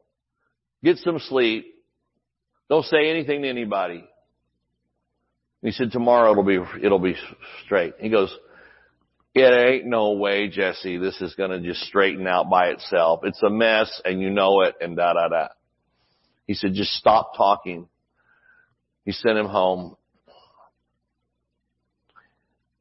Get 0.85 0.99
some 0.99 1.19
sleep. 1.19 1.65
Don't 2.69 2.85
say 2.85 3.09
anything 3.09 3.41
to 3.41 3.49
anybody. 3.49 4.05
He 5.61 5.71
said, 5.71 5.91
tomorrow 5.91 6.31
it'll 6.31 6.45
be, 6.45 6.59
it'll 6.81 6.97
be 6.97 7.17
straight. 7.65 7.95
He 7.99 8.07
goes, 8.07 8.33
it 9.33 9.39
ain't 9.39 9.85
no 9.85 10.13
way, 10.13 10.49
Jesse, 10.49 10.97
this 10.97 11.19
is 11.21 11.35
gonna 11.35 11.61
just 11.61 11.81
straighten 11.81 12.27
out 12.27 12.49
by 12.49 12.67
itself. 12.67 13.21
It's 13.23 13.41
a 13.41 13.49
mess 13.49 14.01
and 14.03 14.21
you 14.21 14.29
know 14.29 14.61
it 14.61 14.75
and 14.81 14.95
da 14.95 15.13
da 15.13 15.29
da. 15.29 15.47
He 16.47 16.53
said, 16.53 16.73
just 16.73 16.91
stop 16.91 17.37
talking. 17.37 17.87
He 19.05 19.13
sent 19.13 19.37
him 19.37 19.47
home. 19.47 19.95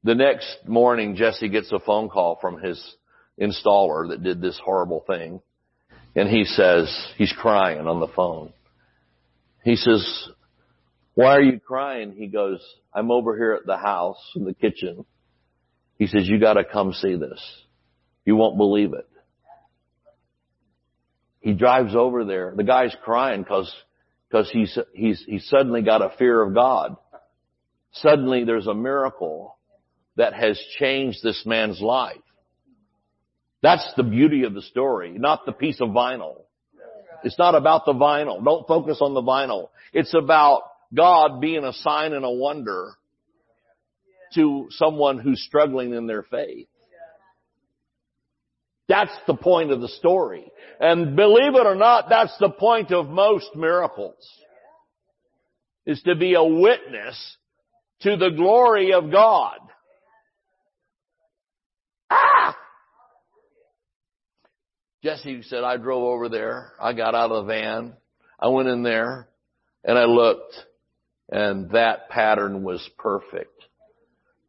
The 0.02 0.14
next 0.14 0.66
morning, 0.66 1.14
Jesse 1.14 1.48
gets 1.48 1.70
a 1.72 1.78
phone 1.78 2.08
call 2.08 2.38
from 2.40 2.60
his 2.60 2.96
installer 3.40 4.08
that 4.08 4.22
did 4.22 4.40
this 4.40 4.60
horrible 4.64 5.04
thing. 5.06 5.40
And 6.16 6.28
he 6.28 6.44
says, 6.44 6.92
he's 7.16 7.32
crying 7.32 7.86
on 7.86 8.00
the 8.00 8.08
phone. 8.08 8.52
He 9.62 9.76
says, 9.76 10.28
why 11.14 11.36
are 11.36 11.42
you 11.42 11.60
crying? 11.60 12.14
He 12.16 12.26
goes, 12.26 12.60
I'm 12.92 13.10
over 13.10 13.36
here 13.36 13.52
at 13.52 13.66
the 13.66 13.76
house 13.76 14.18
in 14.34 14.44
the 14.44 14.54
kitchen 14.54 15.04
he 16.00 16.06
says, 16.06 16.26
you 16.26 16.40
gotta 16.40 16.64
come 16.64 16.94
see 16.94 17.14
this. 17.16 17.42
You 18.24 18.34
won't 18.34 18.56
believe 18.56 18.94
it. 18.94 19.06
He 21.40 21.52
drives 21.52 21.94
over 21.94 22.24
there. 22.24 22.54
The 22.56 22.64
guy's 22.64 22.96
crying 23.04 23.44
cause, 23.44 23.70
cause 24.32 24.48
he's, 24.50 24.78
he's, 24.94 25.22
he's 25.26 25.46
suddenly 25.50 25.82
got 25.82 26.00
a 26.00 26.16
fear 26.16 26.40
of 26.40 26.54
God. 26.54 26.96
Suddenly 27.92 28.44
there's 28.44 28.66
a 28.66 28.72
miracle 28.72 29.58
that 30.16 30.32
has 30.32 30.58
changed 30.78 31.22
this 31.22 31.42
man's 31.44 31.82
life. 31.82 32.16
That's 33.62 33.86
the 33.98 34.02
beauty 34.02 34.44
of 34.44 34.54
the 34.54 34.62
story, 34.62 35.18
not 35.18 35.44
the 35.44 35.52
piece 35.52 35.82
of 35.82 35.90
vinyl. 35.90 36.44
It's 37.24 37.38
not 37.38 37.54
about 37.54 37.84
the 37.84 37.92
vinyl. 37.92 38.42
Don't 38.42 38.66
focus 38.66 39.00
on 39.02 39.12
the 39.12 39.20
vinyl. 39.20 39.68
It's 39.92 40.14
about 40.14 40.62
God 40.94 41.42
being 41.42 41.64
a 41.64 41.74
sign 41.74 42.14
and 42.14 42.24
a 42.24 42.30
wonder 42.30 42.94
to 44.34 44.68
someone 44.70 45.18
who's 45.18 45.42
struggling 45.42 45.94
in 45.94 46.06
their 46.06 46.22
faith. 46.22 46.68
That's 48.88 49.12
the 49.26 49.34
point 49.34 49.70
of 49.70 49.80
the 49.80 49.88
story. 49.88 50.50
And 50.80 51.14
believe 51.14 51.54
it 51.54 51.66
or 51.66 51.76
not, 51.76 52.08
that's 52.08 52.36
the 52.40 52.50
point 52.50 52.90
of 52.90 53.08
most 53.08 53.54
miracles. 53.54 54.28
Is 55.86 56.02
to 56.02 56.14
be 56.16 56.34
a 56.34 56.44
witness 56.44 57.36
to 58.00 58.16
the 58.16 58.30
glory 58.30 58.92
of 58.92 59.10
God. 59.10 59.58
Ah! 62.10 62.56
Jesse 65.02 65.42
said, 65.42 65.62
I 65.64 65.76
drove 65.76 66.02
over 66.02 66.28
there. 66.28 66.72
I 66.80 66.92
got 66.92 67.14
out 67.14 67.30
of 67.30 67.46
the 67.46 67.52
van. 67.52 67.94
I 68.38 68.48
went 68.48 68.68
in 68.68 68.82
there 68.82 69.28
and 69.84 69.96
I 69.96 70.04
looked 70.04 70.54
and 71.30 71.70
that 71.70 72.08
pattern 72.08 72.62
was 72.62 72.88
perfect. 72.98 73.59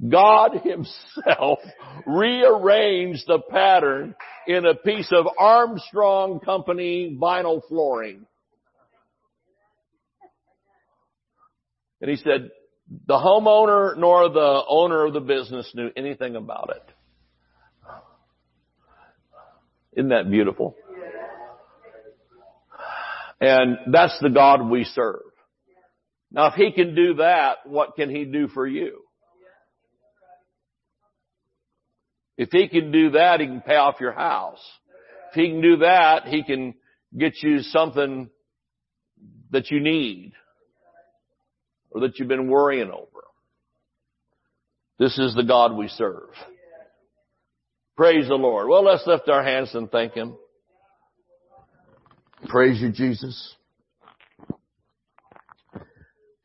God 0.08 0.62
himself 0.64 1.60
rearranged 2.08 3.24
the 3.28 3.40
pattern 3.50 4.16
in 4.48 4.66
a 4.66 4.74
piece 4.74 5.12
of 5.12 5.28
Armstrong 5.38 6.40
Company 6.40 7.18
vinyl 7.22 7.62
flooring. 7.68 8.26
And 12.02 12.10
he 12.10 12.16
said, 12.18 12.50
the 13.08 13.14
homeowner 13.14 13.96
nor 13.96 14.30
the 14.30 14.64
owner 14.68 15.06
of 15.06 15.14
the 15.14 15.20
business 15.20 15.72
knew 15.76 15.92
anything 15.96 16.36
about 16.36 16.74
it. 16.76 16.84
Isn't 19.94 20.10
that 20.10 20.32
beautiful? 20.32 20.76
And 23.40 23.78
that's 23.92 24.18
the 24.22 24.30
God 24.30 24.70
we 24.70 24.84
serve. 24.84 25.22
Now 26.32 26.48
if 26.48 26.54
he 26.56 26.72
can 26.72 26.96
do 26.96 27.16
that, 27.16 27.58
what 27.66 27.96
can 27.96 28.10
he 28.10 28.26
do 28.26 28.48
for 28.48 28.66
you? 28.66 29.04
If 32.42 32.50
he 32.50 32.68
can 32.68 32.92
do 32.92 33.12
that, 33.12 33.40
he 33.40 33.46
can 33.46 33.62
pay 33.62 33.76
off 33.76 34.02
your 34.02 34.14
house. 34.14 34.58
If 35.30 35.36
he 35.36 35.50
can 35.50 35.62
do 35.62 35.78
that, 35.78 36.26
he 36.26 36.42
can 36.44 36.74
get 37.16 37.34
you 37.44 37.60
something 37.60 38.32
that 39.52 39.70
you 39.70 39.80
need 39.80 40.32
or 41.92 42.02
that 42.02 42.18
you've 42.18 42.28
been 42.28 42.50
worrying 42.50 42.90
over. 42.90 43.26
This 44.98 45.20
is 45.20 45.36
the 45.36 45.44
God 45.44 45.76
we 45.76 45.88
serve. 45.88 46.32
Praise 47.96 48.28
the 48.28 48.34
Lord. 48.34 48.68
Well, 48.68 48.86
let's 48.86 49.06
lift 49.06 49.30
our 49.30 49.44
hands 49.44 49.76
and 49.76 49.92
thank 49.92 50.14
Him. 50.14 50.36
Praise 52.48 52.82
you, 52.82 52.92
Jesus. 52.92 53.56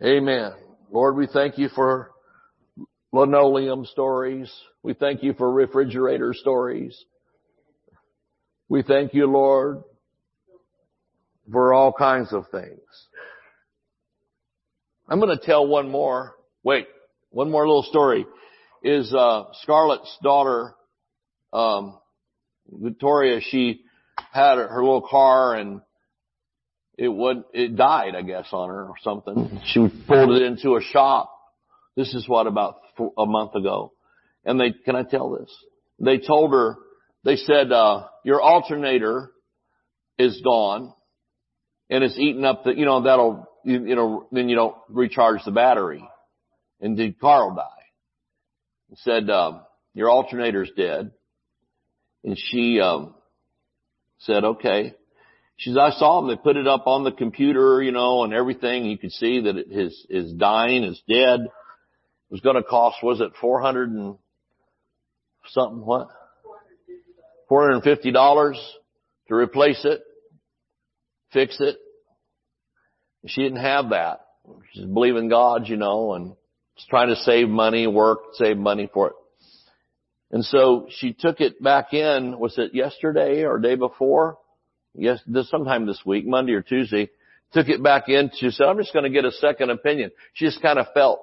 Amen. 0.04 0.52
Lord, 0.92 1.16
we 1.16 1.26
thank 1.26 1.56
you 1.56 1.70
for 1.70 2.10
linoleum 3.16 3.86
stories. 3.86 4.52
We 4.82 4.92
thank 4.92 5.22
you 5.22 5.32
for 5.32 5.50
refrigerator 5.50 6.34
stories. 6.34 6.96
We 8.68 8.82
thank 8.82 9.14
you, 9.14 9.26
Lord, 9.26 9.82
for 11.50 11.72
all 11.72 11.92
kinds 11.92 12.32
of 12.32 12.44
things. 12.50 12.80
I'm 15.08 15.18
going 15.20 15.36
to 15.36 15.44
tell 15.44 15.66
one 15.66 15.88
more. 15.88 16.34
Wait, 16.62 16.88
one 17.30 17.50
more 17.50 17.66
little 17.66 17.84
story. 17.84 18.26
Is 18.82 19.12
uh, 19.14 19.44
Scarlett's 19.62 20.14
daughter, 20.22 20.74
um, 21.52 21.98
Victoria? 22.68 23.40
She 23.40 23.82
had 24.32 24.56
her 24.56 24.80
little 24.80 25.06
car 25.08 25.54
and 25.54 25.80
it 26.98 27.08
would 27.08 27.44
it 27.52 27.76
died, 27.76 28.14
I 28.14 28.22
guess, 28.22 28.46
on 28.52 28.68
her 28.68 28.84
or 28.86 28.94
something. 29.02 29.60
She 29.66 29.88
pulled 30.06 30.30
it 30.30 30.42
into 30.42 30.76
a 30.76 30.80
shop. 30.80 31.32
This 31.94 32.14
is 32.14 32.28
what 32.28 32.46
about 32.46 32.76
a 32.98 33.26
month 33.26 33.54
ago, 33.54 33.92
and 34.44 34.60
they 34.60 34.72
can 34.72 34.96
I 34.96 35.02
tell 35.02 35.30
this? 35.30 35.54
They 35.98 36.18
told 36.18 36.52
her 36.52 36.76
they 37.24 37.36
said 37.36 37.72
uh, 37.72 38.06
your 38.24 38.40
alternator 38.40 39.32
is 40.18 40.40
gone 40.42 40.92
and 41.90 42.02
it's 42.02 42.18
eaten 42.18 42.44
up 42.44 42.64
the, 42.64 42.72
you 42.72 42.84
know, 42.84 43.02
that'll, 43.02 43.48
you, 43.64 43.84
you 43.84 43.96
know, 43.96 44.26
then 44.32 44.48
you 44.48 44.56
don't 44.56 44.76
recharge 44.88 45.40
the 45.44 45.50
battery. 45.50 46.06
And 46.80 46.96
did 46.96 47.20
Carl 47.20 47.54
die? 47.54 47.62
And 48.88 48.98
said, 48.98 49.30
um, 49.30 49.62
your 49.94 50.10
alternator's 50.10 50.70
dead. 50.76 51.12
And 52.24 52.36
she, 52.36 52.80
um, 52.80 53.14
said, 54.18 54.44
okay. 54.44 54.94
She 55.56 55.70
said, 55.70 55.78
I 55.78 55.90
saw 55.90 56.20
him. 56.20 56.28
They 56.28 56.36
put 56.36 56.56
it 56.56 56.66
up 56.66 56.86
on 56.86 57.04
the 57.04 57.12
computer, 57.12 57.82
you 57.82 57.92
know, 57.92 58.24
and 58.24 58.34
everything. 58.34 58.84
You 58.84 58.98
could 58.98 59.12
see 59.12 59.42
that 59.42 59.56
it 59.56 59.66
is, 59.70 60.06
is 60.10 60.32
dying, 60.32 60.84
is 60.84 61.00
dead. 61.08 61.40
Was 62.30 62.40
going 62.40 62.56
to 62.56 62.62
cost, 62.62 62.96
was 63.02 63.20
it 63.20 63.32
400 63.40 63.90
and 63.90 64.16
something, 65.48 65.84
what? 65.84 66.08
$450 67.50 68.54
to 69.28 69.34
replace 69.34 69.84
it 69.84 70.02
fix 71.36 71.58
it. 71.60 71.76
She 73.26 73.42
didn't 73.42 73.60
have 73.60 73.90
that. 73.90 74.20
She's 74.72 74.84
believing 74.84 75.28
God, 75.28 75.68
you 75.68 75.76
know, 75.76 76.14
and 76.14 76.34
she's 76.76 76.86
trying 76.88 77.08
to 77.08 77.16
save 77.16 77.48
money, 77.48 77.86
work, 77.86 78.20
save 78.34 78.56
money 78.56 78.88
for 78.92 79.08
it. 79.08 79.14
And 80.30 80.44
so 80.44 80.86
she 80.90 81.12
took 81.12 81.40
it 81.40 81.62
back 81.62 81.92
in, 81.92 82.38
was 82.38 82.56
it 82.56 82.74
yesterday 82.74 83.44
or 83.44 83.58
day 83.58 83.74
before? 83.74 84.38
Yes, 84.94 85.20
this 85.26 85.50
sometime 85.50 85.86
this 85.86 86.00
week, 86.06 86.26
Monday 86.26 86.52
or 86.52 86.62
Tuesday, 86.62 87.10
took 87.52 87.68
it 87.68 87.82
back 87.82 88.08
in. 88.08 88.30
She 88.34 88.50
said, 88.50 88.66
I'm 88.66 88.78
just 88.78 88.92
going 88.94 89.04
to 89.04 89.10
get 89.10 89.24
a 89.24 89.32
second 89.32 89.70
opinion. 89.70 90.10
She 90.32 90.46
just 90.46 90.62
kind 90.62 90.78
of 90.78 90.86
felt 90.94 91.20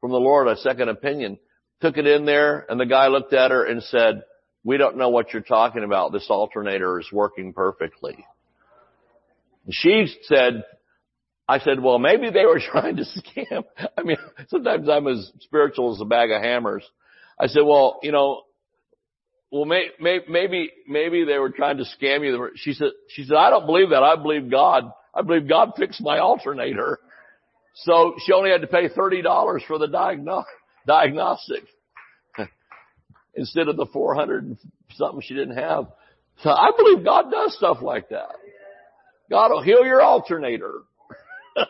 from 0.00 0.10
the 0.10 0.18
Lord 0.18 0.48
a 0.48 0.56
second 0.56 0.88
opinion. 0.88 1.38
Took 1.80 1.96
it 1.96 2.06
in 2.06 2.26
there 2.26 2.66
and 2.68 2.78
the 2.78 2.86
guy 2.86 3.08
looked 3.08 3.32
at 3.32 3.50
her 3.50 3.64
and 3.64 3.82
said, 3.82 4.22
we 4.64 4.76
don't 4.76 4.96
know 4.96 5.08
what 5.08 5.32
you're 5.32 5.42
talking 5.42 5.84
about. 5.84 6.12
This 6.12 6.26
alternator 6.28 7.00
is 7.00 7.08
working 7.12 7.52
perfectly. 7.52 8.26
She 9.70 10.14
said, 10.22 10.64
I 11.48 11.58
said, 11.58 11.80
well, 11.80 11.98
maybe 11.98 12.30
they 12.30 12.44
were 12.44 12.60
trying 12.70 12.96
to 12.96 13.04
scam. 13.04 13.64
I 13.96 14.02
mean, 14.02 14.18
sometimes 14.48 14.88
I'm 14.88 15.06
as 15.06 15.30
spiritual 15.40 15.94
as 15.94 16.00
a 16.00 16.04
bag 16.04 16.30
of 16.30 16.42
hammers. 16.42 16.84
I 17.38 17.46
said, 17.46 17.62
well, 17.64 18.00
you 18.02 18.12
know, 18.12 18.42
well, 19.50 19.64
may, 19.64 19.86
may, 19.98 20.20
maybe, 20.28 20.70
maybe 20.86 21.24
they 21.24 21.38
were 21.38 21.50
trying 21.50 21.78
to 21.78 21.84
scam 21.84 22.24
you. 22.24 22.50
She 22.54 22.72
said, 22.72 22.90
she 23.08 23.24
said, 23.24 23.36
I 23.36 23.50
don't 23.50 23.66
believe 23.66 23.90
that. 23.90 24.02
I 24.02 24.14
believe 24.14 24.50
God. 24.50 24.84
I 25.12 25.22
believe 25.22 25.48
God 25.48 25.72
fixed 25.76 26.00
my 26.00 26.18
alternator. 26.18 27.00
So 27.74 28.14
she 28.24 28.32
only 28.32 28.50
had 28.50 28.62
to 28.62 28.66
pay 28.66 28.88
$30 28.88 29.66
for 29.66 29.78
the 29.78 29.86
diagno- 29.86 30.44
diagnostic 30.86 31.64
instead 33.34 33.68
of 33.68 33.76
the 33.76 33.86
400 33.86 34.56
something 34.94 35.20
she 35.22 35.34
didn't 35.34 35.56
have. 35.56 35.86
So 36.42 36.50
I 36.50 36.72
believe 36.76 37.04
God 37.04 37.30
does 37.30 37.56
stuff 37.56 37.78
like 37.82 38.08
that. 38.10 38.32
God 39.30 39.50
will 39.50 39.62
heal 39.62 39.84
your 39.84 40.02
alternator. 40.02 40.82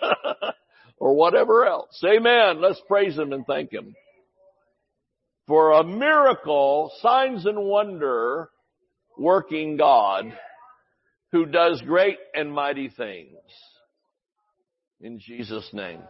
or 1.00 1.14
whatever 1.14 1.66
else. 1.66 2.00
Amen. 2.04 2.60
Let's 2.60 2.80
praise 2.86 3.16
Him 3.16 3.32
and 3.32 3.44
thank 3.46 3.72
Him. 3.72 3.94
For 5.48 5.72
a 5.72 5.82
miracle, 5.82 6.92
signs 7.00 7.46
and 7.46 7.58
wonder 7.64 8.50
working 9.18 9.76
God 9.76 10.32
who 11.32 11.46
does 11.46 11.82
great 11.82 12.18
and 12.34 12.52
mighty 12.52 12.88
things. 12.88 13.34
In 15.02 15.18
Jesus' 15.18 15.70
name. 15.72 16.00